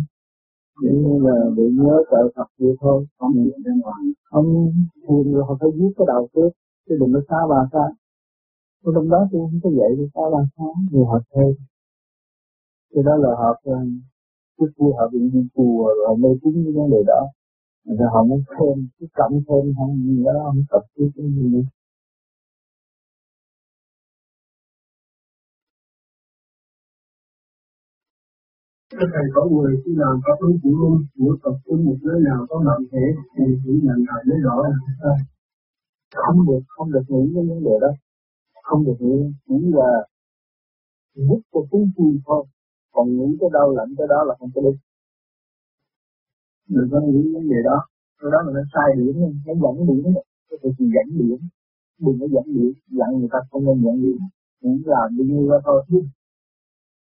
Để 0.82 0.90
như 1.02 1.14
là 1.26 1.36
bị 1.56 1.62
nhớ 1.78 1.94
trợ 2.10 2.22
Phật 2.36 2.48
vậy 2.58 2.74
thôi. 2.80 3.06
Không 3.18 3.32
thiền 3.34 3.62
bên 3.64 3.80
ngoài. 3.80 4.02
Không 4.30 4.72
thiền 5.08 5.32
rồi 5.32 5.44
họ 5.48 5.56
phải 5.60 5.70
viết 5.76 5.92
cái 5.96 6.06
đầu 6.12 6.28
trước 6.34 6.50
chứ 6.88 6.96
đừng 7.00 7.12
có 7.14 7.20
xa 7.28 7.40
bà 7.50 7.60
xa 7.72 7.84
Trong 8.82 8.94
lúc 8.94 9.06
đó 9.10 9.28
tôi 9.30 9.40
không 9.44 9.60
có 9.62 9.70
dạy 9.78 9.90
được 9.98 10.08
xa 10.14 10.24
bà 10.32 10.40
xa 10.56 10.68
người 10.90 11.04
học 11.12 11.22
thêm 11.34 11.68
cái 12.94 13.02
đó 13.06 13.16
là 13.16 13.30
hợp 13.42 13.56
trước 14.58 14.70
kia 14.76 14.90
họ 14.98 15.08
bị 15.12 15.18
như 15.32 15.42
chùa 15.54 15.94
rồi 15.98 16.16
mê 16.18 16.28
tín 16.42 16.54
cái 16.64 16.72
vấn 16.76 16.90
đề 16.90 17.02
đó. 17.06 17.20
Rồi 17.84 18.08
họ 18.12 18.24
muốn 18.24 18.42
thêm 18.54 18.88
cái 18.98 19.08
cộng 19.14 19.32
thêm 19.46 19.74
không 19.76 19.96
gì 20.06 20.24
đó 20.24 20.32
không 20.44 20.64
tập 20.70 20.82
trung 20.96 21.10
cái 21.16 21.26
gì 21.26 21.48
nữa. 21.54 21.66
Các 28.90 29.08
thầy 29.14 29.26
có 29.34 29.42
người 29.50 29.72
khi 29.84 29.92
làm 29.96 30.20
có 30.24 30.32
ứng 30.40 30.58
chủ 30.62 30.70
luôn 30.80 30.96
của 31.18 31.36
tập 31.42 31.56
trung 31.66 31.84
một 31.84 31.96
nơi 32.02 32.20
nào 32.28 32.46
có 32.48 32.56
mạnh 32.66 32.84
thể 32.92 33.04
thì 33.34 33.44
chỉ 33.64 33.72
nhận 33.82 33.98
thầy 34.08 34.22
mới 34.28 34.38
rõ 34.46 34.56
là 34.62 34.78
sao 35.02 35.16
không 36.24 36.46
được 36.46 36.62
không 36.68 36.92
được 36.92 37.04
nghĩ 37.08 37.32
cái 37.34 37.44
vấn 37.48 37.64
đề 37.64 37.76
đó 37.80 37.90
không 38.68 38.84
được 38.86 38.98
nghĩ 39.00 39.18
chỉ 39.46 39.58
là 39.78 39.90
giúp 41.14 41.40
cho 41.52 41.60
chúng 41.70 41.90
chi 41.96 42.08
thôi. 42.26 42.42
Còn 42.94 43.06
nghĩ 43.16 43.28
cái 43.40 43.50
đau 43.52 43.68
lạnh 43.76 43.90
cái 43.98 44.06
đó 44.12 44.24
là 44.28 44.34
không 44.38 44.50
có 44.54 44.60
đúng. 44.66 44.78
Đừng 46.68 46.88
có 46.92 46.98
nghĩ 47.00 47.20
vấn 47.34 47.44
đề 47.52 47.60
đó. 47.64 47.78
Cái 48.20 48.30
đó 48.32 48.38
là 48.46 48.50
nó 48.56 48.62
sai 48.72 48.88
điểm, 48.98 49.14
nó 49.46 49.52
dẫn 49.62 49.76
điểm. 49.88 50.04
Cái 50.48 50.58
sự 50.62 50.84
dẫn 50.94 51.08
điểm. 51.20 51.38
Đừng 52.04 52.16
có 52.20 52.26
dẫn 52.34 52.46
điểm. 52.56 52.72
Dặn 52.98 53.08
người 53.18 53.28
ta 53.32 53.38
không 53.50 53.64
nên 53.66 53.76
dẫn 53.84 53.96
điểm. 54.04 54.18
Cũng 54.60 54.82
làm 54.84 55.08
đi 55.16 55.24
như 55.24 55.46
vậy 55.50 55.60
thôi. 55.64 55.84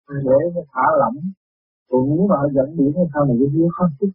Để 0.09 0.39
nó 0.55 0.61
thả 0.73 0.87
lỏng. 1.01 1.19
Còn 1.91 2.03
nếu 2.09 2.27
mà 2.31 2.37
dẫn 2.57 2.77
điểm 2.77 2.91
thì 2.97 3.05
sao 3.13 3.23
mình 3.29 3.37
cứ 3.41 3.47
biết 3.55 3.71
hết 3.79 3.89
chút 3.99 4.11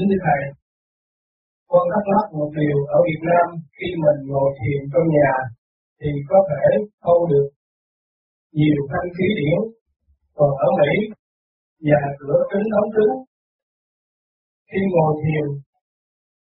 Kính 0.00 0.10
thưa 0.12 0.22
Thầy, 0.26 0.42
con 1.70 1.84
thắc 1.92 2.04
mắc 2.12 2.26
một 2.38 2.50
điều 2.60 2.78
ở 2.96 2.98
Việt 3.08 3.22
Nam 3.30 3.46
khi 3.76 3.88
mình 4.04 4.20
ngồi 4.30 4.48
thiền 4.58 4.80
trong 4.92 5.08
nhà 5.16 5.32
thì 6.00 6.10
có 6.30 6.38
thể 6.50 6.66
thâu 7.02 7.18
được 7.32 7.48
nhiều 8.58 8.80
thanh 8.90 9.08
khí 9.16 9.28
điển, 9.40 9.60
còn 10.36 10.50
ở 10.66 10.68
Mỹ 10.78 10.92
nhà 11.88 12.00
cửa 12.20 12.38
kính 12.50 12.66
đóng 12.72 12.90
kính 12.96 13.14
khi 14.70 14.80
ngồi 14.92 15.12
thiền 15.22 15.46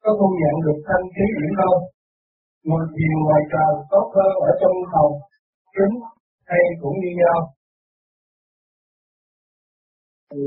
có 0.03 0.11
thu 0.19 0.29
nhận 0.41 0.55
được 0.65 0.79
thanh 0.89 1.07
khí 1.15 1.25
điển 1.37 1.51
không? 1.61 1.81
Ngồi 2.69 2.85
thiền 2.95 3.15
ngoài 3.25 3.43
trời 3.53 3.73
tốt 3.93 4.07
hơn 4.17 4.33
ở 4.49 4.51
trong 4.61 4.77
phòng 4.93 5.13
kính 5.77 5.95
hay 6.51 6.63
cũng 6.81 6.97
như 7.03 7.11
nhau? 7.21 7.39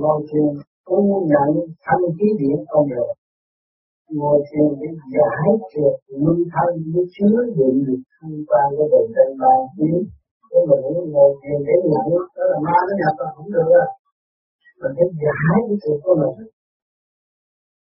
Ngồi 0.01 0.19
thiền 0.29 0.70
cũng 0.87 1.05
nhận 1.31 1.49
thanh 1.85 2.03
khí 2.15 2.27
điển 2.39 2.57
con 2.69 2.83
được 2.91 3.09
ngồi 4.19 4.37
thiền 4.47 4.67
để 4.79 4.89
giải 5.15 5.49
trượt 5.71 5.93
luân 6.21 6.37
thân 6.53 6.69
với 6.93 7.05
chứa 7.15 7.37
đựng 7.57 7.77
được 7.87 8.01
thông 8.13 8.37
quan 8.49 8.65
của 8.77 8.87
bề 8.91 9.01
trên 9.15 9.29
ba 9.41 9.53
tiếng. 9.75 9.99
Cái 10.49 10.61
mình 10.69 11.11
ngồi 11.13 11.31
thiền 11.39 11.57
để 11.67 11.75
nhận, 11.91 12.07
đó 12.35 12.43
là 12.51 12.57
ma 12.65 12.77
nó 12.87 12.93
nhập 13.01 13.15
là 13.21 13.27
không 13.35 13.49
được 13.55 13.69
à 13.85 13.87
mình 14.81 14.93
phải 14.97 15.09
giải 15.23 15.57
cái 15.67 15.77
sự 15.83 15.91
của 16.03 16.15
mình. 16.21 16.35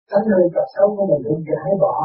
Tánh 0.09 0.25
nơi 0.31 0.43
tập 0.55 0.67
xấu 0.75 0.87
của 0.95 1.05
mình 1.09 1.21
phải 1.25 1.39
giải 1.49 1.71
bỏ. 1.83 1.95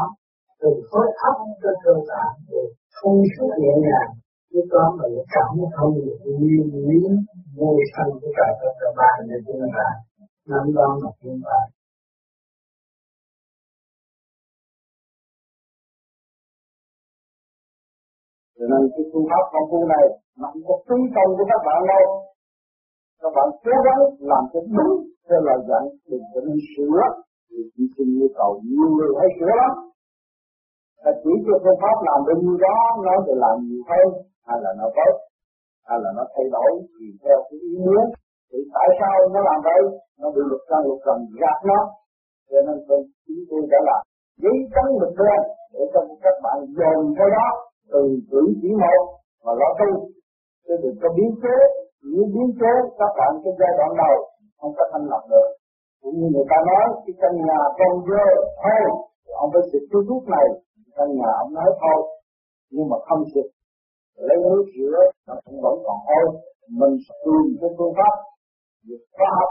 Từ 0.61 0.69
khối 0.89 1.07
óc 1.29 1.37
cho 1.61 1.71
cơ 1.83 1.93
tạng 2.09 2.35
rồi 2.49 2.65
không 2.97 3.17
suốt 3.33 3.49
nhẹ 3.61 3.73
nhàng 3.85 4.11
lúc 4.53 4.65
đó 4.75 4.83
mình 4.99 5.13
cảm 5.35 5.51
thông 5.75 5.93
được 6.05 6.19
nguyên 6.39 6.67
lý 6.87 7.01
vô 7.57 7.69
sanh 7.93 8.11
của 8.19 8.31
cả 8.37 8.47
tất 8.59 8.89
ba 8.97 9.11
nên 9.27 9.39
chúng 9.45 9.61
ta 9.75 9.87
nắm 10.45 10.65
đó 10.75 10.87
mà 11.03 11.09
thiên 11.21 11.41
ta 11.45 11.59
cho 18.61 18.67
nên 18.71 18.81
cái 18.93 19.03
phương 19.11 19.27
pháp 19.29 19.43
công 19.53 19.67
phu 19.71 19.79
này 19.93 20.05
nó 20.39 20.47
không 20.51 20.63
có 20.67 20.75
tính 20.87 21.03
công 21.15 21.29
của 21.37 21.45
các 21.51 21.61
bạn 21.67 21.79
đâu. 21.91 22.05
Các 23.21 23.31
bạn 23.35 23.47
cố 23.63 23.75
gắng 23.87 24.01
làm 24.31 24.43
cho 24.51 24.59
đúng 24.75 24.93
theo 25.27 25.39
lời 25.47 25.59
dặn 25.69 25.83
đừng 26.09 26.25
có 26.31 26.39
nên 26.47 26.59
sửa 26.71 27.01
thì 27.49 27.59
chỉ 27.73 27.83
xin 27.93 28.07
yêu 28.19 28.29
cầu 28.39 28.51
nhiều 28.67 28.89
người 28.95 29.11
hay 29.19 29.29
sửa 29.37 29.53
lắm. 29.61 29.73
Là 31.03 31.11
chỉ 31.23 31.33
cho 31.45 31.55
phương 31.63 31.79
pháp 31.83 31.97
làm 32.07 32.19
bao 32.27 32.35
nhiêu 32.41 32.57
đó, 32.65 32.77
nó 33.05 33.13
thì 33.25 33.33
làm 33.43 33.55
nhiều 33.67 33.83
hơn, 33.89 34.07
hay 34.47 34.57
là 34.63 34.71
nó 34.79 34.87
tốt, 34.97 35.13
hay 35.87 35.97
là 36.03 36.09
nó 36.17 36.23
thay 36.33 36.45
đổi 36.55 36.71
thì 36.95 37.05
theo 37.23 37.37
cái 37.47 37.57
ý 37.69 37.73
muốn 37.85 38.05
thì 38.51 38.59
tại 38.75 38.87
sao 38.99 39.13
nó 39.33 39.39
làm 39.49 39.59
vậy? 39.67 39.81
Nó 40.21 40.27
bị 40.35 40.41
lục 40.51 40.63
căn 40.69 40.81
lục 40.87 40.99
trần 41.05 41.17
gạt 41.41 41.57
nó. 41.69 41.79
Cho 42.49 42.59
nên 42.67 42.77
tôi 42.87 42.99
chúng 43.25 43.43
tôi 43.49 43.61
đã 43.71 43.79
làm 43.89 44.01
giấy 44.43 44.57
trắng 44.73 44.89
mực 45.01 45.13
đen 45.19 45.41
để 45.73 45.81
cho 45.93 46.01
các 46.23 46.35
bạn 46.43 46.57
dồn 46.77 47.01
theo 47.17 47.29
đó 47.37 47.47
từ 47.91 48.01
cử 48.31 48.41
chỉ 48.61 48.69
một 48.83 49.03
mà 49.45 49.51
lo 49.59 49.69
tu. 49.79 49.91
Chứ 50.65 50.73
đừng 50.83 50.97
có 51.01 51.09
biến 51.17 51.31
chế 51.43 51.55
những 52.11 52.29
biến 52.33 52.49
chế 52.59 52.73
các 52.99 53.11
bạn 53.19 53.31
trong 53.43 53.55
giai 53.59 53.73
đoạn 53.77 53.91
đầu 54.01 54.15
không 54.59 54.73
có 54.77 54.83
thành 54.91 55.05
lập 55.11 55.23
được. 55.31 55.47
Cũng 56.01 56.15
như 56.19 56.27
người 56.33 56.47
ta 56.51 56.57
nói, 56.69 56.85
cái 57.03 57.13
căn 57.21 57.33
nhà 57.47 57.59
con 57.77 57.93
dơ 58.07 58.25
thôi 58.63 58.81
ông 59.41 59.49
phải 59.53 59.63
xịt 59.71 59.83
cái 59.91 60.01
thuốc 60.07 60.23
này. 60.35 60.47
Căn 60.97 61.07
nhà 61.19 61.29
ông 61.43 61.53
nói 61.53 61.69
thôi, 61.81 61.99
nhưng 62.73 62.89
mà 62.91 62.97
không 63.07 63.23
xịt. 63.33 63.47
Lấy 64.27 64.37
nước 64.43 64.65
rửa, 64.75 64.99
nó 65.27 65.33
cũng 65.45 65.57
vẫn 65.65 65.75
còn 65.85 65.97
ôi. 66.19 66.27
Mình 66.79 66.95
tìm 67.23 67.45
cái 67.61 67.69
phương 67.77 67.93
pháp 67.97 68.15
việc 68.87 69.03
khoa 69.15 69.29
học, 69.37 69.49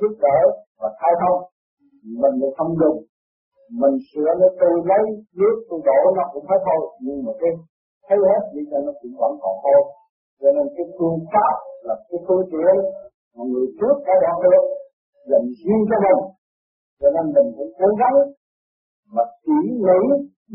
giúp 0.00 0.12
đỡ 0.24 0.38
và 0.80 0.88
khai 1.00 1.12
thông. 1.20 1.38
Mình 2.22 2.34
lại 2.40 2.50
không 2.58 2.72
dùng. 2.80 2.98
Mình 3.80 3.96
sửa 4.08 4.30
nó 4.40 4.48
tôi 4.60 4.74
lấy 4.90 5.04
nước 5.38 5.56
tôi 5.68 5.80
đổ 5.88 6.00
nó 6.16 6.24
cũng 6.32 6.46
hết 6.50 6.60
thôi. 6.66 6.80
Nhưng 7.04 7.18
mà 7.26 7.32
cái 7.40 7.52
thấy 8.06 8.18
hết 8.30 8.42
vậy 8.52 8.64
cho 8.70 8.78
nó 8.86 8.92
cũng 9.00 9.14
vẫn 9.20 9.32
còn 9.42 9.54
thôi. 9.64 9.80
Cho 10.40 10.48
nên 10.56 10.66
cái 10.76 10.86
phương 10.96 11.18
pháp 11.32 11.54
là 11.86 11.94
cái 12.08 12.18
phương 12.26 12.44
tiện 12.52 12.74
mà 13.34 13.42
người 13.50 13.66
trước 13.78 13.96
đã 14.06 14.14
đạt 14.24 14.36
được, 14.44 14.64
dành 15.30 15.46
riêng 15.58 15.82
cho 15.90 15.96
mình. 16.04 16.20
Cho 17.00 17.08
nên 17.14 17.24
mình 17.34 17.48
cũng 17.56 17.72
cố 17.80 17.88
gắng 18.00 18.16
mà 19.14 19.22
chỉ 19.44 19.58
nghĩ 19.84 20.00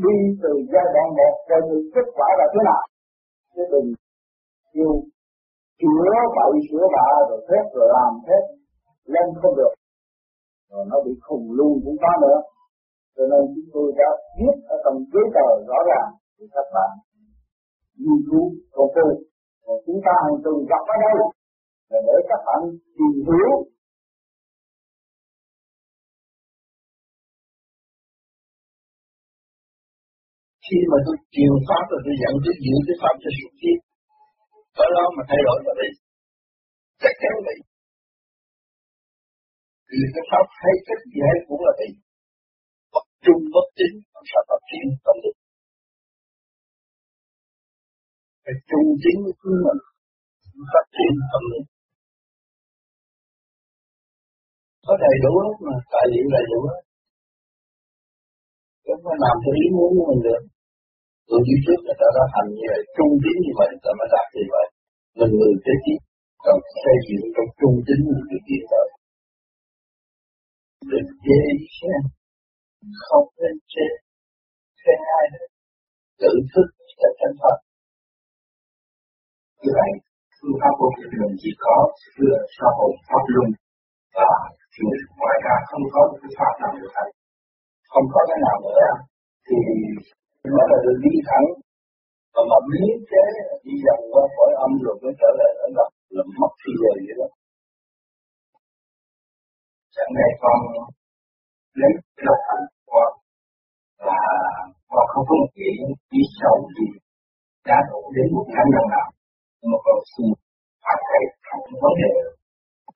đi 0.03 0.15
từ 0.43 0.51
giai 0.71 0.85
đoạn 0.93 1.07
một 1.19 1.33
cho 1.49 1.55
những 1.67 1.85
kết 1.95 2.07
quả 2.17 2.29
là 2.39 2.45
thế 2.53 2.59
nào. 2.69 2.83
Chứ 3.55 3.63
đừng 3.71 3.87
yêu 4.71 4.93
sửa 5.81 6.13
bậy 6.37 6.53
sửa 6.67 6.85
bạ, 6.95 7.07
rồi 7.29 7.39
phép 7.47 7.63
rồi 7.75 7.87
làm 7.95 8.11
phép. 8.27 8.43
Lên 9.13 9.27
không 9.41 9.55
được. 9.59 9.73
Rồi 10.71 10.83
nó 10.91 10.97
bị 11.05 11.13
khùng 11.25 11.45
luôn 11.57 11.73
cũng 11.83 11.97
có 12.03 12.11
nữa. 12.23 12.37
Cho 13.15 13.23
nên 13.31 13.41
chúng 13.53 13.69
tôi 13.73 13.87
đã 13.99 14.09
viết 14.37 14.55
ở 14.73 14.75
trong 14.83 14.97
giấy 15.11 15.25
tờ 15.35 15.47
rõ 15.69 15.79
ràng 15.89 16.09
để 16.37 16.45
các 16.55 16.67
bạn. 16.75 16.91
Nghiên 18.01 18.19
cứu, 18.29 18.45
công 18.75 18.89
phu. 18.95 19.07
Và 19.65 19.73
chúng 19.85 19.99
ta 20.05 20.13
hàng 20.23 20.37
tuần 20.43 20.57
gặp 20.71 20.83
ở 20.93 20.95
đây. 21.05 21.15
Là 21.89 21.99
để 22.07 22.15
các 22.29 22.41
bạn 22.47 22.59
tìm 22.97 23.13
hiểu. 23.27 23.51
Khi 30.65 30.79
mà 30.91 30.97
tôi 31.05 31.15
chiều 31.35 31.53
pháp 31.67 31.83
rồi 31.91 32.01
tôi 32.05 32.15
dẫn 32.21 32.33
tôi 32.43 32.55
giữ 32.65 32.75
cái 32.87 32.95
pháp 33.01 33.15
cho 33.23 33.29
suốt 33.37 33.53
kiếp 33.61 33.90
có 34.77 34.85
đó 34.95 35.03
mà 35.15 35.23
thay 35.29 35.41
đổi 35.47 35.57
là 35.65 35.73
đi. 35.81 35.89
Chắc 37.03 37.13
chắn 37.21 37.33
bị. 37.47 37.57
vì 39.89 40.07
cái 40.13 40.23
pháp 40.31 40.45
hay 40.61 40.73
cách 40.87 41.01
gì 41.11 41.19
hay 41.29 41.37
cũng 41.47 41.61
là 41.67 41.73
bị. 41.81 41.89
bất 42.93 43.05
trung 43.25 43.41
bất 43.53 43.67
chính, 43.77 43.95
làm 44.13 44.23
sao 44.31 44.41
tập 44.49 44.61
tiến 44.69 44.85
tâm 45.05 45.15
lực 45.23 45.35
phải 48.43 48.55
trung 48.69 48.87
chính 49.03 49.17
với 49.23 49.33
chính 49.41 49.57
mình 49.65 49.81
phát 50.73 50.85
triển 50.95 51.13
tâm 51.31 51.43
lực 51.51 51.65
có 54.87 54.93
đầy 55.05 55.15
đủ 55.23 55.33
hết 55.43 55.55
mà 55.67 55.75
tài 55.93 56.05
liệu 56.11 56.25
đầy 56.35 56.45
đủ 56.51 56.59
hết 56.69 56.81
không 58.85 59.01
có 59.05 59.13
làm 59.23 59.35
theo 59.43 59.53
ý 59.63 59.67
muốn 59.77 59.89
của 59.97 60.05
mình 60.09 60.21
được 60.27 60.41
từ 61.31 61.37
đi 61.47 61.55
trước 61.65 61.79
người 61.85 61.97
ta 62.01 62.07
đã 62.17 62.23
hành 62.33 62.49
như 62.57 62.65
vậy 62.71 62.81
trung 62.97 63.13
tín 63.23 63.35
như 63.45 63.53
vậy, 63.59 63.71
ta 63.83 63.91
mới 63.99 64.07
đạt 64.13 64.27
như 64.35 64.45
vậy. 64.55 64.67
Mình 65.19 65.33
người 65.39 65.55
kế 65.65 65.73
tiếp 65.83 65.99
cần 66.45 66.57
xây 66.83 66.97
dựng 67.07 67.25
trong 67.35 67.49
trung 67.59 67.77
tín 67.85 67.99
người 68.07 68.23
được 68.31 68.43
tiến 68.47 68.63
tới 68.71 68.87
đừng 70.91 71.09
dễ 71.25 71.41
khen 71.75 72.01
không 73.05 73.27
nên 73.41 73.55
chê 73.73 73.87
khen 74.81 74.99
ai 75.17 75.25
nữa. 75.33 75.47
Tự 76.21 76.31
thức 76.51 76.67
sẽ 76.97 77.07
thành 77.19 77.35
Phật 77.41 77.57
như 79.61 79.71
vậy 79.79 79.91
phương 80.37 80.57
pháp 80.61 80.73
của 80.79 80.89
mình 81.21 81.35
chỉ 81.41 81.51
có 81.65 81.75
đưa 82.17 82.37
xã 82.57 82.67
hội 82.77 82.91
pháp 83.07 83.23
luân 83.33 83.49
và 84.17 84.31
chuyện 84.73 84.95
ngoài 85.19 85.37
ra 85.45 85.55
không 85.69 85.85
có 85.93 86.01
phương 86.19 86.35
pháp 86.39 86.53
nào 86.61 86.71
được 86.79 86.91
thành. 86.95 87.11
Không 87.91 88.07
có 88.13 88.19
cái 88.29 88.39
nào 88.45 88.57
nữa. 88.65 88.89
Thì 89.47 89.57
nó 90.55 90.61
là 90.71 90.77
được 90.85 90.97
đi 91.05 91.13
thẳng. 91.29 91.47
Và 92.33 92.41
mà 92.49 92.57
biến 92.69 92.91
chế 93.09 93.23
đi 93.65 93.73
vòng 93.85 94.03
qua 94.11 94.23
khỏi 94.35 94.51
âm 94.65 94.71
rồi 94.83 94.95
mới 95.01 95.13
trở 95.21 95.29
lại 95.39 95.51
ở 95.65 95.67
gặp 95.77 95.89
là 96.15 96.23
mất 96.39 96.51
thì 96.61 96.71
giờ 96.81 96.91
vậy 97.07 97.15
đó. 97.19 97.27
Chẳng 99.95 100.11
lẽ 100.17 100.27
con 100.43 100.59
lấy 101.79 101.91
lập 102.25 102.39
thành 102.47 102.65
qua 102.91 103.05
và 104.07 104.21
con 104.93 105.05
không 105.11 105.25
có 105.29 105.33
một 105.41 105.49
cái 105.55 105.71
ý 106.19 106.21
sâu 106.39 106.55
gì 106.77 106.87
đã 107.69 107.77
đủ 107.89 108.01
đến 108.15 108.27
một 108.35 108.45
khả 108.53 108.63
năng 108.73 108.87
nào. 108.95 109.07
Mà 109.71 109.77
còn 109.85 109.97
xin 110.11 110.27
phải 110.83 110.97
thấy 111.09 111.23
không 111.47 111.63
vấn 111.81 111.93
đề 112.01 112.13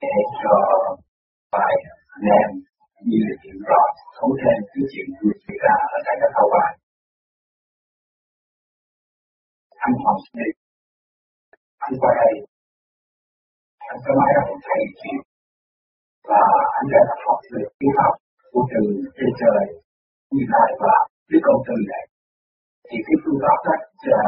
để 0.02 0.16
cho 0.42 0.56
bài 1.54 1.76
anh 2.16 2.28
em 2.40 2.50
như 3.10 3.20
là 3.28 3.36
chuyện 3.42 3.58
rõ, 3.70 3.82
không 4.18 4.32
thêm 4.42 4.58
cái 4.74 4.84
chuyện 4.92 5.08
xảy 5.46 5.58
ra 5.64 5.76
ở 5.96 5.98
tại 6.06 6.16
các 6.22 6.32
thao 6.36 6.48
bài 6.54 6.72
anh 9.86 9.96
hoàng 10.02 10.20
này 10.40 10.52
anh 11.86 11.94
qua 12.02 12.12
đây 12.22 12.36
anh 13.92 14.00
có 14.06 14.12
nói 14.20 14.32
rằng 14.36 14.50
thầy 14.66 14.82
chuyện 15.00 15.20
và 16.30 16.44
anh 16.80 16.88
đã 16.94 17.02
học 17.26 17.40
được 17.52 17.68
kỹ 17.80 17.88
học 18.00 18.14
của 18.52 18.64
từ 18.72 18.82
trên 19.18 19.32
trời 19.42 19.64
như 20.34 20.44
lại 20.54 20.70
và 20.84 20.96
biết 21.30 21.42
câu 21.48 21.58
từ 21.68 21.76
này 21.92 22.06
thì 22.88 22.98
cái 23.06 23.16
phương 23.22 23.40
pháp 23.44 23.60
đó 23.68 23.76
là 24.12 24.24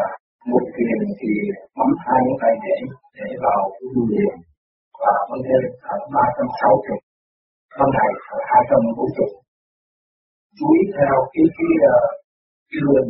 một 0.51 0.64
thiền 0.76 0.99
thì 1.20 1.32
bấm 1.78 1.89
hai 2.05 2.20
cái 2.26 2.36
tay 2.41 2.53
để 2.66 2.76
để 3.18 3.30
vào 3.43 3.62
cái 3.76 3.86
lưu 3.93 4.05
niệm 4.14 4.36
và 5.01 5.14
vấn 5.30 5.41
đề 5.47 5.60
ba 6.16 6.26
trăm 6.36 6.47
sáu 6.60 6.74
chục 6.86 7.01
con 7.78 7.89
này 7.97 8.12
hai 8.51 8.62
trăm 8.70 8.80
bốn 8.97 9.10
chục 9.18 9.32
chú 10.58 10.66
ý 10.80 10.82
theo 10.97 11.16
cái 11.34 11.45
cái 11.58 11.72
uh, 11.91 12.10
cái 12.70 12.80
luân 12.86 13.05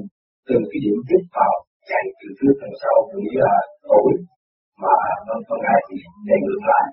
từ 0.47 0.55
cái 0.69 0.79
điểm 0.83 0.97
tiếp 1.07 1.23
vào 1.37 1.53
chạy 1.89 2.03
từ 2.19 2.27
trước 2.37 2.53
từ 2.61 2.69
sau 2.81 2.97
từ 3.09 3.19
là 3.43 3.55
tối, 3.89 4.11
mà 4.83 4.95
vâng 5.27 5.41
con 5.47 5.59
này 5.67 5.79
thì 5.87 5.97
để 6.27 6.37
ngược 6.45 6.63
lại. 6.71 6.85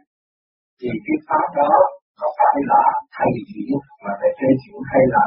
Thì 0.80 0.90
cái 1.04 1.16
pháp 1.28 1.46
đó 1.60 1.72
có 2.20 2.26
phải 2.38 2.56
là 2.72 2.82
thay 3.14 3.32
chuyển 3.48 3.76
mà 4.04 4.12
phải 4.20 4.32
thay 4.38 4.52
chuyển 4.62 4.78
hay 4.92 5.04
là 5.14 5.26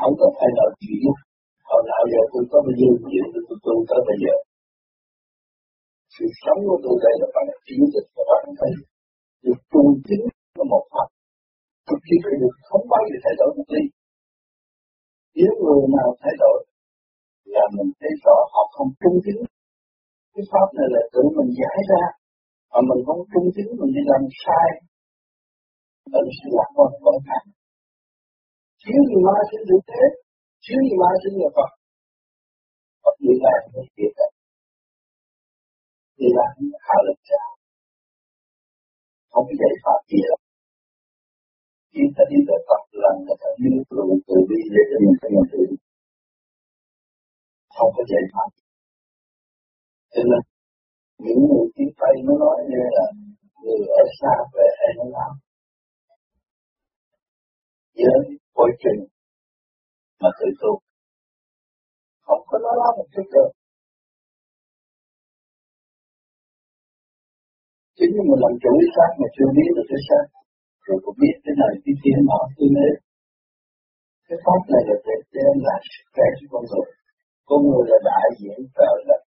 không 0.00 0.14
có 0.20 0.26
thay 0.38 0.50
đổi 0.58 0.70
chuyển 0.82 1.04
hồi 1.68 1.82
nào 1.90 2.02
giờ 2.12 2.22
tôi 2.32 2.44
có 2.50 2.58
bao 2.64 2.74
nhiêu 2.78 2.92
chuyện 3.08 3.24
tôi 3.32 3.42
tôi 3.48 3.58
tu 3.64 3.74
tới 3.90 4.00
bây 4.08 4.16
giờ? 4.22 4.34
Sự 6.14 6.24
sống 6.42 6.60
của 6.68 6.78
tôi 6.84 6.94
đây 7.04 7.14
là 7.20 7.28
bằng 7.34 7.48
chuyển 7.66 7.82
dịch 7.92 8.08
và 8.16 8.22
bằng 8.30 8.54
thấy 8.60 8.72
được 9.44 9.58
tu 9.72 9.82
chính 10.06 10.24
là 10.58 10.64
một 10.72 10.84
pháp. 10.92 11.08
Thực 11.86 11.98
khi 12.06 12.16
phải 12.24 12.34
được 12.42 12.54
không 12.68 12.84
bao 12.92 13.02
giờ 13.08 13.16
thay 13.24 13.34
đổi 13.40 13.50
một 13.58 13.68
đi 13.74 13.84
nếu 15.38 15.52
người 15.62 15.82
nào 15.96 16.08
thay 16.22 16.34
đổi 16.42 16.58
giờ 17.54 17.64
mình 17.76 17.90
thấy 18.00 18.12
rõ 18.24 18.36
họ 18.52 18.62
không 18.76 18.90
trung 19.00 19.16
tín. 19.24 19.38
Cái 20.32 20.44
pháp 20.50 20.68
này 20.76 20.88
là 20.94 21.02
tự 21.12 21.22
mình 21.36 21.50
giải 21.60 21.78
ra, 21.90 22.02
mà 22.72 22.78
mình 22.88 23.00
không 23.06 23.20
trung 23.30 23.46
tín, 23.54 23.66
mình 23.80 23.92
đi 23.96 24.02
làm 24.12 24.22
sai. 24.42 24.68
Mình 26.12 26.28
sẽ 26.36 26.46
lạc 26.56 26.68
con 26.76 26.90
con 27.04 27.18
thẳng 27.28 27.46
thiếu 28.84 29.00
gì 29.10 29.18
ma 29.26 29.36
sẽ 29.50 29.58
được 29.68 29.82
thế, 29.90 30.04
thiếu 30.64 30.80
gì 30.88 30.94
ma 31.02 31.10
sẽ 31.20 31.28
được 31.36 31.52
Phật. 31.56 31.70
Phật 33.02 33.16
như 33.24 33.34
là 33.44 33.54
cái 33.72 33.84
việc 33.96 34.12
đó 34.18 34.26
thì 36.16 36.26
là 36.36 36.46
hạ 36.86 36.96
lực 37.06 37.18
trả 37.28 37.42
không 39.32 39.44
có 39.48 39.54
giải 39.60 39.74
pháp 39.82 39.98
gì 40.10 40.18
đâu. 40.26 40.38
Khi 41.92 42.02
ta 42.16 42.22
đi 42.30 42.38
tới 42.48 42.58
Phật 42.68 42.82
là 43.02 43.10
người 43.22 43.36
ta 43.42 43.48
đi 43.62 43.70
từ 43.90 43.98
từ 44.26 44.36
bi, 44.48 44.58
để 44.74 44.82
cho 44.90 44.96
mình 45.04 45.16
thấy 45.20 45.30
mình 45.34 45.46
tự 45.52 45.60
không 47.76 47.90
có 47.96 48.02
giải 48.10 48.24
pháp. 48.32 48.48
Cho 50.14 50.22
nên, 50.30 50.42
những 51.24 51.40
người 51.48 51.66
tiếng 51.74 51.92
Tây 52.00 52.14
nó 52.26 52.34
nói 52.44 52.56
như 52.70 52.80
là 52.96 53.06
người 53.62 53.82
ở 54.02 54.04
xa 54.18 54.34
về 54.54 54.66
hay 54.78 54.90
nó 54.98 55.04
làm. 55.16 55.32
Nhớ 57.98 58.14
quá 58.56 58.66
trình 58.82 59.00
mà 60.20 60.28
tự 60.38 60.46
tu 60.60 60.72
không 62.26 62.42
có 62.50 62.56
nói 62.64 62.74
lắm 62.82 62.92
một 62.98 63.08
chút 63.14 63.26
được. 63.34 63.50
Chính 67.96 68.10
như 68.14 68.22
mình 68.28 68.40
làm 68.44 68.54
chủ 68.62 68.72
cái 68.80 68.90
xác 68.96 69.10
mà 69.20 69.26
chưa 69.34 69.48
biết 69.56 69.70
được 69.76 69.86
cái 69.90 70.00
xác, 70.08 70.24
rồi 70.86 70.98
cũng 71.04 71.16
biết 71.22 71.36
cái 71.44 71.54
này 71.62 71.72
cái 71.84 71.94
kia 72.02 72.16
nọ, 72.28 72.40
cái 72.56 72.68
nế 72.76 72.88
cái 74.28 74.38
pháp 74.44 74.60
này 74.72 74.82
là 74.88 74.96
để 75.06 75.16
đem 75.34 75.56
lại 75.66 75.80
sức 75.92 76.04
khỏe 76.14 76.26
cho 76.38 76.46
con 76.52 76.62
người 76.70 76.86
con 77.48 77.60
người 77.68 77.84
là 77.90 77.98
đại 78.10 78.26
diện 78.38 78.58
trời 78.78 78.96
đất. 79.08 79.22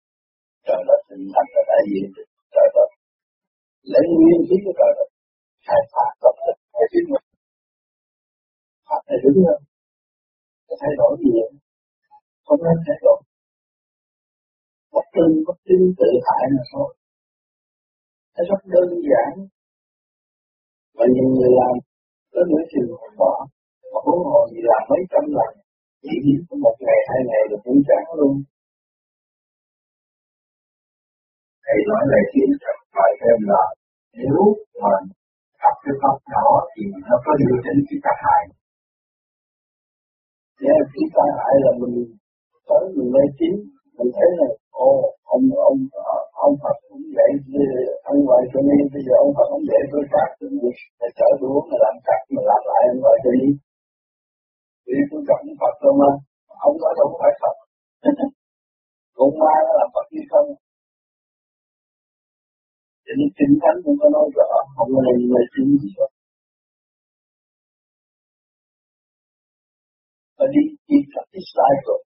Trời 0.67 0.81
đất 0.89 0.99
hình 1.09 1.25
thành 1.33 1.49
là 1.55 1.61
đại 1.71 1.81
diện 1.89 2.07
trời 2.55 2.67
đất. 2.75 2.89
Lấy 3.91 4.03
nguyên 4.15 4.39
khí 4.47 4.55
của 4.65 4.75
trời 4.79 4.91
đất. 4.97 5.09
Khai 5.65 5.81
phá 5.91 6.05
tập 6.23 6.35
lực 6.45 6.57
để 6.75 6.83
chính 6.91 7.07
mình 7.13 7.25
pháp 8.87 9.01
này 9.07 9.17
đúng 9.23 9.45
không? 9.47 9.63
Có 10.67 10.75
thay 10.81 10.93
đổi 10.99 11.11
gì 11.21 11.29
vậy 11.37 11.51
không 12.45 12.61
nên 12.65 12.77
thay 12.85 12.97
đổi. 13.05 13.19
Bất 14.93 15.05
tin 15.15 15.31
bất 15.47 15.57
tin 15.67 15.81
tự 15.99 16.09
hại 16.27 16.43
là 16.55 16.63
thôi. 16.71 16.89
Nó 18.35 18.41
rất 18.49 18.61
đơn 18.73 18.89
giản. 19.09 19.31
Và 20.97 21.05
nhiều 21.13 21.27
người 21.35 21.51
làm 21.59 21.75
tới 22.31 22.43
nửa 22.49 22.63
chừng 22.71 22.89
không 22.99 23.15
bỏ, 23.21 23.33
mà 23.91 23.99
huống 24.05 24.23
hồ 24.29 24.39
gì 24.51 24.59
làm 24.69 24.81
mấy 24.89 25.01
trăm 25.11 25.23
lần 25.37 25.51
chỉ 26.03 26.31
có 26.47 26.55
một 26.65 26.75
ngày, 26.85 26.99
hai 27.09 27.21
ngày 27.29 27.41
là 27.49 27.57
cũng 27.63 27.79
chán 27.87 28.03
luôn. 28.19 28.33
Thầy 31.65 31.77
nói 31.89 32.03
lời 32.11 32.23
chuyện 32.31 32.49
thật 32.63 32.77
phải 32.95 33.11
thêm 33.21 33.39
là, 33.51 33.63
nếu 34.19 34.41
mà 34.81 34.93
học 35.63 35.75
cái 35.83 35.95
pháp 36.01 36.17
đó 36.35 36.49
thì 36.71 36.81
nó 37.09 37.15
có 37.25 37.31
điều 37.41 37.55
đến 37.65 37.77
cái 37.87 37.97
tác 38.05 38.17
hại. 38.25 38.43
Nếu 40.61 40.79
cái 40.93 41.05
tác 41.15 41.29
hại 41.39 41.53
là 41.65 41.71
mình 41.81 41.95
tới 42.69 42.83
mình 42.95 43.09
lấy 43.15 43.27
chín 43.39 43.53
mình 43.97 44.11
thấy 44.17 44.29
là, 44.39 44.47
ô, 44.87 44.91
ông 45.33 45.43
ông 45.69 45.77
ông 46.45 46.55
Phật 46.61 46.75
cũng 46.89 47.03
dạy 47.15 47.31
ông 48.11 48.19
ngoại 48.25 48.43
cho 48.51 48.59
nên 48.67 48.81
bây 48.93 49.01
giờ 49.05 49.13
ông 49.25 49.33
Phật 49.37 49.47
cũng 49.51 49.65
dạy 49.69 49.81
tôi 49.91 50.03
khác 50.11 50.27
tôi 50.39 50.49
phải 50.99 51.09
trở 51.17 51.29
tôi 51.41 51.49
mà 51.69 51.77
làm 51.85 51.95
cắt 52.07 52.19
mà 52.33 52.41
làm 52.49 52.61
lại 52.69 52.81
ông 52.91 52.99
ngoại 53.03 53.17
cho 53.23 53.31
nên 53.37 53.49
vì 54.97 55.03
cũng 55.09 55.23
gặp 55.29 55.39
những 55.45 55.59
Phật 55.61 55.73
thôi 55.81 55.93
mà. 56.01 56.09
Không 56.61 56.75
có 56.81 56.89
đâu 56.99 57.09
phải 57.19 57.31
Phật. 57.41 57.55
Cũng 59.17 59.33
ma 59.41 59.53
nó 59.65 59.73
là 59.79 59.87
Phật 59.93 60.05
hay 60.15 60.25
không. 60.31 60.47
Cho 63.05 63.13
nên 63.19 63.29
kinh 63.37 63.53
thánh 63.61 63.77
cũng 63.83 63.97
có 64.01 64.07
nói 64.15 64.27
rõ, 64.37 64.49
không 64.75 64.89
có 64.95 64.99
nên 65.07 65.19
mê 65.31 65.41
tín 65.53 65.67
gì 65.81 65.89
hết 65.97 66.09
và 70.37 70.45
đi 70.55 70.63
đi 70.89 70.97
các 71.13 71.25
cái 71.31 71.43
sai 71.53 71.73
rồi. 71.87 72.01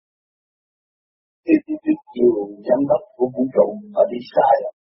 Đi 1.46 1.54
đi 1.66 1.74
đi 1.84 1.94
chiều 2.12 2.34
giám 2.66 2.80
đốc 2.90 3.02
của 3.16 3.28
vũ 3.34 3.42
trụ 3.54 3.66
và 3.94 4.02
đi 4.12 4.18
sai 4.32 4.54
rồi. 4.62 4.74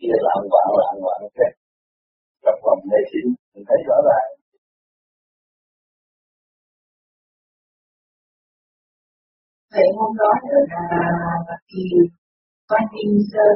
Kia 0.00 0.16
làm 0.28 0.40
vạn 0.52 0.68
làm 0.82 0.96
vạn 1.06 1.20
cái 1.36 1.50
trong 2.42 2.58
vòng 2.64 2.82
mê 2.90 3.00
tín, 3.10 3.26
mình 3.52 3.64
thấy 3.68 3.80
rõ 3.88 3.96
ràng. 4.08 4.28
Vậy 9.74 9.86
hôm 9.96 10.10
đó 10.20 10.30
là 11.48 11.56
kỳ, 11.70 11.84
quan 12.68 12.84
niên 12.92 13.10
sơ 13.32 13.46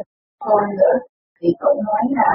con 0.46 0.64
nữa 0.78 0.96
thì 1.38 1.48
cậu 1.62 1.74
nói 1.88 2.02
là 2.18 2.30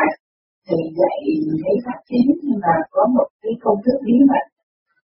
thì 0.68 0.78
dạy 1.00 1.20
lấy 1.64 1.76
pháp 1.86 2.00
chính 2.10 2.28
nhưng 2.44 2.60
mà 2.66 2.76
có 2.94 3.04
một 3.16 3.28
cái 3.42 3.54
công 3.64 3.80
thức 3.86 3.98
bí 4.06 4.16
mật. 4.30 4.46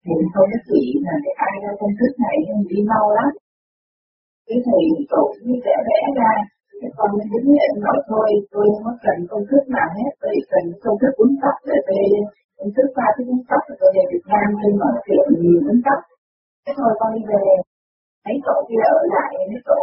Thì 0.05 0.15
không 0.35 0.49
có 0.53 0.59
chỉ 0.69 0.83
là 1.05 1.15
để 1.25 1.33
ai 1.49 1.55
ra 1.63 1.71
công 1.81 1.95
thức 1.99 2.13
này 2.25 2.37
nhưng 2.47 2.63
đi 2.71 2.79
mau 2.91 3.07
lắm. 3.19 3.31
Cái 4.47 4.59
thầy 4.67 4.85
cậu 5.13 5.27
như 5.45 5.55
vẽ 5.65 5.75
vẽ 5.89 6.01
ra 6.19 6.33
cái 6.81 6.91
con 6.97 7.11
mới 7.17 7.27
đứng 7.33 7.49
nhận 7.57 7.73
nói 7.85 7.99
thôi, 8.11 8.29
tôi 8.53 8.65
không 8.71 8.85
có 8.87 8.95
cần 9.05 9.17
công 9.31 9.45
thức 9.51 9.63
nào 9.77 9.89
hết, 9.97 10.11
tôi 10.23 10.35
cần 10.53 10.65
công 10.85 10.97
thức 11.01 11.13
uống 11.21 11.35
tóc 11.43 11.57
để 11.69 11.79
tôi 11.87 12.03
công 12.57 12.71
thức 12.77 12.89
pha 12.97 13.07
cái 13.15 13.25
uống 13.31 13.43
tóc 13.49 13.63
rồi 13.69 13.77
tôi 13.81 13.91
về 13.97 14.03
Việt 14.11 14.25
Nam 14.33 14.47
tôi 14.61 14.73
mở 14.81 14.91
tiệm 15.07 15.25
nhiều 15.41 15.59
uống 15.69 15.81
tóc. 15.87 16.01
Thế 16.65 16.73
thôi 16.79 16.91
con 17.01 17.11
đi 17.17 17.23
về 17.31 17.45
thấy 18.25 18.37
tổ 18.47 18.57
kia 18.69 18.85
ở 18.99 19.01
lại 19.15 19.31
mấy 19.51 19.61
tổ 19.69 19.81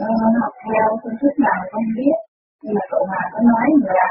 uh, 0.00 0.32
học 0.40 0.54
theo 0.64 0.86
công 1.02 1.16
thức 1.20 1.34
nào 1.46 1.60
không 1.72 1.88
biết. 1.98 2.16
Nhưng 2.62 2.74
mà 2.76 2.84
tổ 2.92 3.00
Hòa 3.10 3.22
có 3.32 3.40
nói 3.50 3.66
là 3.88 4.06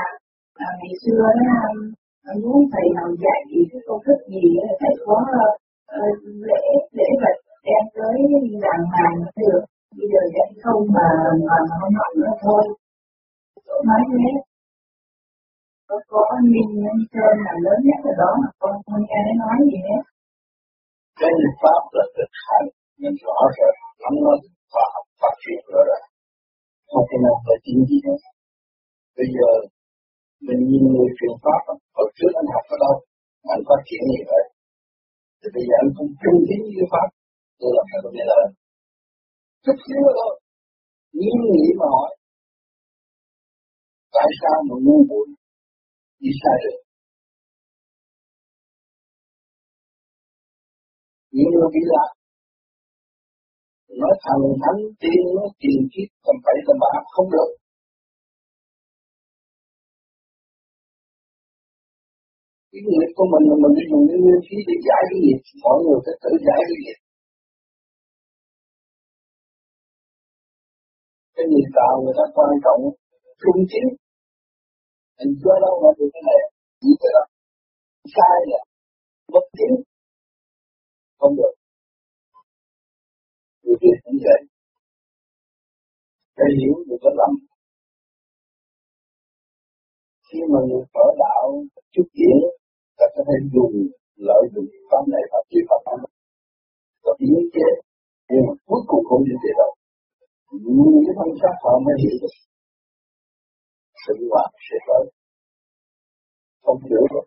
à, 0.66 0.68
ngày 0.80 0.93
xưa 1.04 1.24
đó 1.39 1.54
à, 2.30 2.32
muốn 2.43 2.60
thầy 2.72 2.86
nào 2.97 3.10
dạy 3.24 3.41
cái 3.72 3.82
công 3.88 4.02
thức 4.06 4.18
gì 4.34 4.45
thầy 4.82 4.93
có 5.06 5.18
uh, 5.99 6.14
lễ 6.49 6.64
lễ 6.97 7.10
vật 7.22 7.36
đem 7.68 7.84
tới 7.95 8.18
đàng 8.64 8.84
hoàng 8.91 9.18
được. 9.41 9.62
Bây 9.97 10.08
giờ 10.12 10.22
dạy 10.36 10.49
không 10.64 10.82
mà 10.95 11.08
mà 11.47 11.58
không 11.80 11.93
học 11.99 12.12
nữa 12.22 12.36
thôi. 12.43 12.64
Tổ 13.68 13.76
nói 13.88 14.02
thế. 14.12 14.30
Có 15.88 15.97
có 16.12 16.24
Minh 16.54 16.74
Sơn 17.14 17.34
là 17.45 17.54
lớn 17.66 17.80
nhất 17.88 17.99
ở 18.12 18.14
đó 18.22 18.32
mà 18.41 18.49
con 18.60 18.74
không 18.86 19.04
nghe 19.08 19.20
nó 19.28 19.34
nói 19.41 19.58
gì 19.72 19.80
hết. 19.89 20.02
Cái 21.20 21.32
pháp 21.62 21.82
là 21.97 22.06
thực 22.16 22.32
hành 22.47 22.68
mình 23.02 23.16
rõ 23.26 23.38
rồi 23.58 23.74
nắm 24.02 24.14
nó 24.26 24.34
khoa 24.72 24.86
học 24.93 25.06
phát 25.22 25.34
triển 25.43 25.62
rồi 25.74 25.84
rồi 25.89 26.02
không 26.91 27.06
thể 27.10 27.18
nào 27.26 27.36
phải 27.45 27.58
tin 27.64 27.78
gì 27.89 27.97
nữa 28.06 28.20
bây 29.18 29.28
giờ 29.36 29.49
mình 30.47 30.62
nhìn 30.70 30.84
người 30.93 31.10
truyền 31.18 31.36
pháp 31.43 31.62
hồi 31.97 32.08
trước 32.18 32.32
anh 32.41 32.49
học 32.56 32.66
ở 32.76 32.78
đâu 32.86 32.95
anh 33.54 33.62
phát 33.68 33.82
triển 33.88 34.02
gì 34.12 34.22
vậy. 34.32 34.43
Thì 35.39 35.47
bây 35.56 35.64
giờ 35.68 35.74
anh 35.84 35.91
cũng 35.97 36.10
trung 36.22 36.39
tín 36.47 36.62
với 36.76 36.88
pháp. 36.93 37.08
Tôi 37.60 37.72
làm 37.78 37.86
sao 37.89 37.99
tôi 38.04 38.12
nghe 38.14 38.26
lời. 38.32 38.45
Chút 39.64 39.78
xíu 39.86 40.02
thôi. 40.18 40.34
Nghiêm 41.18 41.38
nghĩ 41.54 41.68
mà 41.80 41.88
hỏi. 41.95 42.12
Tại 44.16 44.30
sao 44.41 44.58
mà 44.68 44.76
ngu 44.86 44.97
muội 45.10 45.28
đi 46.22 46.32
sai 46.41 46.58
được? 46.64 46.78
Những 51.36 51.49
người 51.54 51.68
bị 51.74 51.82
lạc 51.91 52.10
nói 54.00 54.14
thần 54.26 54.42
thánh 54.64 54.80
tiên 55.02 55.22
nói 55.36 55.50
tiền 55.62 55.80
kiếp 55.92 56.10
tầm 56.26 56.36
bậy 56.46 56.58
là 56.68 56.74
bạ 56.82 56.94
không 57.14 57.28
được. 57.36 57.50
Cái 62.72 62.82
nghiệp 62.88 63.10
của 63.18 63.28
mình 63.32 63.44
là 63.50 63.56
mình 63.64 63.74
đi 63.78 63.84
dùng 63.92 64.06
cái 64.10 64.18
nguyên 64.24 64.42
khí 64.46 64.58
để 64.68 64.76
giải 64.88 65.02
cái 65.10 65.18
nghiệp. 65.24 65.39
Mọi 65.66 65.78
người 65.84 66.00
phải 66.06 66.16
tự 66.24 66.32
giải 66.48 66.62
cái 66.68 66.78
nghiệp. 66.82 67.00
Cái 71.36 71.46
nghiệp 71.52 71.68
tạo 71.78 71.94
người 72.02 72.16
ta 72.20 72.26
quan 72.36 72.52
trọng, 72.64 72.82
trung 73.42 73.62
tiến 73.70 73.88
mình 75.18 75.32
chưa 75.42 75.56
đâu 75.64 75.74
mà 75.84 75.89
được 75.98 76.10
cái 76.14 76.24
này. 76.30 76.42
Chỉ 76.82 76.89
thế 77.02 77.10
đó. 77.16 77.24
Sai 78.16 78.38
là 78.52 78.60
bất 79.34 79.46
tiến 79.56 79.72
không 81.20 81.36
được 81.39 81.61
người 83.72 83.80
Việt 83.84 83.98
cũng 84.04 84.18
vậy 84.28 84.42
cái 86.38 86.50
hiểu 86.58 86.76
được 86.88 87.00
cái 87.04 87.14
lầm 87.20 87.34
khi 90.28 90.40
mà 90.52 90.60
người 90.68 90.84
khởi 90.94 91.12
đạo 91.24 91.44
chút 91.94 92.08
chuyện 92.18 92.38
ta 92.98 93.06
có 93.16 93.22
thể 93.28 93.36
dùng 93.54 93.74
lợi 94.28 94.44
dụng 94.54 94.70
pháp 94.90 95.04
này 95.14 95.24
pháp 95.32 95.44
kia 95.50 95.64
pháp 95.70 95.82
này 95.88 96.12
có 97.04 97.12
biến 97.20 97.40
chế 97.54 97.68
nhưng 98.30 98.44
mà 98.48 98.54
cuối 98.68 98.82
cùng 98.90 99.04
không 99.10 99.24
đi 99.28 99.36
tới 99.44 99.54
đâu 99.60 99.72
nhưng 100.66 101.04
cái 101.06 101.16
thân 101.20 101.30
xác 101.42 101.56
họ 101.64 101.74
mới 101.86 101.96
hiểu 102.02 102.16
được 102.22 102.36
sự 104.04 104.14
hoạt 104.32 104.52
sẽ 104.68 104.78
tới 104.88 105.04
không 106.64 106.80
hiểu 106.90 107.04
được 107.14 107.26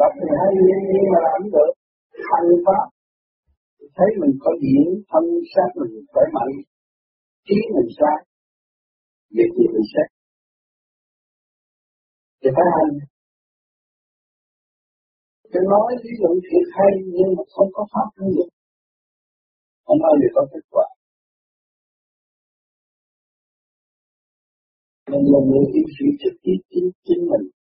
Pháp 0.00 0.12
thì 0.18 0.28
hay 0.40 0.52
nhưng 0.92 1.06
mà 1.12 1.18
làm 1.28 1.42
được 1.54 1.72
hành 2.30 2.50
pháp. 2.66 2.86
Thấy 3.96 4.08
mình 4.20 4.34
có 4.42 4.50
diễn 4.62 4.86
thân 5.10 5.24
xác 5.52 5.68
mình 5.80 5.92
khỏe 6.12 6.24
mạnh 6.36 6.54
trí 7.46 7.58
mình 7.74 7.90
sáng 7.98 8.22
việc 9.36 9.50
gì 9.56 9.64
mình 9.74 9.86
xét 9.92 10.08
thì 12.40 12.48
phải 12.56 12.66
hành. 12.76 12.92
Tôi 15.52 15.62
nói 15.72 15.88
lý 16.02 16.10
luận 16.20 16.34
thiệt 16.46 16.66
hay 16.76 16.92
nhưng 17.16 17.30
mà 17.36 17.42
không 17.54 17.68
có 17.72 17.82
pháp 17.92 18.06
ứng 18.16 18.30
dụng 18.36 18.52
không 19.84 19.98
bao 20.04 20.14
giờ 20.20 20.28
có 20.34 20.42
kết 20.52 20.64
quả. 20.70 20.86
Mình 25.10 25.24
là 25.32 25.40
người 25.48 25.64
yêu 25.74 25.86
sĩ 25.96 26.06
trực 26.22 26.34
tiếp 26.42 26.58
chính, 26.70 26.90
chính 27.06 27.22
mình 27.30 27.59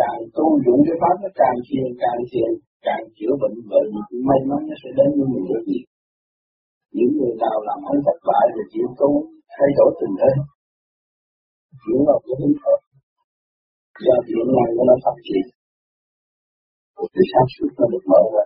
càng 0.00 0.20
tu 0.36 0.46
dụng 0.64 0.80
cái 0.86 0.96
pháp 1.02 1.16
nó 1.22 1.30
càng 1.40 1.56
thiền 1.66 1.86
càng 2.02 2.20
thiền 2.30 2.50
càng 2.86 3.02
chữa 3.16 3.32
bệnh 3.40 3.56
bệnh 3.70 3.88
may 4.28 4.40
mắn 4.48 4.60
nó 4.68 4.74
sẽ 4.82 4.88
đến 4.98 5.08
với 5.16 5.26
mình 5.32 5.44
được 5.50 5.64
nhiều. 5.70 5.86
Những 6.96 7.12
người 7.16 7.34
nào 7.42 7.56
làm 7.68 7.78
ăn 7.90 7.96
thất 8.06 8.18
bại 8.28 8.44
thì 8.54 8.62
chịu 8.72 8.88
tu, 9.00 9.10
thay 9.54 9.70
đổi 9.78 9.90
tình 9.98 10.14
thế. 10.20 10.32
Chuyển 11.82 12.00
vào 12.08 12.18
cái 12.24 12.34
hướng 12.40 12.56
tốt 12.62 12.78
do 14.06 14.16
chuyện 14.26 14.46
này 14.56 14.68
nó 14.88 14.94
phát 15.04 15.16
triển. 15.26 15.46
Một 16.96 17.08
cái 17.14 17.24
sáng 17.30 17.48
suốt 17.54 17.70
nó 17.78 17.84
được 17.92 18.04
mở 18.12 18.22
ra. 18.34 18.44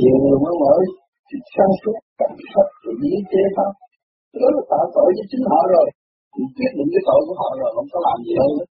Nhiều 0.00 0.16
người 0.22 0.38
mới 0.44 0.54
mở 0.62 0.74
thì 1.28 1.36
sáng 1.54 1.72
suốt 1.80 1.96
cảm 2.20 2.34
xúc 2.50 2.68
thì 2.80 2.90
biến 3.00 3.18
chế 3.30 3.42
pháp. 3.56 3.72
Đó 4.40 4.48
là 4.56 4.62
tạo 4.70 4.84
tội 4.94 5.10
cho 5.16 5.24
chính 5.30 5.44
họ 5.50 5.60
rồi. 5.74 5.86
Thì 6.34 6.42
quyết 6.56 6.72
định 6.78 6.90
cái 6.94 7.02
tội 7.08 7.20
của 7.26 7.36
họ 7.40 7.48
rồi, 7.60 7.70
không 7.76 7.88
có 7.92 7.98
làm 8.06 8.18
gì 8.26 8.34
hơn 8.42 8.52
nữa 8.58 8.68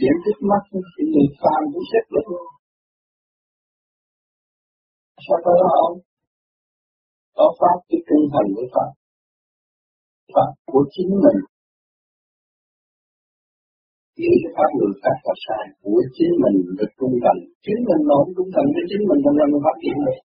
điểm 0.00 0.14
trước 0.24 0.38
mắt 0.50 0.62
thì 0.94 1.02
người 1.12 1.28
phàm 1.40 1.60
cũng 1.72 1.86
xếp 1.90 2.04
được 2.14 2.26
luôn 2.32 2.46
sao 5.26 5.38
có 5.44 5.52
đó 5.60 5.68
không? 5.80 5.96
Có 7.36 7.46
pháp 7.60 7.76
cái 7.88 8.00
cân 8.08 8.20
thần 8.32 8.46
với 8.56 8.66
pháp 8.74 8.90
pháp 10.34 10.50
của 10.72 10.84
chính 10.94 11.10
mình. 11.24 11.38
Những 14.18 14.36
cái 14.42 14.50
pháp 14.56 14.68
người 14.76 14.92
khác 15.02 15.18
là 15.26 15.34
sai. 15.44 15.64
Của 15.82 16.00
chính 16.16 16.32
mình 16.42 16.56
được 16.78 16.90
trung 16.98 17.14
thành. 17.22 17.40
Chính 17.64 17.80
mình 17.88 18.02
nó 18.08 18.16
cũng 18.22 18.34
trung 18.36 18.50
thành 18.54 18.68
với 18.74 18.84
chính 18.90 19.02
mình 19.08 19.20
trong 19.24 19.36
lần 19.38 19.48
phát 19.66 19.76
triển 19.82 19.96
được. 20.04 20.18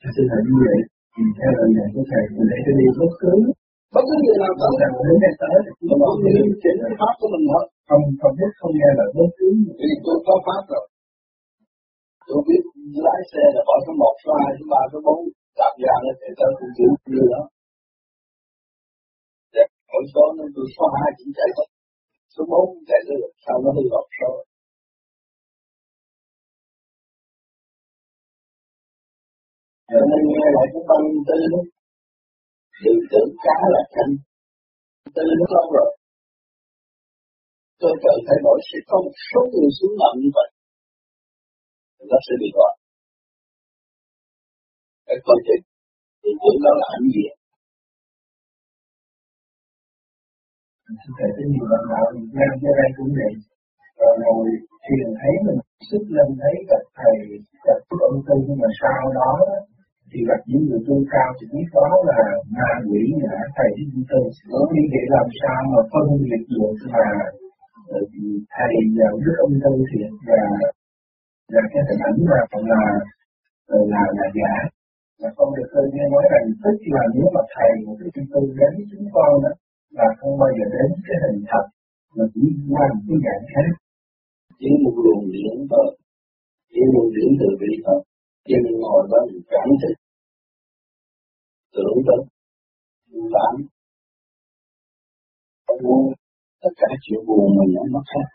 Dạ, 0.00 0.10
thưa 0.14 0.26
thầy. 0.30 0.40
Như 0.48 0.56
vậy, 0.66 0.78
thì 1.14 1.22
theo 1.38 1.50
lời 1.58 1.68
dạy 1.76 1.88
của 1.94 2.04
thầy, 2.10 2.22
mình 2.36 2.48
để 2.50 2.58
cái 2.64 2.74
điều 2.80 2.92
bất 3.00 3.12
cứ 3.22 3.32
bất 3.94 4.02
cứ 4.08 4.14
người 4.22 4.38
nào 4.42 4.52
tới 4.60 4.72
rằng 4.80 4.94
đến 5.06 5.16
đây 5.24 5.32
tới 5.40 5.56
mà 5.88 5.94
có 6.02 6.08
điều 6.24 6.46
chỉnh 6.62 6.78
cái 6.82 6.92
pháp 7.00 7.14
của 7.20 7.28
mình 7.32 7.44
thôi. 7.52 7.64
Không 7.88 8.02
không 8.20 8.34
biết 8.38 8.50
không 8.58 8.72
nghe 8.78 8.90
lời 8.98 9.08
bất 9.16 9.28
cứ 9.36 9.46
vì 9.78 9.90
tôi 10.04 10.16
có 10.26 10.34
pháp 10.46 10.62
rồi. 10.72 10.84
Tôi 12.28 12.40
biết 12.48 12.62
lái 13.06 13.20
xe 13.30 13.42
là 13.54 13.62
bỏ 13.68 13.74
số 13.84 13.92
một 14.02 14.14
số 14.22 14.30
hai 14.40 14.52
số 14.58 14.64
ba 14.72 14.82
số 14.92 14.98
bốn 15.06 15.18
đạp 15.58 15.72
ga 15.82 15.94
nó 16.04 16.12
chạy 16.20 16.32
tới 16.38 16.50
cũng 16.58 16.72
chịu 16.76 16.90
như 17.12 17.22
đó. 17.32 17.42
Để 19.54 19.64
mỗi 19.92 20.04
số 20.12 20.24
nên 20.36 20.48
tôi 20.54 20.66
số 20.74 20.84
hai 20.96 21.08
chỉ 21.18 21.26
chạy 21.38 21.48
thôi. 21.56 21.68
Số 22.34 22.42
bốn 22.52 22.66
chạy 22.88 23.00
được 23.08 23.30
sao 23.44 23.56
nó 23.64 23.70
hư 23.76 23.84
hỏng 23.94 24.10
số 24.18 24.30
cho 29.92 30.00
nên 30.10 30.22
nghe 30.30 30.46
lại 30.56 30.66
cái 30.72 30.82
tâm 30.90 31.02
tư 31.28 31.38
đó 32.82 32.90
đừng 32.92 33.00
tưởng 33.10 33.30
cá 33.44 33.56
là 33.74 33.82
canh 33.94 34.12
tôi 35.14 35.24
nó 35.40 35.46
lâu 35.56 35.66
rồi. 35.76 35.90
Tôi 37.80 37.92
cần 38.04 38.16
phải 38.26 38.38
đổi 38.44 38.58
sẽ 38.68 38.78
không 38.90 39.06
số 39.28 39.40
người 39.52 39.70
xuống 39.78 39.94
làm 40.00 40.14
như 40.22 40.30
vậy. 40.36 40.48
Nó 42.10 42.18
sẽ 42.26 42.34
bị 42.40 42.48
gọi. 42.58 42.72
Cái 45.06 45.16
con 45.26 45.38
chữ 45.46 45.56
thì 46.22 46.30
tưởng 46.40 46.58
đó 46.64 46.72
là 46.80 46.86
hạnh 46.92 47.08
gì 47.16 47.26
thầy 51.18 51.30
có 51.36 51.42
nhiều 51.52 51.66
bạn 51.72 51.84
đạo 51.90 52.06
nghe 52.36 52.46
ra 52.62 52.72
đây 52.80 52.90
cũng 52.96 53.10
vậy. 53.18 53.32
Rồi 53.98 54.12
ngồi 54.22 54.46
thiền 54.84 55.08
thấy 55.20 55.32
mình, 55.46 55.60
sức 55.90 56.02
lên 56.16 56.28
thấy 56.40 56.54
gặp 56.70 56.82
thầy 56.98 57.16
gặp 57.66 57.78
ông 58.08 58.18
tư 58.26 58.34
nhưng 58.46 58.58
mà 58.62 58.68
sau 58.80 59.02
đó 59.18 59.30
thì 60.14 60.20
gặp 60.28 60.40
những 60.48 60.64
người 60.66 60.82
tu 60.86 60.96
cao, 61.12 61.28
thì 61.36 61.44
biết 61.52 61.68
đó 61.76 61.88
là 62.10 62.20
ma 62.56 62.70
quỷ 62.88 63.02
ngã 63.20 63.36
thầy 63.56 63.68
với 63.76 63.86
chúng 63.92 64.06
tôi 64.10 64.24
như 64.74 64.84
vậy 64.92 65.04
làm 65.16 65.26
sao 65.40 65.58
mà 65.72 65.80
phân 65.92 66.06
biệt 66.24 66.42
được 66.52 66.74
mà 66.94 67.08
ờ, 67.94 67.98
thầy 68.54 68.72
là 68.98 69.08
đức 69.24 69.36
ông 69.44 69.54
tư 69.64 69.72
thiệt 69.90 70.12
và 70.28 70.42
là 71.54 71.62
cái 71.72 71.82
hình 71.88 72.02
ảnh 72.08 72.18
là 72.30 72.40
là 72.72 72.82
ờ, 73.74 73.78
là 73.92 74.02
là 74.18 74.26
giả. 74.38 74.54
Và 75.20 75.28
không 75.36 75.50
được 75.56 75.68
tôi 75.74 75.84
nghe 75.92 76.04
nói 76.14 76.24
rằng 76.32 76.46
tức 76.62 76.76
là 76.94 77.02
nếu 77.14 77.26
mà 77.34 77.42
thầy 77.54 77.70
một 77.86 77.96
cái 78.00 78.10
chúng 78.14 78.28
tôi 78.32 78.44
đến 78.58 78.72
chúng 78.90 79.06
con 79.14 79.32
đó, 79.44 79.52
là 79.98 80.06
không 80.18 80.34
bao 80.40 80.50
giờ 80.56 80.64
đến 80.76 80.88
cái 81.06 81.16
hình 81.22 81.40
thật, 81.50 81.64
mà 82.16 82.24
chỉ 82.34 82.44
qua 82.70 82.84
một 82.94 83.02
cái 83.08 83.18
dạng 83.24 83.44
khác. 83.52 83.70
Chỉ 84.60 84.70
một 84.84 84.94
luồng 85.04 85.24
điển 85.34 85.56
thôi. 85.70 85.86
Chỉ 86.72 86.80
luồng 86.92 87.10
điển 87.16 87.30
từ 87.40 87.48
vị 87.60 87.72
Phật 87.84 88.00
khi 88.46 88.54
mình 88.64 88.76
ngồi 88.82 89.00
đó 89.10 89.18
mình 89.28 89.42
cảm 89.52 89.68
thức 89.80 89.94
tưởng 91.74 91.98
tượng 92.06 92.24
cảm 93.34 93.54
buồn 95.82 96.02
tất 96.62 96.72
cả 96.80 96.88
chuyện 97.04 97.20
buồn 97.26 97.44
mình 97.58 97.70
nó 97.76 97.82
mất 97.94 98.06
hết. 98.14 98.26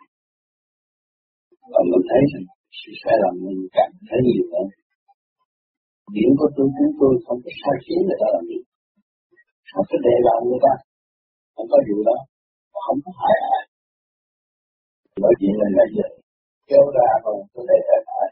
Và 1.74 1.82
mình 1.90 2.04
thấy 2.10 2.22
rằng 2.32 2.46
sự 2.80 2.92
sai 3.02 3.16
lầm 3.24 3.34
mình 3.46 3.60
cảm 3.78 3.92
thấy 4.08 4.20
nhiều 4.28 4.46
hơn. 4.54 4.68
Điểm 6.16 6.32
của 6.40 6.50
tôi, 6.56 6.68
chúng 6.78 6.94
tôi 7.00 7.14
không 7.26 7.40
có 7.44 7.52
sai 7.62 7.76
khiến 7.84 8.00
người 8.06 8.20
ta 8.22 8.28
làm 8.36 8.44
gì. 8.50 8.60
Không 9.72 9.86
có 9.90 9.98
đề 10.06 10.16
vào 10.28 10.38
người 10.46 10.62
ta. 10.66 10.74
Không 11.56 11.68
có 11.72 11.78
vụ 11.88 11.98
đó. 12.10 12.18
Không 12.86 13.00
có 13.06 13.12
hại 13.22 13.38
ai. 13.56 13.64
Nói 15.24 15.34
chuyện 15.40 15.54
là 15.62 15.68
là 15.78 15.86
giờ 15.96 16.08
kéo 16.70 16.86
ra 16.96 17.08
không 17.24 17.40
có 17.54 17.62
đề 17.70 17.80
hại 17.88 18.02
ai 18.22 18.30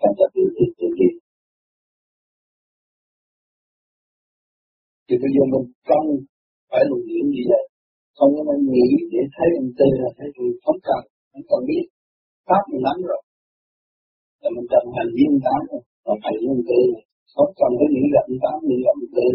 trong 0.00 0.14
ta 0.18 0.26
tự 0.34 0.42
tiết 0.56 0.70
tự 0.78 0.86
thì 5.10 5.16
bây 5.22 5.30
giờ 5.34 5.42
mình 5.52 5.66
cần 5.90 6.04
phải 6.70 6.82
luận 6.88 7.00
điểm 7.10 7.24
gì 7.34 7.42
vậy 7.50 7.64
không 8.16 8.30
có 8.36 8.42
nên 8.48 8.60
nghĩ 8.72 8.88
để 9.12 9.22
thấy 9.34 9.48
mình 9.56 9.70
tư 9.78 9.88
là 10.02 10.10
thấy 10.16 10.28
tôi 10.36 10.48
không 10.64 10.80
cần 10.88 11.02
không 11.30 11.44
cần 11.50 11.60
biết. 11.68 11.84
Pháp 12.48 12.62
mình 12.70 12.82
nắm 12.86 12.96
rồi. 13.08 13.20
Là 14.42 14.48
mình 14.56 14.66
cần 14.72 14.84
hành 14.96 15.10
viên 15.16 15.32
tám 15.44 15.60
rồi. 15.70 15.82
Và 16.04 16.12
hành 16.24 16.38
viên 16.42 16.58
tư 16.68 16.80
không 17.34 17.50
cần 17.60 17.70
phải 17.78 17.88
nghĩ 17.92 18.04
gặp 18.14 18.26
tám 18.42 18.56
nghĩ 18.68 18.78
gặp 18.86 18.96
tư 19.16 19.28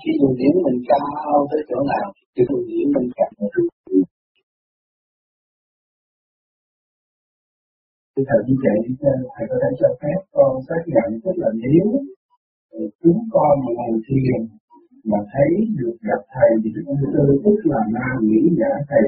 khi 0.00 0.10
luận 0.20 0.32
điểm 0.40 0.54
mình 0.66 0.78
cao 0.90 1.36
tới 1.50 1.60
chỗ 1.68 1.78
nào, 1.92 2.06
thì 2.34 2.42
luận 2.48 2.62
điểm 2.70 2.86
mình 2.96 3.08
càng 3.18 3.32
được 3.38 3.52
thầy, 8.28 8.40
như 8.46 8.56
vậy 8.64 8.78
thầy 9.34 9.44
có 9.50 9.56
thể 9.62 9.70
cho 9.80 9.88
phép 10.00 10.18
con 10.36 10.52
xác 10.68 10.82
nhận 10.94 11.08
tức 11.24 11.34
là 11.42 11.50
nếu 11.64 11.86
chúng 13.02 13.20
con 13.34 13.52
mà 13.64 13.70
ngồi 13.76 13.98
thiền 14.06 14.38
mà 15.10 15.18
thấy 15.32 15.50
được 15.78 15.96
gặp 16.08 16.20
thầy 16.34 16.50
thì 16.62 16.68
chúng 16.74 16.84
tôi 16.88 17.08
tư 17.14 17.24
tức 17.44 17.58
là 17.72 17.80
ma 17.94 18.08
nghĩ 18.28 18.42
giả 18.60 18.72
thầy. 18.88 19.04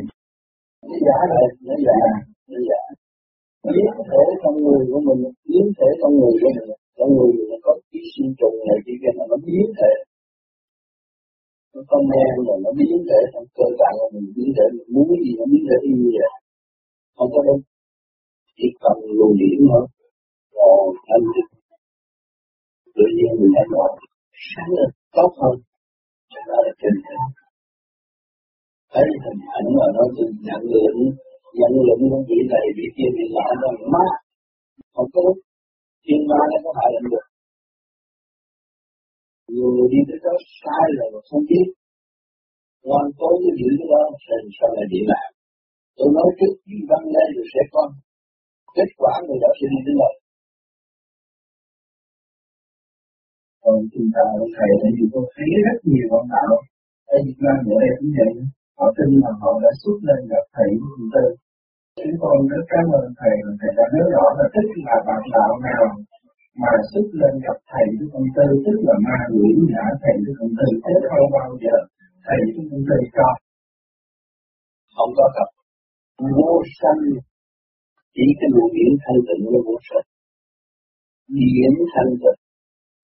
Giả 1.06 1.18
rồi 1.32 1.46
nó 1.66 1.74
giả 1.86 1.98
nó 2.50 2.58
giả. 2.68 2.82
Biến 3.74 3.90
thể 4.08 4.22
con 4.42 4.54
người 4.62 4.82
của 4.90 5.00
mình, 5.06 5.20
biến 5.50 5.66
thể 5.76 5.88
con 6.00 6.12
người 6.18 6.32
của 6.40 6.50
mình. 6.56 6.68
Con 6.98 7.08
người 7.14 7.30
nó 7.50 7.56
có 7.64 7.72
ký 7.90 8.00
sinh 8.14 8.30
trùng 8.38 8.56
này 8.68 8.78
kia 8.84 8.96
kia 9.00 9.12
mà 9.18 9.24
nó 9.30 9.36
biến 9.46 9.66
thể. 9.78 9.92
Nó 11.74 11.80
không 11.88 12.04
đen 12.12 12.34
rồi 12.46 12.58
nó 12.64 12.70
biến 12.78 12.96
thể, 13.08 13.20
trong 13.32 13.46
cơ 13.56 13.66
tạng 13.80 13.96
của 14.00 14.10
mình 14.14 14.28
biến 14.36 14.48
thể, 14.56 14.66
mình 14.76 14.88
muốn 14.94 15.06
gì 15.24 15.32
nó 15.38 15.44
biến 15.52 15.62
thể 15.68 15.76
y 15.88 15.92
như 16.00 16.10
vậy. 16.18 16.32
Không 17.16 17.30
có 17.34 17.40
đâu 17.46 17.56
chỉ 18.56 18.66
cần 18.82 18.96
luồng 19.16 19.34
điển 19.40 19.58
thôi. 19.70 19.84
Rồi 20.56 20.82
anh 21.14 21.24
tự 22.96 23.04
nhiên 23.16 23.32
mình 23.40 23.52
đã 23.56 23.64
nói 23.74 23.90
sáng 24.50 24.70
lên, 24.76 24.90
tốt 25.16 25.30
hơn. 25.40 25.56
Đó 26.48 26.56
là 26.64 26.72
trên 26.80 26.94
thật 27.06 27.20
thấy 28.92 29.06
hình 29.24 29.42
ảnh 29.58 29.68
mà 29.76 29.86
nó 29.96 30.04
từ 30.16 30.24
nhận 30.46 30.62
lượng 30.72 30.98
nhận 31.58 31.72
lượng 31.84 32.00
của 32.10 32.20
chỉ 32.28 32.38
này 32.52 32.64
bị 32.76 32.86
kia 32.96 33.10
bị 33.16 33.24
lạ 33.36 33.46
nó 33.62 33.70
má 33.92 34.06
không 34.94 35.08
có 35.14 35.22
thiên 36.04 36.20
ma 36.30 36.40
nó 36.50 36.56
có 36.64 36.70
hại 36.78 36.90
làm 36.94 37.04
được. 37.12 37.26
Nhiều 39.54 39.68
người 39.74 39.88
đi 39.92 40.00
tới 40.08 40.18
đó 40.24 40.34
sai 40.60 40.86
rồi 40.98 41.08
mà 41.14 41.20
không 41.28 41.42
biết. 41.50 41.66
Ngoan 42.86 43.06
cố 43.18 43.28
với 43.42 43.52
giữ 43.58 43.68
cái 43.78 43.88
đó 43.92 44.02
thành 44.26 44.46
sau 44.56 44.68
này 44.76 44.86
bị 44.92 45.00
lạc? 45.10 45.28
Tôi 45.96 46.08
nói 46.16 46.28
trước 46.38 46.52
khi 46.64 46.76
văn 46.90 47.02
lên 47.14 47.28
rồi 47.36 47.46
sẽ 47.54 47.62
con 47.74 47.88
kết 48.76 48.90
quả 49.00 49.12
người 49.24 49.38
đó 49.44 49.50
sẽ 49.58 49.66
đi 49.72 49.78
đến 49.86 49.96
đâu 50.00 50.14
còn 53.64 53.76
chúng 53.92 54.08
ta 54.14 54.22
thầy 54.56 54.70
tại 54.80 54.90
vì 54.96 55.04
tôi 55.12 55.24
thấy 55.34 55.48
rất 55.66 55.78
nhiều 55.90 56.06
ông 56.18 56.28
đạo. 56.34 56.52
Ở 57.14 57.16
Việt 57.26 57.38
Nam 57.44 57.56
ở 57.72 57.74
đây 57.82 57.90
cũng 57.98 58.12
vậy. 58.18 58.32
Họ 58.78 58.86
tin 58.96 59.10
là 59.22 59.30
họ 59.40 59.50
đã 59.64 59.70
xuất 59.82 59.98
lên 60.08 60.20
gặp 60.32 60.44
thầy 60.56 60.68
của 60.80 61.06
tư. 61.14 61.26
Chúng 62.00 62.16
con 62.22 62.36
rất 62.50 62.64
cảm 62.72 62.86
ơn 62.98 63.06
thầy 63.20 63.34
và 63.44 63.52
thầy 63.60 63.70
đã 63.78 63.84
nói 63.94 64.06
rõ 64.14 64.24
là 64.38 64.46
tức 64.54 64.68
là 64.86 64.96
bạn 65.08 65.22
đạo 65.36 65.52
nào 65.68 65.84
mà 66.62 66.72
xuất 66.90 67.08
lên 67.20 67.34
gặp 67.46 67.58
thầy 67.70 67.86
của 67.96 68.08
công 68.12 68.28
tư, 68.36 68.46
tức 68.64 68.78
là 68.88 68.94
ma 69.06 69.18
quỷ 69.34 69.50
ngã 69.70 69.86
thầy 70.02 70.16
của 70.24 70.34
công 70.38 70.54
tư. 70.58 70.66
Chứ 70.84 70.94
không 71.10 71.28
bao 71.36 71.50
giờ 71.62 71.76
thầy 72.26 72.40
của 72.52 72.64
công 72.70 72.84
tư 72.88 72.98
cho? 73.16 73.28
Không 74.94 75.12
có 75.18 75.26
gặp 75.36 75.48
vô 76.38 76.52
sanh. 76.78 77.02
Chỉ 78.14 78.26
cái 78.38 78.48
luồng 78.54 78.72
điển 78.76 78.92
thanh 79.02 79.20
tịnh 79.26 79.42
nó 79.52 79.58
vô 79.66 79.76
sanh. 79.88 80.06
Điển 81.38 81.72
thanh 81.92 82.12
tịnh 82.22 82.43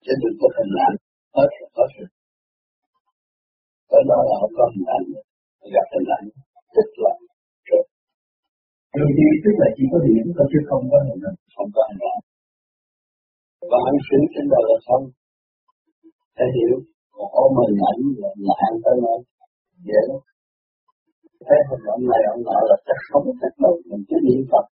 chứ 0.03 0.11
đừng 0.21 0.37
có 0.41 0.47
hình 0.57 0.73
ảnh 0.87 0.95
hết 1.35 1.49
là 1.59 1.67
có 1.75 1.83
sự 1.93 2.03
cái 3.91 4.03
đó 4.09 4.17
là 4.27 4.35
không 4.41 4.53
có 4.57 4.65
hình 4.73 4.87
ảnh 4.97 5.05
gặp 5.75 5.87
hình 5.93 6.09
ảnh 6.17 6.25
tức 6.75 6.87
là 7.03 7.13
rồi. 7.69 7.83
Đôi 8.99 9.09
khi 9.15 9.27
tức 9.43 9.55
là 9.61 9.67
chỉ 9.75 9.83
có 9.91 9.97
điển 10.05 10.25
thôi 10.35 10.47
chứ 10.51 10.59
không 10.69 10.83
có 10.91 10.97
hình 11.07 11.21
ảnh. 11.29 11.37
Không 11.55 11.69
có 11.75 11.81
hình 11.89 12.03
ảnh. 12.13 12.21
Và 13.71 13.77
hành 13.85 13.99
xử 14.07 14.17
trên 14.33 14.45
đời 14.53 14.63
là 14.69 14.77
không 14.87 15.03
thể 16.37 16.45
hiểu 16.57 16.75
còn 17.15 17.27
ôm 17.43 17.51
hình 17.61 17.79
ảnh 17.91 18.01
là 18.21 18.29
nhạn 18.47 18.71
tới 18.83 18.95
nơi. 19.05 19.19
Dễ 19.87 19.99
lắm. 20.09 20.21
Thấy 21.47 21.59
hình 21.69 21.85
ảnh 21.93 22.03
này 22.11 22.21
ông 22.33 22.41
nọ 22.47 22.57
là 22.69 22.77
chắc 22.87 22.99
không 23.09 23.25
chắc 23.41 23.53
đâu. 23.63 23.73
Mình 23.89 24.03
cứ 24.07 24.17
niệm 24.27 24.41
Phật. 24.51 24.65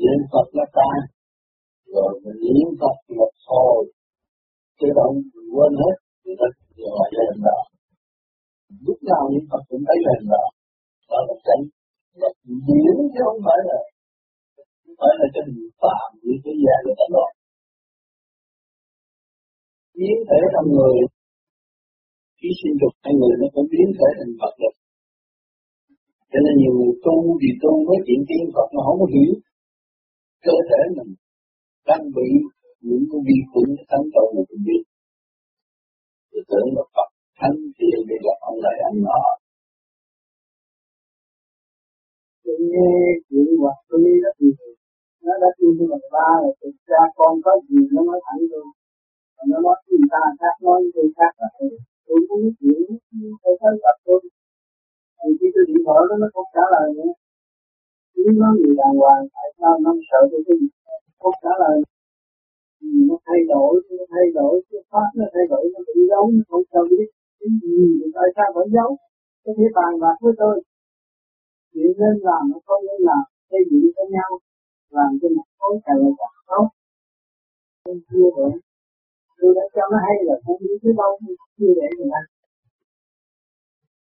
Niệm 0.00 0.18
Phật 0.32 0.46
nó 0.58 0.64
ta 0.78 0.90
rồi 1.94 2.10
mình 2.22 2.38
niệm 2.44 2.70
Phật 2.80 2.96
một 3.18 3.32
hồi 3.48 3.78
tự 4.78 4.88
động 4.98 5.14
quên 5.54 5.72
hết 5.82 5.94
người 6.24 6.36
ta 6.40 6.46
gọi 6.92 7.08
là 7.16 7.22
hình 7.30 7.42
đó 7.48 7.58
lúc 8.86 8.98
nào 9.10 9.22
những 9.32 9.46
Phật 9.50 9.62
cũng 9.68 9.82
thấy 9.86 9.98
là 10.04 10.10
hình 10.16 10.28
đó 10.34 10.44
đó 11.10 11.18
là 11.28 11.34
cảnh 11.46 11.62
là 12.20 12.28
diễn 12.66 12.96
chứ 13.12 13.20
không 13.26 13.40
phải 13.46 13.58
là, 13.68 13.78
không 14.82 14.96
phải 15.00 15.12
là 15.20 15.26
cái 15.34 15.42
hình 15.46 15.62
phạm 15.82 16.08
như 16.24 16.34
cái 16.44 16.54
dạng 16.64 16.82
của 16.86 16.94
ta 16.98 17.06
đó 17.16 17.26
biến 19.98 20.18
thể 20.28 20.38
trong 20.54 20.68
người 20.76 20.96
khi 22.38 22.50
sinh 22.60 22.74
dục 22.80 22.94
hai 23.04 23.12
người 23.18 23.34
nó 23.40 23.46
cũng 23.54 23.66
biến 23.72 23.88
thể 23.98 24.08
thành 24.18 24.32
vật 24.40 24.54
lực 24.62 24.74
cho 26.30 26.38
nên 26.44 26.54
nhiều 26.60 26.72
người 26.78 26.94
tu 27.04 27.16
thì 27.40 27.50
tu 27.62 27.72
với 27.86 27.98
chuyện 28.06 28.20
tiên 28.28 28.44
Phật 28.54 28.68
mà 28.74 28.80
không 28.86 28.98
có 29.02 29.06
hiểu 29.14 29.32
cơ 30.46 30.56
thể 30.68 30.80
mình 30.96 31.10
đang 31.88 32.04
bị 32.16 32.28
những 32.88 33.04
cái 33.10 33.20
vi 33.26 33.36
khuẩn 33.50 33.68
tấn 33.90 34.02
công 34.14 34.28
mà 34.34 34.42
cũng 34.48 34.62
biết. 34.66 34.82
Tôi 36.30 36.42
tưởng 36.50 36.68
là 36.76 36.84
Phật 36.94 37.08
thánh 37.38 37.56
thiện 37.76 37.98
để 38.08 38.16
gặp 38.26 38.38
ông 38.50 38.58
này 38.66 38.76
anh 38.88 38.98
nọ. 39.06 39.22
Tôi 42.44 42.56
nghe 42.70 42.90
chuyện 43.26 43.48
hoặc 43.60 43.76
tôi 43.88 43.98
đi 44.04 44.14
rất 44.24 44.34
nhiều. 44.42 44.68
Nó 45.24 45.32
đã 45.42 45.50
tin 45.58 45.70
tôi 45.78 45.86
bằng 45.92 46.06
ba 46.14 46.28
là 46.42 46.50
thực 46.60 46.76
ra 46.90 47.02
con 47.18 47.32
có 47.44 47.52
gì 47.68 47.80
nó 47.94 48.00
nói 48.08 48.20
thẳng 48.26 48.42
tôi. 48.52 48.66
Và 49.36 49.42
nó 49.50 49.58
nói 49.64 49.76
người 49.86 50.08
ta 50.12 50.22
khác, 50.40 50.54
nói 50.66 50.78
tôi 50.94 51.06
khác 51.16 51.32
là 51.40 51.48
tôi. 51.58 51.70
Cũng 52.06 52.40
biết 52.42 52.54
chuyện, 52.60 52.86
tôi 53.42 53.54
thấy 53.60 53.74
gặp 53.84 53.96
tôi 54.06 54.20
thì 55.26 55.32
khi 55.40 55.48
tôi 55.54 55.64
điện 55.68 55.80
thoại 55.86 56.00
đó, 56.08 56.14
nó 56.22 56.28
không 56.34 56.48
trả 56.54 56.64
lời 56.74 56.86
nữa. 56.96 57.12
Nếu 58.16 58.32
nó 58.42 58.48
người 58.58 58.74
đàng 58.80 58.96
hoàng, 59.00 59.22
tại 59.34 59.48
sao 59.58 59.72
nó 59.84 59.90
sợ 60.08 60.20
tôi 60.30 60.40
cái 60.46 60.56
gì 60.60 60.68
không 61.20 61.36
trả 61.44 61.52
lời 61.62 61.76
nó 63.08 63.16
thay 63.26 63.40
đổi, 63.52 63.72
nó 63.98 64.04
thay 64.12 64.26
đổi 64.38 64.54
cái 64.70 64.80
pháp 64.90 65.08
nó 65.18 65.24
thay 65.34 65.44
đổi, 65.52 65.64
nó 65.74 65.80
bị 65.88 66.00
giấu, 66.10 66.24
nó 66.36 66.42
không 66.50 66.64
sao 66.72 66.82
biết 66.90 67.08
cái 67.38 67.48
gì 67.62 67.76
thì 67.98 68.06
tại 68.14 68.28
sao 68.36 68.48
vẫn 68.56 68.66
giấu. 68.76 68.90
Có 69.44 69.50
thể 69.56 69.66
bàn 69.76 69.92
bạc 70.02 70.16
với 70.22 70.34
tôi 70.40 70.54
chuyện 71.72 71.92
nên 72.00 72.14
làm, 72.28 72.42
nó 72.50 72.58
không 72.66 72.82
nên 72.88 73.00
làm, 73.10 73.24
xây 73.50 73.62
dựng 73.70 73.86
với 73.96 74.06
nhau, 74.16 74.30
làm 74.96 75.10
cho 75.20 75.28
một 75.36 75.48
khối 75.58 75.74
càng 75.84 75.98
ngày 76.02 76.14
càng 76.20 76.38
tốt. 76.50 76.66
Không 77.84 78.00
chưa 78.08 78.28
vậy 78.36 78.52
tôi 79.38 79.50
đã 79.58 79.64
cho 79.74 79.84
nó 79.92 79.98
hay 80.06 80.16
là 80.28 80.34
không 80.44 80.58
biết 80.62 80.78
tới 80.82 80.92
đâu 81.00 81.12
chưa 81.58 81.72
để 81.78 81.88
người 81.96 82.08
ta. 82.12 82.22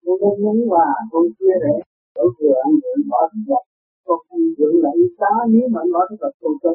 Tôi 0.03 0.15
nên 0.21 0.35
nhấn 0.43 0.57
hòa 0.69 0.87
con 1.11 1.25
chưa 1.37 1.55
để 1.65 1.75
ở 2.23 2.25
vừa 2.37 2.55
ăn 2.65 2.71
vừa 2.81 2.95
bỏ 3.11 3.21
thức 3.31 3.43
vật 3.49 3.63
con 4.05 4.19
ăn 4.33 4.41
vừa 4.57 4.71
lại 4.83 4.95
cá, 5.19 5.33
nếu 5.53 5.65
mà 5.73 5.81
bỏ 5.93 6.01
thức 6.09 6.17
vật 6.21 6.33
tôi 6.41 6.53
cho 6.63 6.71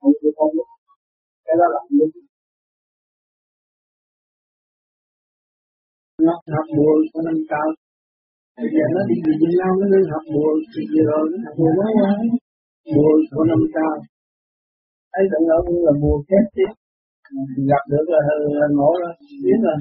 không 0.00 0.12
chịu 0.20 0.32
không 0.38 0.52
cái 1.46 1.54
đó 1.60 1.66
là 1.74 1.80
như 1.96 2.06
nó 6.26 6.32
học 6.56 6.66
bùa 6.76 6.92
cho 7.12 7.20
nâng 7.26 7.42
cao. 7.52 7.66
Bây 8.56 8.68
giờ 8.74 8.84
nó 8.94 9.00
đi 9.10 9.16
về 9.24 9.32
Việt 9.40 9.54
Nam 9.60 9.72
nó 9.80 9.86
nên 9.92 10.04
học 10.12 10.24
bùa 10.34 10.50
thì 10.72 10.82
giờ 10.92 11.02
rồi 11.10 11.24
nó 11.32 11.36
học 11.46 11.54
bùa 11.58 11.70
nói 11.78 11.90
quá. 11.98 12.10
Bùa 12.94 13.12
của 13.34 13.44
nâng 13.50 13.66
cao. 13.76 13.94
Ấy 15.18 15.24
tận 15.30 15.42
ở 15.56 15.58
là 15.86 15.92
bùa 16.02 16.16
kép 16.28 16.44
chứ. 16.56 16.66
Gặp 17.70 17.82
được 17.92 18.06
là, 18.12 18.20
là 18.60 18.66
nổ 18.78 18.90
rồi 19.02 19.12
biết 19.44 19.58
rồi. 19.66 19.78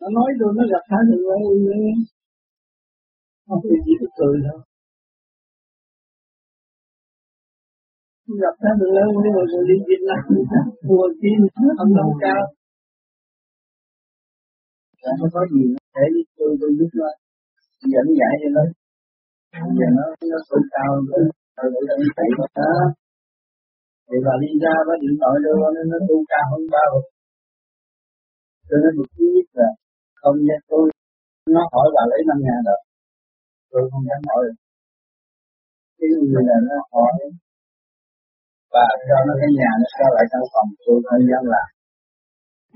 Nó 0.00 0.06
nói 0.16 0.28
tôi 0.38 0.50
nó 0.58 0.64
gặp 0.72 0.82
thái 0.90 1.02
được 1.08 1.20
rồi 1.26 1.38
không 3.46 3.60
thì 3.64 3.76
chỉ 3.84 3.92
có 4.00 4.06
cười 4.18 4.36
thôi 4.46 4.60
gặp 8.42 8.54
thái 8.60 8.72
thượng 8.78 8.94
lão 8.96 9.08
nhưng 9.22 9.34
mà 9.36 9.42
người 9.50 9.64
đi 9.70 9.76
Việt 9.88 10.02
Nam 10.08 10.22
mua 10.88 11.06
kim 11.20 11.38
âm 11.82 11.88
năm 11.98 12.08
cao. 12.24 12.42
Không 15.18 15.30
có 15.34 15.42
gì. 15.52 15.64
Để 15.94 16.06
tôi 16.36 16.50
tôi 16.60 16.70
giúp 16.78 16.90
nó. 17.00 17.08
Dẫn 17.92 18.06
dạy 18.20 18.34
cho 18.40 18.48
nó. 18.56 18.64
Giờ 19.78 19.88
nó 19.98 20.04
nó 20.30 20.38
tự 20.48 20.58
cao 20.74 20.90
nó 21.10 21.18
tự 21.56 22.04
thấy 22.16 22.28
mà 22.38 22.46
đó 22.58 22.72
thì 24.08 24.16
bà 24.26 24.34
đi 24.42 24.50
ra 24.62 24.74
bà 24.88 24.94
điện 25.02 25.14
thoại 25.20 25.34
đưa 25.44 25.58
nên 25.74 25.86
nó 25.92 25.98
tu 26.08 26.16
cao 26.32 26.46
hơn 26.52 26.62
ba 26.74 26.84
bậc. 26.92 27.06
Cho 28.68 28.76
nên 28.82 28.92
được 28.96 29.10
biết 29.18 29.46
là 29.58 29.68
không 30.20 30.36
nhé 30.46 30.56
tôi. 30.70 30.84
Nó 31.54 31.62
hỏi 31.72 31.86
bà 31.96 32.02
lấy 32.10 32.20
năm 32.28 32.38
ngàn 32.44 32.60
rồi. 32.68 32.80
Tôi 33.70 33.82
không 33.90 34.04
dám 34.08 34.22
hỏi. 34.28 34.42
Được 34.46 34.54
cái 35.98 36.08
người 36.30 36.44
này 36.48 36.60
nó 36.68 36.76
hỏi 36.94 37.12
và 38.74 38.86
cho 39.08 39.16
nó 39.26 39.32
cái 39.40 39.50
nhà 39.58 39.70
nó 39.80 39.86
sao 39.96 40.08
lại 40.16 40.26
căn 40.32 40.42
phòng 40.52 40.68
tôi 40.84 40.96
không 41.08 41.24
dám 41.30 41.44
làm 41.54 41.66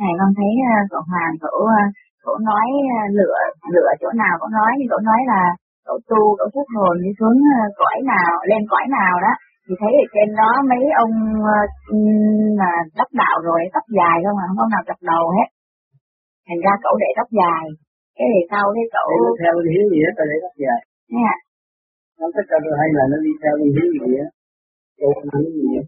này 0.00 0.12
con 0.20 0.30
thấy 0.38 0.52
uh, 0.68 0.82
cậu 0.92 1.02
Hoàng 1.10 1.34
cậu 1.44 1.56
uh, 1.72 1.86
cậu 2.24 2.36
nói 2.50 2.66
uh, 2.94 3.08
lựa 3.18 3.38
lựa 3.74 3.90
chỗ 4.00 4.08
nào 4.22 4.34
cậu 4.40 4.50
nói 4.58 4.72
thì 4.78 4.84
cậu 4.92 5.00
nói 5.10 5.20
là 5.32 5.42
cậu 5.88 5.98
tu 6.10 6.22
cậu 6.38 6.48
xuất 6.54 6.68
hồn 6.76 6.94
đi 7.04 7.10
xuống 7.18 7.38
cõi 7.80 7.96
nào 8.12 8.32
lên 8.50 8.62
cõi 8.72 8.84
nào 8.98 9.14
đó. 9.26 9.32
Thì 9.64 9.72
thấy 9.80 9.92
ở 10.04 10.06
trên 10.14 10.28
đó 10.40 10.50
mấy 10.70 10.82
ông 11.04 11.12
mà 12.60 12.70
đắp 12.98 13.10
đạo 13.22 13.36
rồi 13.48 13.60
tóc 13.74 13.84
dài 13.98 14.16
không 14.24 14.38
à 14.42 14.44
không 14.48 14.58
có 14.60 14.66
nào 14.74 14.82
chặt 14.88 15.00
đầu 15.12 15.24
hết. 15.36 15.48
Thành 16.46 16.60
ra 16.64 16.72
cậu 16.84 16.94
để 17.02 17.10
tóc 17.18 17.28
dài. 17.40 17.64
Cái 18.16 18.26
thì 18.32 18.40
sau 18.50 18.64
cái 18.76 18.86
cậu 18.96 19.08
nó 19.24 19.30
theo 19.40 19.54
hiếu 19.72 19.84
nghĩa 19.92 20.08
ta 20.16 20.22
để 20.30 20.36
tóc 20.44 20.54
dài. 20.64 20.80
Nha 21.16 21.32
nó 22.18 22.26
tất 22.36 22.44
cả 22.50 22.56
tôi 22.64 22.74
hay 22.80 22.88
là 22.98 23.04
nó 23.12 23.16
đi 23.26 23.32
theo 23.42 23.54
cái 23.60 23.68
hiếu 23.74 23.88
nghĩa 23.94 24.24
cậu 24.98 25.10
không 25.16 25.44
gì 25.54 25.62
nghĩa 25.70 25.84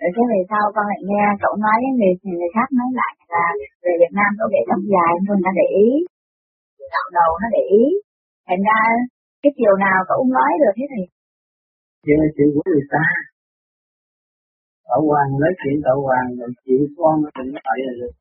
rồi 0.00 0.10
cái 0.14 0.24
về 0.32 0.40
sau 0.50 0.64
con 0.74 0.84
lại 0.90 1.00
nghe 1.08 1.24
cậu 1.42 1.52
nói 1.64 1.76
với 1.82 1.92
người 1.98 2.12
người 2.38 2.50
khác 2.56 2.68
nói 2.78 2.90
lại 3.00 3.14
là 3.34 3.44
về 3.84 3.92
Việt 4.00 4.12
Nam 4.18 4.30
cậu 4.38 4.48
để 4.54 4.60
tóc 4.70 4.80
dài, 4.94 5.12
nhưng 5.24 5.40
đã 5.46 5.50
để 5.60 5.66
ý. 5.86 5.88
Cậu 6.94 7.06
đầu 7.18 7.30
nó 7.42 7.46
để 7.56 7.62
ý. 7.82 7.84
Thành 8.48 8.62
ra 8.68 8.80
cái 9.42 9.50
chiều 9.58 9.74
nào 9.84 9.98
cậu 10.08 10.18
cũng 10.20 10.32
nói 10.38 10.50
được 10.62 10.74
thế 10.76 10.84
thì 10.92 11.02
chuyện 12.04 12.18
là 12.22 12.28
chuyện 12.36 12.48
của 12.54 12.64
người 12.70 12.86
ta. 12.94 13.04
Cậu 14.88 15.00
Hoàng 15.08 15.30
nói 15.42 15.52
chuyện 15.60 15.76
cậu 15.86 15.98
Hoàng, 16.06 16.28
rồi 16.38 16.50
chuyện 16.64 16.82
con 16.98 17.14
nó 17.22 17.28
đừng 17.36 17.50
nói 17.54 17.76
là 17.86 17.92
được. 18.00 18.14